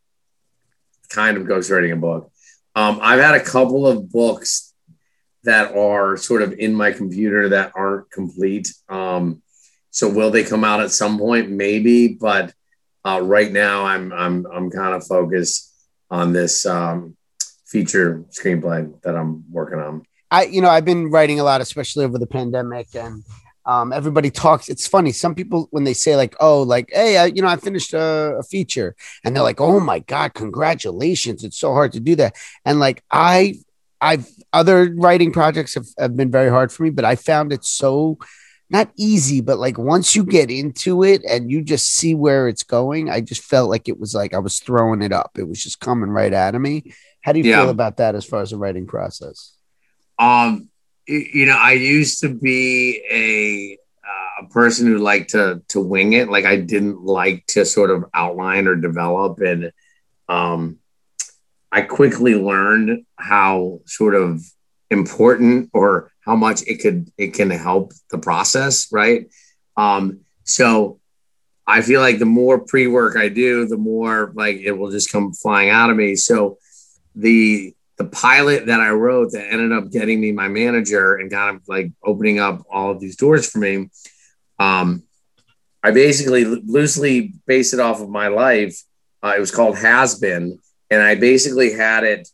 kind 1.08 1.36
of 1.36 1.46
ghost 1.46 1.70
writing 1.70 1.92
a 1.92 1.96
book 1.96 2.30
Um, 2.74 3.00
I've 3.02 3.20
had 3.20 3.34
a 3.34 3.44
couple 3.44 3.86
of 3.86 4.10
books 4.12 4.72
that 5.44 5.74
are 5.74 6.16
sort 6.16 6.42
of 6.42 6.52
in 6.52 6.74
my 6.74 6.92
computer 6.92 7.48
that 7.48 7.72
aren't 7.74 8.10
complete. 8.10 8.68
Um, 8.88 9.42
so 9.90 10.08
will 10.08 10.30
they 10.30 10.44
come 10.44 10.64
out 10.64 10.80
at 10.80 10.92
some 10.92 11.18
point? 11.18 11.50
Maybe, 11.50 12.08
but 12.08 12.52
uh, 13.04 13.20
right 13.22 13.50
now 13.50 13.84
I'm 13.86 14.12
I'm 14.12 14.46
I'm 14.46 14.70
kind 14.70 14.94
of 14.94 15.06
focused 15.06 15.72
on 16.10 16.32
this 16.32 16.66
um, 16.66 17.16
feature 17.66 18.24
screenplay 18.30 19.00
that 19.02 19.16
I'm 19.16 19.44
working 19.50 19.78
on. 19.78 20.02
I, 20.30 20.44
you 20.44 20.60
know, 20.60 20.68
I've 20.68 20.84
been 20.84 21.10
writing 21.10 21.40
a 21.40 21.44
lot, 21.44 21.60
especially 21.60 22.04
over 22.04 22.18
the 22.18 22.26
pandemic, 22.26 22.94
and 22.94 23.24
um, 23.70 23.92
everybody 23.92 24.32
talks. 24.32 24.68
It's 24.68 24.88
funny. 24.88 25.12
Some 25.12 25.36
people, 25.36 25.68
when 25.70 25.84
they 25.84 25.94
say 25.94 26.16
like, 26.16 26.34
"Oh, 26.40 26.62
like, 26.62 26.90
hey, 26.92 27.18
I, 27.18 27.26
you 27.26 27.40
know, 27.40 27.46
I 27.46 27.54
finished 27.54 27.94
a, 27.94 28.36
a, 28.40 28.42
feature," 28.42 28.96
and 29.22 29.34
they're 29.34 29.44
like, 29.44 29.60
"Oh 29.60 29.78
my 29.78 30.00
god, 30.00 30.34
congratulations! 30.34 31.44
It's 31.44 31.56
so 31.56 31.72
hard 31.72 31.92
to 31.92 32.00
do 32.00 32.16
that." 32.16 32.34
And 32.64 32.80
like, 32.80 33.04
I, 33.12 33.60
I've 34.00 34.26
other 34.52 34.92
writing 34.96 35.30
projects 35.32 35.74
have, 35.74 35.86
have 36.00 36.16
been 36.16 36.32
very 36.32 36.50
hard 36.50 36.72
for 36.72 36.82
me, 36.82 36.90
but 36.90 37.04
I 37.04 37.14
found 37.14 37.52
it 37.52 37.64
so 37.64 38.18
not 38.70 38.90
easy, 38.96 39.40
but 39.40 39.60
like 39.60 39.78
once 39.78 40.16
you 40.16 40.24
get 40.24 40.50
into 40.50 41.04
it 41.04 41.22
and 41.28 41.48
you 41.48 41.62
just 41.62 41.94
see 41.94 42.12
where 42.12 42.48
it's 42.48 42.64
going, 42.64 43.08
I 43.08 43.20
just 43.20 43.44
felt 43.44 43.70
like 43.70 43.88
it 43.88 44.00
was 44.00 44.16
like 44.16 44.34
I 44.34 44.38
was 44.40 44.58
throwing 44.58 45.00
it 45.00 45.12
up. 45.12 45.38
It 45.38 45.46
was 45.46 45.62
just 45.62 45.78
coming 45.78 46.10
right 46.10 46.34
out 46.34 46.56
of 46.56 46.60
me. 46.60 46.92
How 47.20 47.30
do 47.30 47.38
you 47.38 47.48
yeah. 47.48 47.60
feel 47.60 47.70
about 47.70 47.98
that 47.98 48.16
as 48.16 48.24
far 48.24 48.42
as 48.42 48.50
the 48.50 48.56
writing 48.56 48.88
process? 48.88 49.54
Um, 50.18 50.70
you 51.06 51.46
know, 51.46 51.56
I 51.56 51.72
used 51.72 52.20
to 52.20 52.28
be 52.28 53.02
a 53.10 53.78
uh, 54.06 54.44
a 54.44 54.48
person 54.48 54.86
who 54.86 54.98
liked 54.98 55.30
to 55.30 55.62
to 55.68 55.80
wing 55.80 56.12
it. 56.12 56.28
Like 56.28 56.44
I 56.44 56.56
didn't 56.56 57.02
like 57.02 57.46
to 57.48 57.64
sort 57.64 57.90
of 57.90 58.04
outline 58.14 58.66
or 58.66 58.76
develop, 58.76 59.40
and 59.40 59.72
um, 60.28 60.78
I 61.72 61.82
quickly 61.82 62.34
learned 62.34 63.04
how 63.16 63.80
sort 63.86 64.14
of 64.14 64.42
important 64.90 65.70
or 65.72 66.10
how 66.20 66.36
much 66.36 66.62
it 66.66 66.80
could 66.80 67.10
it 67.16 67.34
can 67.34 67.50
help 67.50 67.92
the 68.10 68.18
process, 68.18 68.92
right? 68.92 69.30
Um, 69.76 70.20
so 70.44 71.00
I 71.66 71.82
feel 71.82 72.00
like 72.00 72.18
the 72.18 72.26
more 72.26 72.58
pre 72.58 72.86
work 72.86 73.16
I 73.16 73.28
do, 73.28 73.66
the 73.66 73.76
more 73.76 74.32
like 74.34 74.56
it 74.56 74.72
will 74.72 74.90
just 74.90 75.12
come 75.12 75.32
flying 75.32 75.70
out 75.70 75.90
of 75.90 75.96
me. 75.96 76.16
So 76.16 76.58
the 77.14 77.74
the 78.00 78.06
pilot 78.06 78.64
that 78.64 78.80
I 78.80 78.88
wrote 78.92 79.32
that 79.32 79.52
ended 79.52 79.72
up 79.72 79.90
getting 79.90 80.22
me 80.22 80.32
my 80.32 80.48
manager 80.48 81.16
and 81.16 81.30
kind 81.30 81.54
of 81.54 81.68
like 81.68 81.92
opening 82.02 82.38
up 82.38 82.62
all 82.70 82.90
of 82.90 82.98
these 82.98 83.14
doors 83.14 83.48
for 83.48 83.58
me. 83.58 83.90
Um, 84.58 85.02
I 85.82 85.90
basically 85.90 86.46
loosely 86.46 87.34
based 87.46 87.74
it 87.74 87.80
off 87.80 88.00
of 88.00 88.08
my 88.08 88.28
life. 88.28 88.80
Uh, 89.22 89.34
it 89.36 89.40
was 89.40 89.50
called 89.50 89.76
Has 89.76 90.18
Been, 90.18 90.58
and 90.90 91.02
I 91.02 91.14
basically 91.14 91.74
had 91.74 92.04
it 92.04 92.26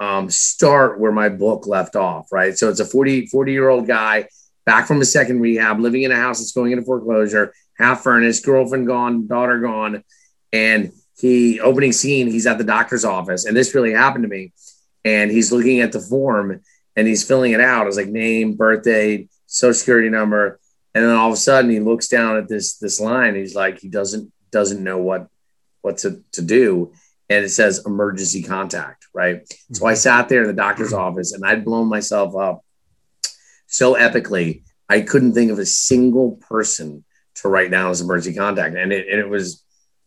um, 0.00 0.30
start 0.30 0.98
where 0.98 1.12
my 1.12 1.28
book 1.28 1.68
left 1.68 1.94
off. 1.94 2.32
Right, 2.32 2.58
so 2.58 2.68
it's 2.68 2.80
a 2.80 2.84
40 2.84 3.26
40 3.26 3.52
year 3.52 3.68
old 3.68 3.86
guy 3.86 4.26
back 4.66 4.88
from 4.88 5.00
a 5.00 5.04
second 5.04 5.38
rehab, 5.38 5.78
living 5.78 6.02
in 6.02 6.10
a 6.10 6.16
house 6.16 6.40
that's 6.40 6.50
going 6.50 6.72
into 6.72 6.84
foreclosure, 6.84 7.54
half 7.78 8.02
furnished, 8.02 8.44
girlfriend 8.44 8.88
gone, 8.88 9.28
daughter 9.28 9.60
gone, 9.60 10.02
and 10.52 10.90
he 11.16 11.60
opening 11.60 11.92
scene. 11.92 12.26
He's 12.26 12.48
at 12.48 12.58
the 12.58 12.64
doctor's 12.64 13.04
office, 13.04 13.44
and 13.44 13.56
this 13.56 13.76
really 13.76 13.92
happened 13.92 14.24
to 14.24 14.28
me 14.28 14.52
and 15.04 15.30
he's 15.30 15.52
looking 15.52 15.80
at 15.80 15.92
the 15.92 16.00
form 16.00 16.60
and 16.96 17.06
he's 17.06 17.26
filling 17.26 17.52
it 17.52 17.60
out. 17.60 17.86
It's 17.86 17.96
like 17.96 18.08
name, 18.08 18.54
birthday, 18.54 19.28
social 19.46 19.74
security 19.74 20.08
number, 20.08 20.60
and 20.94 21.04
then 21.04 21.14
all 21.14 21.28
of 21.28 21.34
a 21.34 21.36
sudden 21.36 21.70
he 21.70 21.80
looks 21.80 22.08
down 22.08 22.36
at 22.36 22.48
this 22.48 22.76
this 22.78 23.00
line. 23.00 23.34
he's 23.34 23.54
like, 23.54 23.80
he 23.80 23.88
doesn't 23.88 24.32
doesn't 24.50 24.82
know 24.82 24.98
what 24.98 25.28
what 25.82 25.98
to, 25.98 26.22
to 26.32 26.42
do. 26.42 26.92
And 27.28 27.44
it 27.44 27.50
says 27.50 27.82
emergency 27.86 28.42
contact, 28.42 29.06
right? 29.12 29.42
Mm-hmm. 29.42 29.74
So 29.74 29.86
I 29.86 29.94
sat 29.94 30.28
there 30.28 30.42
in 30.42 30.46
the 30.46 30.54
doctor's 30.54 30.92
office 30.92 31.32
and 31.32 31.44
I'd 31.44 31.64
blown 31.64 31.88
myself 31.88 32.34
up 32.36 32.64
so 33.66 33.94
epically. 33.94 34.62
I 34.88 35.00
couldn't 35.00 35.32
think 35.32 35.50
of 35.50 35.58
a 35.58 35.66
single 35.66 36.32
person 36.32 37.04
to 37.36 37.48
write 37.48 37.70
down 37.70 37.90
as 37.90 38.00
emergency 38.00 38.38
contact. 38.38 38.76
And 38.76 38.92
it, 38.92 39.08
and 39.08 39.18
it 39.18 39.28
was 39.28 39.64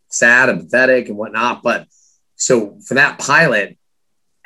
sad 0.10 0.50
and 0.50 0.62
pathetic 0.62 1.10
and 1.10 1.18
whatnot. 1.18 1.64
But 1.64 1.88
so 2.36 2.80
for 2.86 2.96
that 2.96 3.20
pilot, 3.20 3.78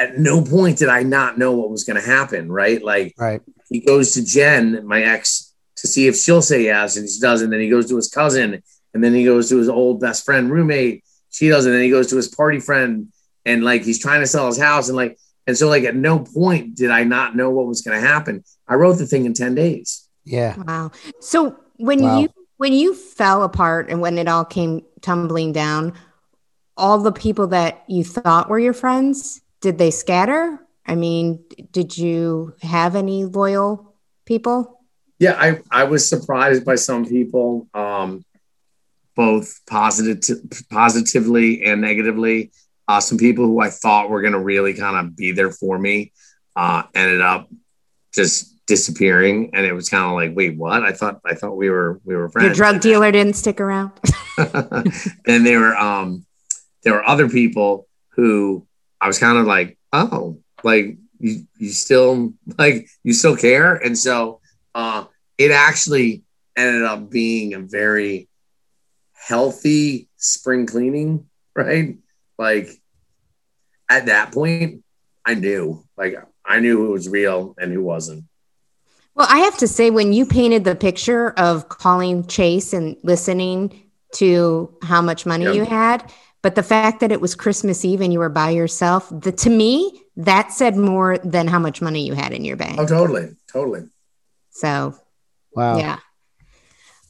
at 0.02 0.18
no 0.18 0.42
point 0.44 0.80
did 0.80 0.90
I 0.90 1.04
not 1.04 1.38
know 1.38 1.52
what 1.54 1.70
was 1.70 1.84
going 1.84 2.02
to 2.02 2.06
happen. 2.06 2.52
Right. 2.52 2.84
Like 2.84 3.14
right. 3.18 3.42
he 3.70 3.80
goes 3.80 4.14
to 4.14 4.26
Jen, 4.26 4.86
my 4.86 5.04
ex, 5.04 5.54
to 5.78 5.88
see 5.88 6.08
if 6.08 6.16
she'll 6.16 6.42
say 6.42 6.64
yes. 6.64 6.98
And 6.98 7.08
she 7.08 7.20
doesn't. 7.20 7.50
Then 7.50 7.60
he 7.60 7.70
goes 7.70 7.88
to 7.90 7.96
his 7.96 8.10
cousin 8.10 8.64
and 8.94 9.04
then 9.04 9.14
he 9.14 9.24
goes 9.24 9.50
to 9.50 9.58
his 9.58 9.70
old 9.70 10.02
best 10.02 10.26
friend 10.26 10.52
roommate. 10.52 11.04
She 11.30 11.50
doesn't. 11.50 11.72
Then 11.72 11.84
he 11.84 11.90
goes 11.90 12.10
to 12.10 12.16
his 12.16 12.28
party 12.28 12.60
friend 12.60 13.12
and 13.46 13.64
like, 13.64 13.84
he's 13.84 14.00
trying 14.00 14.22
to 14.22 14.28
sell 14.28 14.48
his 14.48 14.60
house. 14.60 14.90
And 14.90 14.98
like, 14.98 15.18
and 15.46 15.58
so 15.58 15.70
like 15.70 15.84
at 15.84 15.96
no 15.96 16.20
point 16.20 16.76
did 16.76 16.92
I 16.92 17.04
not 17.04 17.36
know 17.36 17.52
what 17.52 17.68
was 17.68 17.82
going 17.82 18.00
to 18.00 18.08
happen. 18.08 18.44
I 18.68 18.76
wrote 18.76 18.98
the 18.98 19.06
thing 19.06 19.26
in 19.26 19.34
10 19.34 19.56
days. 19.56 20.08
Yeah. 20.24 20.56
Wow. 20.58 20.92
So 21.20 21.58
when 21.78 22.02
wow. 22.02 22.20
you, 22.20 22.30
when 22.58 22.74
you 22.74 22.96
fell 22.96 23.44
apart 23.44 23.90
and 23.90 24.02
when 24.02 24.18
it 24.18 24.28
all 24.28 24.46
came 24.46 24.84
tumbling 25.02 25.52
down, 25.52 25.94
all 26.78 26.98
the 27.00 27.12
people 27.12 27.48
that 27.48 27.84
you 27.88 28.04
thought 28.04 28.50
were 28.50 28.60
your 28.60 28.74
friends, 28.74 29.42
did 29.62 29.78
they 29.78 29.92
scatter? 29.92 30.60
I 30.86 30.96
mean, 30.96 31.44
did 31.72 31.98
you 31.98 32.56
have 32.62 32.96
any 32.96 33.26
loyal 33.26 33.96
people? 34.26 34.80
Yeah, 35.20 35.36
I, 35.40 35.60
I 35.72 35.84
was 35.84 36.10
surprised 36.10 36.66
by 36.66 36.76
some 36.76 37.06
people, 37.06 37.68
um, 37.74 38.26
both 39.16 39.62
positive, 39.68 40.20
positively 40.72 41.64
and 41.64 41.80
negatively. 41.80 42.52
Uh, 42.88 43.00
some 43.00 43.20
people 43.20 43.46
who 43.46 43.62
I 43.62 43.70
thought 43.70 44.10
were 44.10 44.22
going 44.22 44.34
to 44.34 44.40
really 44.40 44.74
kind 44.74 44.98
of 44.98 45.16
be 45.16 45.32
there 45.32 45.52
for 45.52 45.78
me 45.78 46.12
uh, 46.56 46.84
ended 46.96 47.22
up 47.22 47.48
just 48.14 48.52
disappearing, 48.66 49.52
and 49.54 49.66
it 49.66 49.74
was 49.74 49.90
kind 49.90 50.06
of 50.06 50.14
like, 50.14 50.36
wait, 50.36 50.58
what? 50.58 50.84
I 50.84 50.92
thought 50.92 51.22
I 51.24 51.36
thought 51.36 51.56
we 51.56 51.70
were 51.70 52.02
we 52.04 52.16
were 52.16 52.30
friends. 52.30 52.48
Your 52.48 52.56
drug 52.56 52.82
dealer 52.82 53.12
didn't 53.12 53.36
stick 53.36 53.62
around. 53.62 53.92
and 55.28 55.46
there 55.46 55.60
were 55.60 55.76
um, 55.76 56.26
there 56.84 56.94
were 56.94 57.08
other 57.08 57.30
people 57.30 57.88
who 58.16 58.66
I 59.02 59.08
was 59.08 59.20
kind 59.20 59.38
of 59.38 59.46
like, 59.48 59.78
oh, 59.92 60.40
like 60.64 60.98
you, 61.20 61.48
you 61.58 61.70
still 61.70 62.34
like 62.58 62.88
you 63.04 63.14
still 63.14 63.36
care, 63.36 63.76
and 63.76 63.98
so 63.98 64.40
uh, 64.76 65.06
it 65.38 65.52
actually 65.52 66.24
ended 66.56 66.84
up 66.84 67.10
being 67.10 67.54
a 67.54 67.60
very 67.60 68.30
healthy 69.14 70.08
spring 70.18 70.68
cleaning, 70.68 71.28
right? 71.56 71.98
Like 72.38 72.70
at 73.90 74.06
that 74.06 74.32
point, 74.32 74.84
I 75.26 75.34
knew, 75.34 75.84
like 75.98 76.16
I 76.46 76.60
knew 76.60 76.78
who 76.78 76.92
was 76.92 77.10
real 77.10 77.56
and 77.58 77.72
who 77.72 77.84
wasn't. 77.84 78.26
Well, 79.16 79.28
I 79.30 79.40
have 79.40 79.58
to 79.58 79.68
say, 79.68 79.90
when 79.90 80.14
you 80.14 80.26
painted 80.26 80.64
the 80.64 80.76
picture 80.76 81.32
of 81.32 81.68
calling 81.70 82.26
Chase 82.28 82.72
and 82.74 82.96
listening 83.04 83.90
to 84.16 84.74
how 84.84 85.02
much 85.02 85.26
money 85.26 85.46
yep. 85.46 85.56
you 85.56 85.66
had, 85.66 86.12
but 86.42 86.56
the 86.56 86.64
fact 86.64 87.00
that 87.02 87.12
it 87.12 87.22
was 87.22 87.36
Christmas 87.36 87.86
Eve 87.86 88.02
and 88.02 88.12
you 88.12 88.20
were 88.20 88.30
by 88.30 88.50
yourself, 88.50 89.08
the, 89.12 89.32
to 89.32 89.50
me, 89.50 90.02
that 90.18 90.52
said 90.52 90.76
more 90.76 91.18
than 91.20 91.48
how 91.48 91.60
much 91.60 91.82
money 91.82 92.06
you 92.06 92.14
had 92.14 92.34
in 92.34 92.44
your 92.44 92.58
bank. 92.58 92.80
Oh, 92.80 92.88
totally. 92.88 93.30
Totally. 93.52 93.90
So, 94.50 94.96
wow. 95.54 95.78
Yeah. 95.78 96.00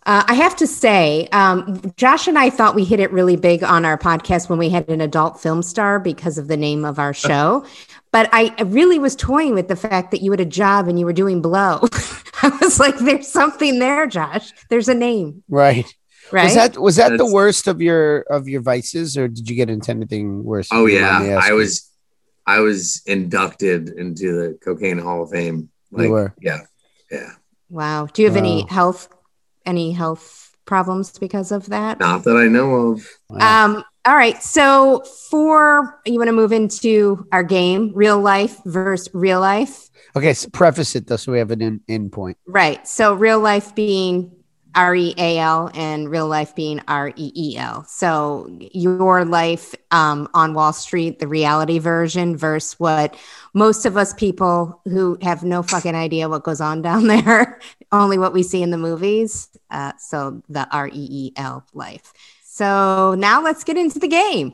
Uh, 0.03 0.23
I 0.27 0.33
have 0.33 0.55
to 0.57 0.67
say, 0.67 1.27
um, 1.31 1.79
Josh 1.95 2.27
and 2.27 2.37
I 2.37 2.49
thought 2.49 2.73
we 2.73 2.83
hit 2.83 2.99
it 2.99 3.11
really 3.11 3.35
big 3.35 3.63
on 3.63 3.85
our 3.85 3.99
podcast 3.99 4.49
when 4.49 4.57
we 4.57 4.69
had 4.69 4.89
an 4.89 4.99
adult 4.99 5.39
film 5.39 5.61
star 5.61 5.99
because 5.99 6.39
of 6.39 6.47
the 6.47 6.57
name 6.57 6.85
of 6.85 6.97
our 6.97 7.13
show. 7.13 7.65
but 8.11 8.27
I 8.33 8.55
really 8.63 8.97
was 8.97 9.15
toying 9.15 9.53
with 9.53 9.67
the 9.67 9.75
fact 9.75 10.11
that 10.11 10.21
you 10.21 10.31
had 10.31 10.39
a 10.39 10.45
job 10.45 10.87
and 10.87 10.99
you 10.99 11.05
were 11.05 11.13
doing 11.13 11.41
blow. 11.41 11.81
I 12.41 12.57
was 12.61 12.79
like, 12.79 12.97
there's 12.97 13.27
something 13.27 13.77
there, 13.77 14.07
Josh. 14.07 14.51
There's 14.69 14.89
a 14.89 14.95
name. 14.95 15.43
Right. 15.47 15.85
Right. 16.31 16.45
Was 16.45 16.55
that 16.55 16.77
was 16.77 16.95
that 16.95 17.09
That's, 17.09 17.21
the 17.21 17.33
worst 17.33 17.67
of 17.67 17.81
your 17.81 18.21
of 18.21 18.47
your 18.47 18.61
vices, 18.61 19.17
or 19.17 19.27
did 19.27 19.49
you 19.49 19.55
get 19.55 19.69
into 19.69 19.91
anything 19.91 20.43
worse? 20.43 20.69
Oh 20.71 20.85
yeah, 20.85 21.39
I 21.41 21.51
was 21.53 21.91
I 22.45 22.59
was 22.59 23.01
inducted 23.05 23.89
into 23.89 24.33
the 24.33 24.57
Cocaine 24.63 24.97
Hall 24.97 25.23
of 25.23 25.29
Fame. 25.29 25.69
Like, 25.91 26.05
you 26.05 26.11
were. 26.11 26.33
Yeah. 26.41 26.59
Yeah. 27.11 27.31
Wow. 27.69 28.07
Do 28.07 28.21
you 28.21 28.27
have 28.27 28.35
wow. 28.35 28.41
any 28.41 28.65
health 28.67 29.09
any 29.65 29.91
health 29.91 30.55
problems 30.65 31.17
because 31.17 31.51
of 31.51 31.67
that? 31.67 31.99
Not 31.99 32.23
that 32.23 32.37
I 32.37 32.47
know 32.47 32.91
of. 32.91 33.07
Wow. 33.29 33.65
Um. 33.65 33.83
All 34.05 34.15
right. 34.15 34.41
So 34.41 35.03
for 35.29 36.01
you 36.05 36.17
want 36.17 36.29
to 36.29 36.33
move 36.33 36.51
into 36.51 37.27
our 37.31 37.43
game, 37.43 37.91
real 37.93 38.19
life 38.19 38.57
versus 38.65 39.09
real 39.13 39.39
life. 39.39 39.89
Okay. 40.15 40.33
So 40.33 40.49
preface 40.49 40.95
it 40.95 41.07
though, 41.07 41.17
so 41.17 41.31
we 41.31 41.39
have 41.39 41.51
an 41.51 41.61
in, 41.61 41.81
in 41.87 42.09
point. 42.09 42.37
Right. 42.47 42.85
So 42.87 43.13
real 43.13 43.39
life 43.39 43.75
being 43.75 44.31
R 44.75 44.95
E 44.95 45.13
A 45.17 45.37
L 45.39 45.69
and 45.73 46.09
real 46.09 46.27
life 46.27 46.55
being 46.55 46.81
R 46.87 47.09
E 47.15 47.31
E 47.35 47.57
L. 47.57 47.83
So 47.85 48.47
your 48.73 49.25
life 49.25 49.75
um, 49.91 50.27
on 50.33 50.53
Wall 50.53 50.73
Street, 50.73 51.19
the 51.19 51.27
reality 51.27 51.79
version, 51.79 52.37
versus 52.37 52.79
what 52.79 53.15
most 53.53 53.85
of 53.85 53.97
us 53.97 54.13
people 54.13 54.81
who 54.85 55.17
have 55.21 55.43
no 55.43 55.63
fucking 55.63 55.95
idea 55.95 56.29
what 56.29 56.43
goes 56.43 56.61
on 56.61 56.81
down 56.81 57.07
there, 57.07 57.59
only 57.91 58.17
what 58.17 58.33
we 58.33 58.43
see 58.43 58.61
in 58.61 58.71
the 58.71 58.77
movies. 58.77 59.49
Uh, 59.69 59.93
so 59.97 60.41
the 60.49 60.67
R 60.71 60.87
E 60.87 60.91
E 60.93 61.33
L 61.35 61.65
life. 61.73 62.13
So 62.43 63.15
now 63.17 63.41
let's 63.41 63.63
get 63.63 63.77
into 63.77 63.99
the 63.99 64.07
game. 64.07 64.53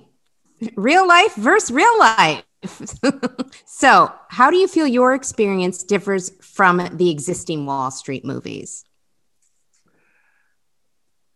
Real 0.76 1.08
life 1.08 1.36
versus 1.36 1.72
real 1.72 2.00
life. 2.00 2.44
so, 3.66 4.12
how 4.30 4.50
do 4.50 4.58
you 4.58 4.68
feel 4.68 4.88
your 4.88 5.14
experience 5.14 5.84
differs 5.84 6.32
from 6.42 6.78
the 6.94 7.10
existing 7.10 7.66
Wall 7.66 7.92
Street 7.92 8.26
movies? 8.26 8.84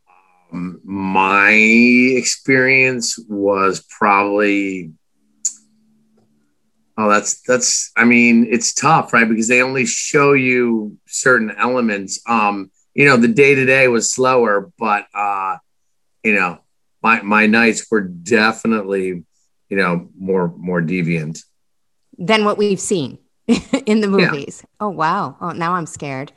Um, 0.08 0.41
my 0.52 1.52
experience 1.52 3.18
was 3.30 3.86
probably 3.90 4.92
oh 6.98 7.10
that's 7.10 7.42
that's 7.44 7.92
i 7.96 8.04
mean 8.04 8.46
it's 8.50 8.74
tough 8.74 9.14
right 9.14 9.30
because 9.30 9.48
they 9.48 9.62
only 9.62 9.86
show 9.86 10.34
you 10.34 10.98
certain 11.08 11.52
elements 11.52 12.22
um 12.28 12.70
you 12.94 13.06
know 13.06 13.18
the 13.18 13.28
day 13.28 13.56
to 13.56 13.66
day 13.66 13.88
was 13.88 14.12
slower 14.12 14.72
but 14.78 15.06
uh 15.14 15.58
you 16.24 16.36
know 16.36 16.60
my 17.02 17.22
my 17.22 17.48
nights 17.48 17.90
were 17.90 18.02
definitely 18.02 19.24
you 19.70 19.78
know 19.78 20.10
more 20.20 20.54
more 20.58 20.82
deviant 20.82 21.44
than 22.18 22.44
what 22.44 22.58
we've 22.58 22.80
seen 22.80 23.18
in 23.86 24.02
the 24.02 24.08
movies. 24.08 24.62
Yeah. 24.64 24.70
Oh 24.82 24.90
wow! 24.90 25.36
Oh, 25.42 25.52
now 25.52 25.74
I'm 25.74 25.86
scared. 25.86 26.32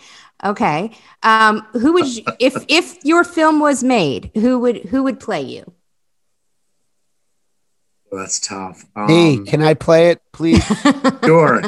Okay, 0.45 0.91
um, 1.23 1.67
who 1.73 1.95
would 1.95 2.07
you, 2.07 2.23
if 2.39 2.65
if 2.69 3.05
your 3.05 3.25
film 3.25 3.61
was 3.61 3.83
made? 3.83 4.31
Who 4.35 4.59
would 4.59 4.77
who 4.87 5.03
would 5.03 5.19
play 5.19 5.43
you? 5.43 5.73
Well, 8.11 8.23
that's 8.23 8.39
tough. 8.39 8.85
Um, 8.95 9.09
hey, 9.09 9.39
can 9.45 9.63
I 9.63 9.75
play 9.75 10.11
it, 10.11 10.23
please? 10.33 10.65
sure. 11.25 11.63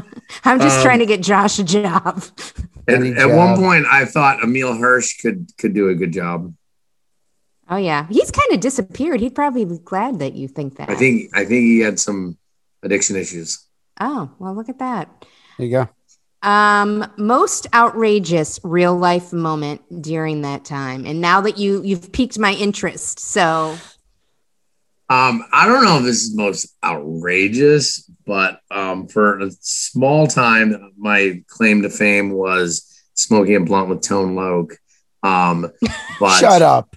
I'm 0.44 0.60
just 0.60 0.76
um, 0.76 0.82
trying 0.82 1.00
to 1.00 1.06
get 1.06 1.20
Josh 1.20 1.58
a 1.58 1.64
job. 1.64 2.22
at, 2.86 3.02
at 3.02 3.26
one 3.26 3.56
point, 3.56 3.86
I 3.90 4.04
thought 4.04 4.44
Emile 4.44 4.76
Hirsch 4.76 5.20
could 5.20 5.50
could 5.58 5.74
do 5.74 5.88
a 5.88 5.94
good 5.94 6.12
job. 6.12 6.54
Oh 7.68 7.76
yeah, 7.76 8.06
he's 8.08 8.30
kind 8.30 8.52
of 8.52 8.60
disappeared. 8.60 9.20
He'd 9.20 9.34
probably 9.34 9.64
be 9.64 9.78
glad 9.78 10.20
that 10.20 10.34
you 10.34 10.46
think 10.46 10.76
that. 10.76 10.88
I 10.88 10.94
think 10.94 11.30
I 11.34 11.44
think 11.44 11.64
he 11.64 11.80
had 11.80 11.98
some 11.98 12.38
addiction 12.82 13.16
issues. 13.16 13.66
Oh 13.98 14.30
well, 14.38 14.54
look 14.54 14.68
at 14.68 14.78
that. 14.78 15.24
There 15.58 15.66
you 15.66 15.72
go. 15.72 15.88
Um, 16.46 17.04
most 17.16 17.66
outrageous 17.74 18.60
real 18.62 18.96
life 18.96 19.32
moment 19.32 19.82
during 20.00 20.42
that 20.42 20.64
time, 20.64 21.04
and 21.04 21.20
now 21.20 21.40
that 21.40 21.58
you 21.58 21.82
you've 21.82 22.12
piqued 22.12 22.38
my 22.38 22.52
interest, 22.52 23.18
so. 23.18 23.76
Um, 25.08 25.44
I 25.52 25.66
don't 25.66 25.84
know 25.84 25.98
if 25.98 26.04
this 26.04 26.22
is 26.22 26.34
most 26.34 26.74
outrageous, 26.82 28.10
but 28.26 28.60
um, 28.72 29.06
for 29.06 29.40
a 29.40 29.50
small 29.60 30.26
time, 30.26 30.92
my 30.96 31.42
claim 31.48 31.82
to 31.82 31.90
fame 31.90 32.30
was 32.30 33.04
smoking 33.14 33.56
a 33.56 33.60
blunt 33.60 33.88
with 33.88 34.02
Tone 34.02 34.34
Loc. 34.34 34.72
Um, 35.22 35.70
but 36.20 36.38
shut 36.38 36.62
up. 36.62 36.96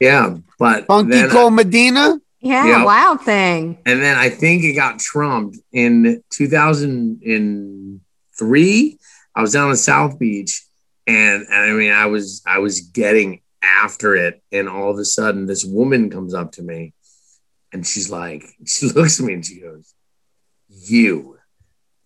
Yeah, 0.00 0.36
but 0.58 0.86
Funky 0.86 1.26
Cold 1.28 1.54
Medina. 1.54 2.20
Yeah, 2.40 2.66
yep. 2.66 2.86
wild 2.86 3.20
thing. 3.20 3.78
And 3.84 4.00
then 4.00 4.16
I 4.16 4.30
think 4.30 4.64
it 4.64 4.72
got 4.72 4.98
trumped 4.98 5.58
in 5.72 6.22
2000 6.30 7.22
in 7.22 8.00
2003. 8.40 8.98
I 9.34 9.42
was 9.42 9.52
down 9.52 9.70
in 9.70 9.76
South 9.76 10.18
Beach, 10.18 10.64
and, 11.06 11.46
and 11.48 11.70
I 11.70 11.72
mean, 11.72 11.92
I 11.92 12.06
was 12.06 12.42
I 12.46 12.58
was 12.58 12.80
getting 12.80 13.42
after 13.62 14.16
it, 14.16 14.42
and 14.50 14.68
all 14.68 14.90
of 14.90 14.98
a 14.98 15.04
sudden, 15.04 15.46
this 15.46 15.64
woman 15.64 16.10
comes 16.10 16.34
up 16.34 16.52
to 16.52 16.62
me, 16.62 16.94
and 17.72 17.86
she's 17.86 18.10
like, 18.10 18.44
she 18.66 18.86
looks 18.86 19.20
at 19.20 19.26
me 19.26 19.34
and 19.34 19.46
she 19.46 19.60
goes, 19.60 19.94
"You 20.68 21.38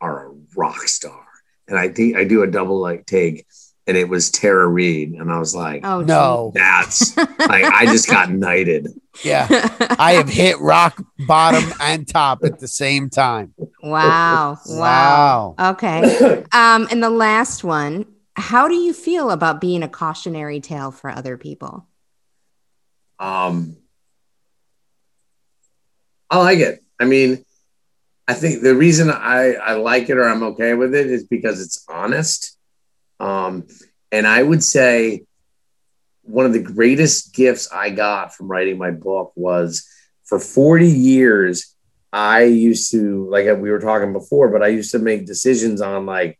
are 0.01 0.29
a 0.29 0.35
rock 0.57 0.83
star." 0.89 1.25
And 1.67 1.79
I 1.79 1.89
think 1.89 2.17
I 2.17 2.25
do 2.25 2.43
a 2.43 2.47
double 2.47 2.79
like 2.79 3.07
take, 3.07 3.47
and 3.87 3.97
it 3.97 4.09
was 4.09 4.31
Tara 4.31 4.67
Reid, 4.67 5.13
and 5.13 5.31
I 5.31 5.39
was 5.39 5.55
like, 5.55 5.85
"Oh 5.85 6.01
no, 6.01 6.53
that's 6.55 7.17
like 7.17 7.29
I 7.39 7.87
just 7.87 8.09
got 8.09 8.31
knighted." 8.31 8.89
Yeah, 9.23 9.47
I 9.99 10.13
have 10.13 10.29
hit 10.29 10.59
rock 10.61 11.03
bottom 11.27 11.73
and 11.81 12.09
top 12.09 12.45
at 12.45 12.59
the 12.59 12.69
same 12.69 13.11
time. 13.11 13.55
Wow, 13.83 14.59
wow. 14.67 15.55
wow. 15.59 15.73
Okay, 15.73 16.45
um, 16.53 16.89
and 16.91 17.03
the 17.03 17.11
last 17.11 17.63
one: 17.63 18.07
How 18.37 18.69
do 18.69 18.75
you 18.75 18.95
feel 18.95 19.31
about 19.31 19.61
being 19.61 19.83
a 19.83 19.89
cautionary 19.89 20.61
tale 20.61 20.91
for 20.91 21.11
other 21.11 21.37
people? 21.37 21.87
Um, 23.19 23.77
I 26.31 26.39
like 26.39 26.59
it. 26.59 26.83
I 26.99 27.05
mean, 27.05 27.45
I 28.27 28.35
think 28.35 28.63
the 28.63 28.75
reason 28.75 29.11
I 29.11 29.53
I 29.53 29.75
like 29.75 30.09
it 30.09 30.17
or 30.17 30.25
I'm 30.25 30.43
okay 30.43 30.73
with 30.73 30.95
it 30.95 31.07
is 31.07 31.25
because 31.25 31.61
it's 31.61 31.85
honest 31.89 32.57
um, 33.21 33.67
and 34.13 34.27
I 34.27 34.43
would 34.43 34.63
say 34.63 35.25
one 36.23 36.47
of 36.47 36.53
the 36.53 36.63
greatest 36.63 37.35
gifts 37.35 37.69
I 37.73 37.91
got 37.91 38.35
from 38.35 38.49
writing 38.49 38.79
my 38.79 38.91
book 38.91 39.33
was 39.37 39.87
for 40.25 40.41
40 40.41 40.89
years, 40.89 41.75
I 42.13 42.45
used 42.45 42.91
to, 42.93 43.29
like 43.29 43.47
we 43.59 43.71
were 43.71 43.81
talking 43.81 44.13
before, 44.13 44.49
but 44.49 44.63
I 44.63 44.69
used 44.69 44.93
to 44.93 44.99
make 44.99 45.27
decisions 45.27 45.81
on 45.81 46.07
like, 46.07 46.39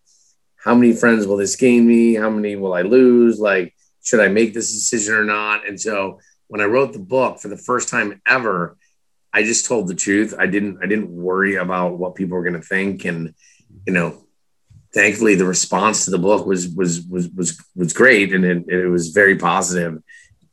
how 0.57 0.75
many 0.75 0.95
friends 0.95 1.27
will 1.27 1.37
this 1.37 1.57
gain 1.57 1.87
me? 1.87 2.15
How 2.15 2.31
many 2.31 2.57
will 2.57 2.73
I 2.73 2.83
lose? 2.83 3.39
Like, 3.39 3.75
should 4.03 4.21
I 4.21 4.29
make 4.29 4.55
this 4.55 4.73
decision 4.73 5.15
or 5.15 5.25
not? 5.25 5.67
And 5.69 5.79
so 5.79 6.21
when 6.47 6.63
I 6.63 6.65
wrote 6.65 6.93
the 6.93 6.99
book 6.99 7.39
for 7.39 7.49
the 7.49 7.57
first 7.57 7.91
time 7.91 8.23
ever, 8.27 8.79
I 9.33 9.43
just 9.43 9.67
told 9.67 9.89
the 9.89 9.95
truth. 9.95 10.35
I 10.39 10.47
didn't, 10.47 10.79
I 10.83 10.87
didn't 10.87 11.11
worry 11.11 11.57
about 11.57 11.99
what 11.99 12.15
people 12.15 12.37
were 12.37 12.45
going 12.45 12.61
to 12.61 12.67
think. 12.67 13.05
And, 13.05 13.35
you 13.87 13.93
know, 13.93 14.24
thankfully 14.95 15.35
the 15.35 15.45
response 15.45 16.05
to 16.05 16.11
the 16.13 16.19
book 16.19 16.47
was 16.47 16.69
was 16.69 17.03
was 17.03 17.29
was 17.31 17.61
was 17.75 17.93
great 17.93 18.33
and 18.33 18.45
it, 18.45 18.69
it 18.69 18.87
was 18.89 19.09
very 19.09 19.37
positive. 19.37 20.01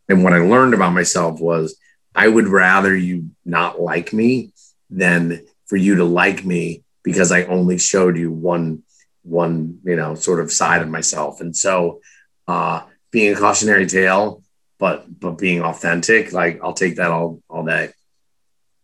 And 0.09 0.23
what 0.23 0.33
i 0.33 0.39
learned 0.39 0.73
about 0.73 0.93
myself 0.93 1.39
was 1.39 1.77
i 2.15 2.27
would 2.27 2.47
rather 2.47 2.93
you 2.95 3.29
not 3.45 3.79
like 3.79 4.11
me 4.11 4.51
than 4.89 5.45
for 5.67 5.77
you 5.77 5.95
to 5.95 6.03
like 6.03 6.43
me 6.43 6.83
because 7.03 7.31
i 7.31 7.43
only 7.43 7.77
showed 7.77 8.17
you 8.17 8.31
one 8.31 8.83
one 9.23 9.79
you 9.85 9.95
know 9.95 10.15
sort 10.15 10.39
of 10.41 10.51
side 10.51 10.81
of 10.81 10.89
myself. 10.89 11.39
And 11.39 11.55
so 11.55 12.01
uh 12.47 12.81
being 13.11 13.33
a 13.33 13.39
cautionary 13.39 13.85
tale 13.85 14.43
but 14.79 15.05
but 15.19 15.37
being 15.37 15.61
authentic 15.61 16.33
like 16.33 16.59
i'll 16.63 16.73
take 16.73 16.95
that 16.95 17.11
all 17.11 17.41
all 17.47 17.63
day. 17.63 17.91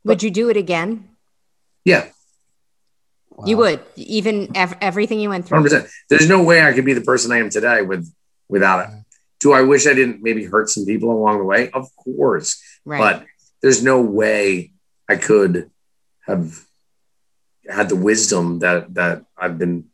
Would 0.06 0.24
you 0.24 0.32
do 0.32 0.50
it 0.50 0.56
again? 0.56 1.10
Yeah 1.84 2.10
Wow. 3.38 3.46
You 3.46 3.58
would 3.58 3.82
even 3.96 4.56
ev- 4.56 4.78
everything 4.82 5.20
you 5.20 5.30
went 5.30 5.46
through. 5.46 5.64
100%. 5.64 5.88
There's 6.10 6.28
no 6.28 6.42
way 6.44 6.62
I 6.62 6.74
could 6.74 6.86
be 6.86 6.94
the 6.94 7.02
person 7.02 7.32
I 7.32 7.38
am 7.38 7.50
today 7.52 7.84
with 7.84 8.12
without 8.50 8.90
it. 8.90 8.96
Do 9.40 9.54
I 9.54 9.62
wish 9.62 9.86
I 9.86 9.94
didn't 9.94 10.24
maybe 10.24 10.44
hurt 10.44 10.70
some 10.72 10.86
people 10.86 11.12
along 11.12 11.38
the 11.38 11.44
way? 11.44 11.70
Of 11.70 11.96
course. 11.96 12.60
Right. 12.84 13.00
But 13.00 13.26
there's 13.62 13.84
no 13.84 14.02
way 14.02 14.72
I 15.08 15.18
could 15.18 15.70
have 16.26 16.60
had 17.70 17.90
the 17.90 17.96
wisdom 17.96 18.60
that 18.60 18.96
that 18.96 19.26
I've 19.38 19.60
been 19.60 19.86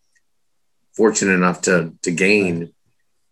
fortunate 0.94 1.34
enough 1.34 1.62
to 1.64 1.94
to 2.04 2.12
gain 2.12 2.74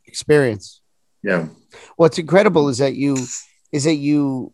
experience. 0.06 0.82
Yeah. 1.24 1.48
What's 1.96 2.18
incredible 2.18 2.68
is 2.68 2.80
that 2.80 2.96
you 2.96 3.16
is 3.72 3.86
that 3.86 3.96
you 3.96 4.54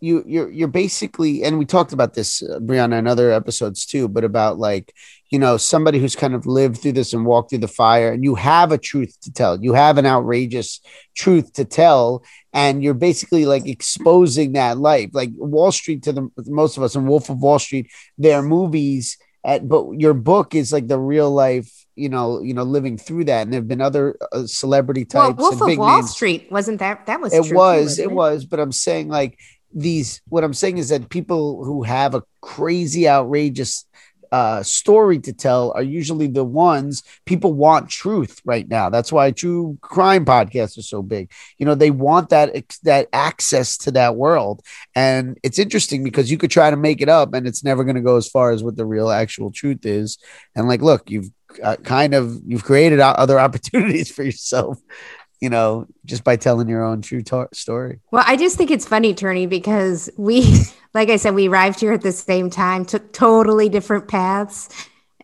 you 0.00 0.24
you're 0.26 0.50
you're 0.50 0.68
basically 0.68 1.44
and 1.44 1.58
we 1.58 1.64
talked 1.64 1.92
about 1.92 2.14
this 2.14 2.42
uh, 2.42 2.58
Briana 2.58 2.98
in 2.98 3.06
other 3.06 3.30
episodes 3.30 3.84
too 3.84 4.08
but 4.08 4.24
about 4.24 4.58
like 4.58 4.94
you 5.30 5.38
know 5.38 5.56
somebody 5.56 5.98
who's 5.98 6.16
kind 6.16 6.34
of 6.34 6.46
lived 6.46 6.78
through 6.78 6.92
this 6.92 7.12
and 7.12 7.26
walked 7.26 7.50
through 7.50 7.58
the 7.58 7.68
fire 7.68 8.12
and 8.12 8.24
you 8.24 8.34
have 8.34 8.72
a 8.72 8.78
truth 8.78 9.16
to 9.20 9.32
tell 9.32 9.62
you 9.62 9.74
have 9.74 9.98
an 9.98 10.06
outrageous 10.06 10.80
truth 11.14 11.52
to 11.52 11.64
tell 11.64 12.24
and 12.52 12.82
you're 12.82 12.94
basically 12.94 13.46
like 13.46 13.66
exposing 13.66 14.52
that 14.52 14.78
life 14.78 15.10
like 15.12 15.30
wall 15.36 15.70
street 15.70 16.02
to 16.02 16.12
the 16.12 16.28
most 16.46 16.76
of 16.76 16.82
us 16.82 16.96
and 16.96 17.06
wolf 17.06 17.28
of 17.28 17.38
wall 17.38 17.58
street 17.58 17.90
they're 18.16 18.42
movies 18.42 19.18
at 19.44 19.68
but 19.68 19.90
your 19.92 20.14
book 20.14 20.54
is 20.54 20.72
like 20.72 20.88
the 20.88 20.98
real 20.98 21.30
life 21.30 21.80
you 22.00 22.08
know, 22.08 22.40
you 22.40 22.54
know, 22.54 22.62
living 22.62 22.96
through 22.96 23.24
that. 23.24 23.42
And 23.42 23.52
there 23.52 23.60
have 23.60 23.68
been 23.68 23.82
other 23.82 24.16
uh, 24.32 24.46
celebrity 24.46 25.04
types. 25.04 25.36
Well, 25.36 25.50
Wolf 25.50 25.70
of 25.70 25.78
Wall 25.78 25.96
names. 25.96 26.10
Street 26.12 26.50
wasn't 26.50 26.78
that? 26.78 27.04
That 27.06 27.20
was. 27.20 27.34
It 27.34 27.54
was. 27.54 27.96
Too, 27.96 28.02
it, 28.02 28.04
it 28.06 28.12
was. 28.12 28.46
But 28.46 28.58
I'm 28.58 28.72
saying 28.72 29.08
like 29.08 29.38
these 29.72 30.20
what 30.28 30.44
i'm 30.44 30.54
saying 30.54 30.78
is 30.78 30.88
that 30.88 31.08
people 31.08 31.64
who 31.64 31.82
have 31.82 32.14
a 32.14 32.22
crazy 32.40 33.08
outrageous 33.08 33.86
uh, 34.32 34.62
story 34.62 35.18
to 35.18 35.32
tell 35.32 35.72
are 35.72 35.82
usually 35.82 36.28
the 36.28 36.44
ones 36.44 37.02
people 37.26 37.52
want 37.52 37.88
truth 37.88 38.40
right 38.44 38.68
now. 38.68 38.88
That's 38.88 39.12
why 39.12 39.30
true 39.32 39.78
crime 39.80 40.24
podcasts 40.24 40.78
are 40.78 40.82
so 40.82 41.02
big. 41.02 41.30
You 41.58 41.66
know, 41.66 41.74
they 41.74 41.90
want 41.90 42.28
that 42.30 42.54
that 42.84 43.08
access 43.12 43.76
to 43.78 43.90
that 43.92 44.16
world, 44.16 44.62
and 44.94 45.38
it's 45.42 45.58
interesting 45.58 46.04
because 46.04 46.30
you 46.30 46.38
could 46.38 46.50
try 46.50 46.70
to 46.70 46.76
make 46.76 47.00
it 47.00 47.08
up, 47.08 47.34
and 47.34 47.46
it's 47.46 47.64
never 47.64 47.84
going 47.84 47.96
to 47.96 48.02
go 48.02 48.16
as 48.16 48.28
far 48.28 48.52
as 48.52 48.62
what 48.62 48.76
the 48.76 48.86
real 48.86 49.10
actual 49.10 49.50
truth 49.50 49.84
is. 49.84 50.18
And 50.54 50.68
like, 50.68 50.82
look, 50.82 51.10
you've 51.10 51.30
uh, 51.62 51.76
kind 51.82 52.14
of 52.14 52.40
you've 52.46 52.64
created 52.64 53.00
other 53.00 53.40
opportunities 53.40 54.12
for 54.12 54.22
yourself 54.22 54.78
you 55.40 55.48
know, 55.48 55.86
just 56.04 56.22
by 56.22 56.36
telling 56.36 56.68
your 56.68 56.84
own 56.84 57.02
true 57.02 57.22
to- 57.22 57.48
story. 57.52 58.00
Well, 58.10 58.24
I 58.26 58.36
just 58.36 58.56
think 58.56 58.70
it's 58.70 58.86
funny, 58.86 59.14
Turney, 59.14 59.46
because 59.46 60.10
we, 60.16 60.54
like 60.94 61.08
I 61.08 61.16
said, 61.16 61.34
we 61.34 61.48
arrived 61.48 61.80
here 61.80 61.92
at 61.92 62.02
the 62.02 62.12
same 62.12 62.50
time, 62.50 62.84
took 62.84 63.12
totally 63.12 63.68
different 63.68 64.06
paths, 64.08 64.68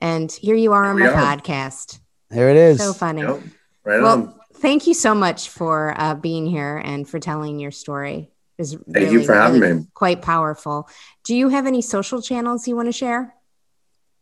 and 0.00 0.32
here 0.32 0.56
you 0.56 0.72
are 0.72 0.86
on 0.86 0.98
my 0.98 1.08
are. 1.08 1.14
podcast. 1.14 2.00
There 2.30 2.50
it 2.50 2.56
is. 2.56 2.78
So 2.78 2.92
funny. 2.92 3.22
Yep. 3.22 3.40
Right 3.84 4.02
well, 4.02 4.12
on. 4.12 4.34
thank 4.54 4.86
you 4.86 4.94
so 4.94 5.14
much 5.14 5.48
for 5.48 5.94
uh, 5.96 6.14
being 6.14 6.46
here 6.46 6.78
and 6.78 7.08
for 7.08 7.20
telling 7.20 7.60
your 7.60 7.70
story. 7.70 8.30
Is 8.58 8.72
thank 8.72 8.86
really, 8.88 9.12
you 9.12 9.24
for 9.24 9.34
having 9.34 9.60
really 9.60 9.74
me. 9.80 9.86
Quite 9.92 10.22
powerful. 10.22 10.88
Do 11.24 11.36
you 11.36 11.50
have 11.50 11.66
any 11.66 11.82
social 11.82 12.22
channels 12.22 12.66
you 12.66 12.74
want 12.74 12.88
to 12.88 12.92
share? 12.92 13.34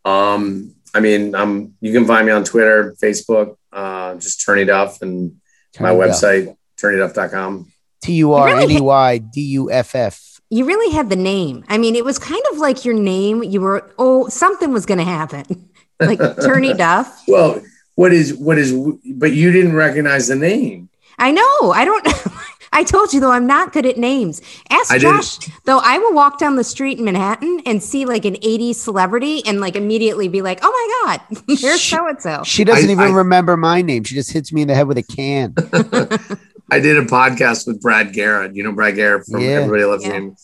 Um, 0.04 0.74
I 0.92 1.00
mean, 1.00 1.34
um, 1.34 1.74
you 1.80 1.92
can 1.92 2.04
find 2.04 2.26
me 2.26 2.32
on 2.32 2.44
Twitter, 2.44 2.94
Facebook, 3.02 3.56
uh, 3.72 4.16
just 4.16 4.44
Turney 4.44 4.64
Duff, 4.64 5.02
and 5.02 5.40
my 5.80 5.90
Turney 5.90 6.06
Duff. 6.06 6.20
website, 6.20 6.56
turneyduff.com. 6.80 7.72
T 8.02 8.12
U 8.14 8.32
R 8.34 8.48
N 8.48 8.70
E 8.70 8.80
Y 8.80 9.18
D 9.18 9.40
U 9.40 9.70
F 9.70 9.94
F. 9.94 10.40
You 10.50 10.66
really 10.66 10.94
had 10.94 11.08
the 11.08 11.16
name. 11.16 11.64
I 11.68 11.78
mean, 11.78 11.96
it 11.96 12.04
was 12.04 12.18
kind 12.18 12.42
of 12.52 12.58
like 12.58 12.84
your 12.84 12.94
name. 12.94 13.42
You 13.42 13.60
were, 13.60 13.90
oh, 13.98 14.28
something 14.28 14.72
was 14.72 14.86
going 14.86 14.98
to 14.98 15.04
happen. 15.04 15.70
like 16.00 16.18
Turney 16.18 16.74
Duff. 16.74 17.22
Well, 17.28 17.62
what 17.96 18.12
is 18.12 18.34
what 18.34 18.58
is? 18.58 18.72
But 19.14 19.32
you 19.32 19.52
didn't 19.52 19.74
recognize 19.74 20.26
the 20.26 20.34
name. 20.34 20.90
I 21.16 21.30
know. 21.30 21.72
I 21.72 21.84
don't. 21.84 22.06
I 22.74 22.84
told 22.84 23.12
you 23.14 23.20
though, 23.20 23.30
I'm 23.30 23.46
not 23.46 23.72
good 23.72 23.86
at 23.86 23.96
names. 23.96 24.42
Ask 24.68 24.92
I 24.92 24.98
didn't- 24.98 25.14
Josh 25.22 25.38
though. 25.64 25.78
I 25.82 25.96
will 25.98 26.12
walk 26.12 26.38
down 26.38 26.56
the 26.56 26.64
street 26.64 26.98
in 26.98 27.04
Manhattan 27.04 27.60
and 27.64 27.82
see 27.82 28.04
like 28.04 28.24
an 28.26 28.34
80s 28.36 28.74
celebrity 28.74 29.42
and 29.46 29.60
like 29.60 29.76
immediately 29.76 30.28
be 30.28 30.42
like, 30.42 30.58
"Oh 30.62 30.70
my 31.06 31.16
god, 31.16 31.42
there's 31.60 31.80
She- 31.80 31.94
so 31.96 32.06
and 32.08 32.20
so." 32.20 32.42
She 32.44 32.64
doesn't 32.64 32.90
I- 32.90 32.92
even 32.92 33.04
I- 33.12 33.16
remember 33.16 33.56
my 33.56 33.80
name. 33.80 34.04
She 34.04 34.14
just 34.14 34.32
hits 34.32 34.52
me 34.52 34.62
in 34.62 34.68
the 34.68 34.74
head 34.74 34.86
with 34.88 34.98
a 34.98 35.02
can. 35.02 35.54
I 36.70 36.80
did 36.80 36.96
a 36.96 37.02
podcast 37.04 37.66
with 37.66 37.80
Brad 37.80 38.12
Garrett. 38.12 38.54
You 38.56 38.64
know 38.64 38.72
Brad 38.72 38.96
Garrett 38.96 39.26
from 39.30 39.40
Yeah. 39.40 39.48
Everybody 39.60 39.84
Loves 39.84 40.04
Yeah. 40.04 40.12
Him, 40.12 40.36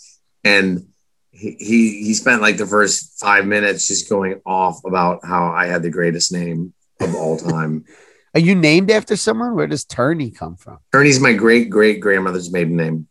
and 0.44 0.86
he, 1.32 1.56
he 1.58 2.02
he 2.04 2.14
spent 2.14 2.42
like 2.42 2.58
the 2.58 2.66
first 2.66 3.18
five 3.18 3.46
minutes 3.46 3.86
just 3.88 4.08
going 4.08 4.40
off 4.46 4.84
about 4.84 5.20
how 5.24 5.46
I 5.52 5.66
had 5.66 5.82
the 5.82 5.90
greatest 5.90 6.32
name 6.32 6.72
of 7.00 7.14
all 7.14 7.36
time. 7.38 7.84
Are 8.34 8.40
you 8.40 8.54
named 8.54 8.90
after 8.90 9.16
someone? 9.16 9.54
Where 9.54 9.66
does 9.66 9.84
Turney 9.84 10.30
come 10.30 10.56
from? 10.56 10.78
Turney's 10.92 11.20
my 11.20 11.32
great 11.32 11.68
great 11.68 12.00
grandmother's 12.00 12.52
maiden 12.52 12.76
name, 12.76 13.08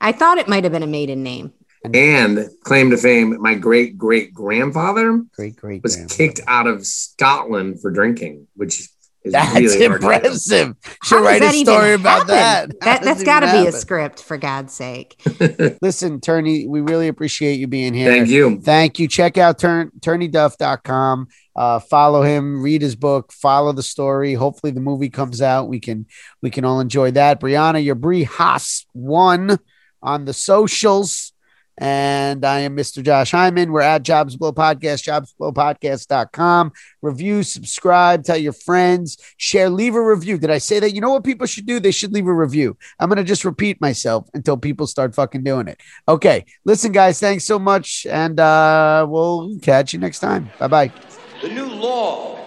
I 0.00 0.12
thought 0.12 0.38
it 0.38 0.48
might 0.48 0.64
have 0.64 0.72
been 0.72 0.82
a 0.82 0.86
maiden 0.86 1.22
name. 1.22 1.52
and 1.92 2.48
claim 2.62 2.90
to 2.90 2.96
fame, 2.96 3.40
my 3.40 3.54
great 3.54 3.98
great 3.98 4.32
grandfather 4.32 5.24
Great, 5.34 5.56
great. 5.56 5.82
was 5.82 5.96
kicked 6.08 6.40
out 6.46 6.68
of 6.68 6.86
Scotland 6.86 7.80
for 7.80 7.90
drinking, 7.90 8.46
which 8.54 8.78
is 8.80 8.91
That's 9.24 9.54
really 9.54 9.88
hard 9.88 10.02
to 10.02 10.08
do. 10.08 10.16
impressive. 10.20 10.76
How 10.82 10.94
Should 11.04 11.24
write 11.24 11.42
a 11.42 11.52
story 11.52 11.94
about 11.94 12.28
happen? 12.28 12.76
that. 12.80 12.80
that 12.80 13.04
has 13.04 13.22
got 13.22 13.40
to 13.40 13.52
be 13.52 13.66
a 13.66 13.72
script 13.72 14.22
for 14.22 14.36
God's 14.36 14.72
sake. 14.72 15.20
Listen, 15.82 16.20
Turney, 16.20 16.66
we 16.66 16.80
really 16.80 17.08
appreciate 17.08 17.60
you 17.60 17.66
being 17.66 17.94
here. 17.94 18.10
Thank 18.10 18.28
you. 18.28 18.60
Thank 18.60 18.98
you. 18.98 19.08
Check 19.08 19.38
out 19.38 19.58
turn 19.58 19.92
turneyduff.com. 20.00 21.28
Uh, 21.54 21.78
follow 21.80 22.22
him, 22.22 22.62
read 22.62 22.80
his 22.80 22.96
book, 22.96 23.30
follow 23.32 23.72
the 23.72 23.82
story. 23.82 24.34
Hopefully 24.34 24.72
the 24.72 24.80
movie 24.80 25.10
comes 25.10 25.42
out. 25.42 25.68
We 25.68 25.80
can 25.80 26.06
we 26.40 26.50
can 26.50 26.64
all 26.64 26.80
enjoy 26.80 27.10
that. 27.12 27.40
Briana, 27.40 27.84
your 27.84 27.94
Brie 27.94 28.24
Haas 28.24 28.86
one 28.92 29.58
on 30.02 30.24
the 30.24 30.32
socials. 30.32 31.31
And 31.78 32.44
I 32.44 32.60
am 32.60 32.76
Mr. 32.76 33.02
Josh 33.02 33.30
Hyman. 33.30 33.72
We're 33.72 33.80
at 33.80 34.02
Jobs 34.02 34.36
Blow 34.36 34.52
Podcast, 34.52 35.04
jobsblowpodcast.com. 35.04 36.72
Review, 37.00 37.42
subscribe, 37.42 38.24
tell 38.24 38.36
your 38.36 38.52
friends, 38.52 39.16
share, 39.36 39.70
leave 39.70 39.94
a 39.94 40.02
review. 40.02 40.38
Did 40.38 40.50
I 40.50 40.58
say 40.58 40.80
that? 40.80 40.92
You 40.92 41.00
know 41.00 41.10
what 41.10 41.24
people 41.24 41.46
should 41.46 41.66
do? 41.66 41.80
They 41.80 41.90
should 41.90 42.12
leave 42.12 42.26
a 42.26 42.34
review. 42.34 42.76
I'm 42.98 43.08
going 43.08 43.16
to 43.16 43.24
just 43.24 43.44
repeat 43.44 43.80
myself 43.80 44.28
until 44.34 44.56
people 44.56 44.86
start 44.86 45.14
fucking 45.14 45.44
doing 45.44 45.68
it. 45.68 45.80
Okay. 46.08 46.44
Listen, 46.64 46.92
guys, 46.92 47.18
thanks 47.20 47.44
so 47.44 47.58
much. 47.58 48.06
And 48.06 48.38
uh, 48.38 49.06
we'll 49.08 49.58
catch 49.60 49.92
you 49.92 49.98
next 49.98 50.20
time. 50.20 50.50
Bye 50.58 50.68
bye. 50.68 50.92
The 51.40 51.48
new 51.48 51.66
law 51.66 52.38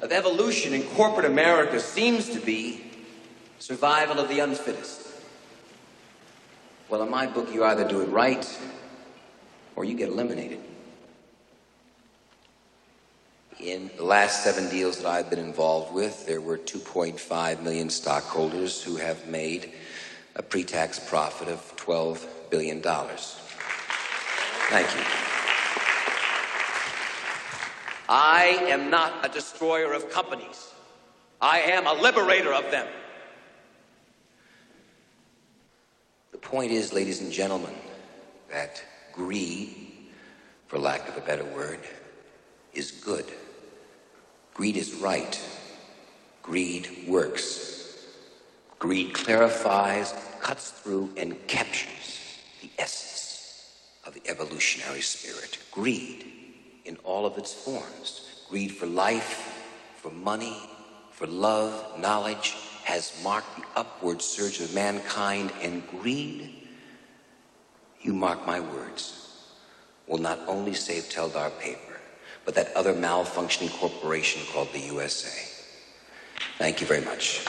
of 0.00 0.10
evolution 0.10 0.74
in 0.74 0.82
corporate 0.82 1.26
America 1.26 1.78
seems 1.78 2.28
to 2.30 2.40
be 2.40 2.84
survival 3.58 4.18
of 4.18 4.28
the 4.28 4.40
unfittest. 4.40 5.11
Well, 6.92 7.02
in 7.02 7.10
my 7.10 7.26
book, 7.26 7.52
you 7.54 7.64
either 7.64 7.88
do 7.88 8.02
it 8.02 8.10
right 8.10 8.46
or 9.76 9.86
you 9.86 9.94
get 9.94 10.10
eliminated. 10.10 10.58
In 13.58 13.90
the 13.96 14.04
last 14.04 14.44
seven 14.44 14.68
deals 14.68 14.98
that 14.98 15.06
I've 15.06 15.30
been 15.30 15.38
involved 15.38 15.94
with, 15.94 16.26
there 16.26 16.42
were 16.42 16.58
2.5 16.58 17.62
million 17.62 17.88
stockholders 17.88 18.82
who 18.82 18.96
have 18.96 19.26
made 19.26 19.72
a 20.36 20.42
pre 20.42 20.64
tax 20.64 20.98
profit 20.98 21.48
of 21.48 21.60
$12 21.78 22.26
billion. 22.50 22.82
Thank 22.82 23.10
you. 24.94 25.02
I 28.06 28.66
am 28.68 28.90
not 28.90 29.24
a 29.24 29.30
destroyer 29.30 29.94
of 29.94 30.10
companies. 30.10 30.68
I 31.40 31.60
am 31.60 31.86
a 31.86 31.94
liberator 31.94 32.52
of 32.52 32.70
them. 32.70 32.86
The 36.31 36.31
point 36.42 36.72
is, 36.72 36.92
ladies 36.92 37.20
and 37.20 37.32
gentlemen, 37.32 37.74
that 38.50 38.82
greed, 39.12 39.92
for 40.66 40.78
lack 40.78 41.08
of 41.08 41.16
a 41.16 41.20
better 41.20 41.44
word, 41.44 41.80
is 42.74 42.90
good. 42.90 43.24
Greed 44.54 44.76
is 44.76 44.94
right. 44.94 45.40
Greed 46.42 47.04
works. 47.08 48.04
Greed 48.78 49.14
clarifies, 49.14 50.12
cuts 50.40 50.70
through, 50.70 51.10
and 51.16 51.46
captures 51.46 52.18
the 52.60 52.70
essence 52.78 53.78
of 54.06 54.12
the 54.14 54.22
evolutionary 54.28 55.00
spirit. 55.00 55.58
Greed 55.70 56.26
in 56.84 56.96
all 57.04 57.24
of 57.24 57.38
its 57.38 57.54
forms. 57.54 58.44
Greed 58.50 58.72
for 58.72 58.86
life, 58.86 59.64
for 59.96 60.10
money, 60.10 60.56
for 61.10 61.26
love, 61.26 61.98
knowledge 61.98 62.54
has 62.84 63.12
marked 63.22 63.56
the 63.56 63.64
upward 63.76 64.20
surge 64.20 64.60
of 64.60 64.74
mankind, 64.74 65.52
and 65.62 65.86
greed, 65.88 66.52
you 68.00 68.12
mark 68.12 68.46
my 68.46 68.60
words, 68.60 69.46
will 70.06 70.18
not 70.18 70.40
only 70.46 70.74
save 70.74 71.04
Teldar 71.04 71.50
Paper, 71.60 72.00
but 72.44 72.54
that 72.54 72.74
other 72.74 72.92
malfunctioning 72.92 73.70
corporation 73.78 74.42
called 74.52 74.72
the 74.72 74.80
USA. 74.80 75.48
Thank 76.58 76.80
you 76.80 76.86
very 76.86 77.04
much. 77.04 77.44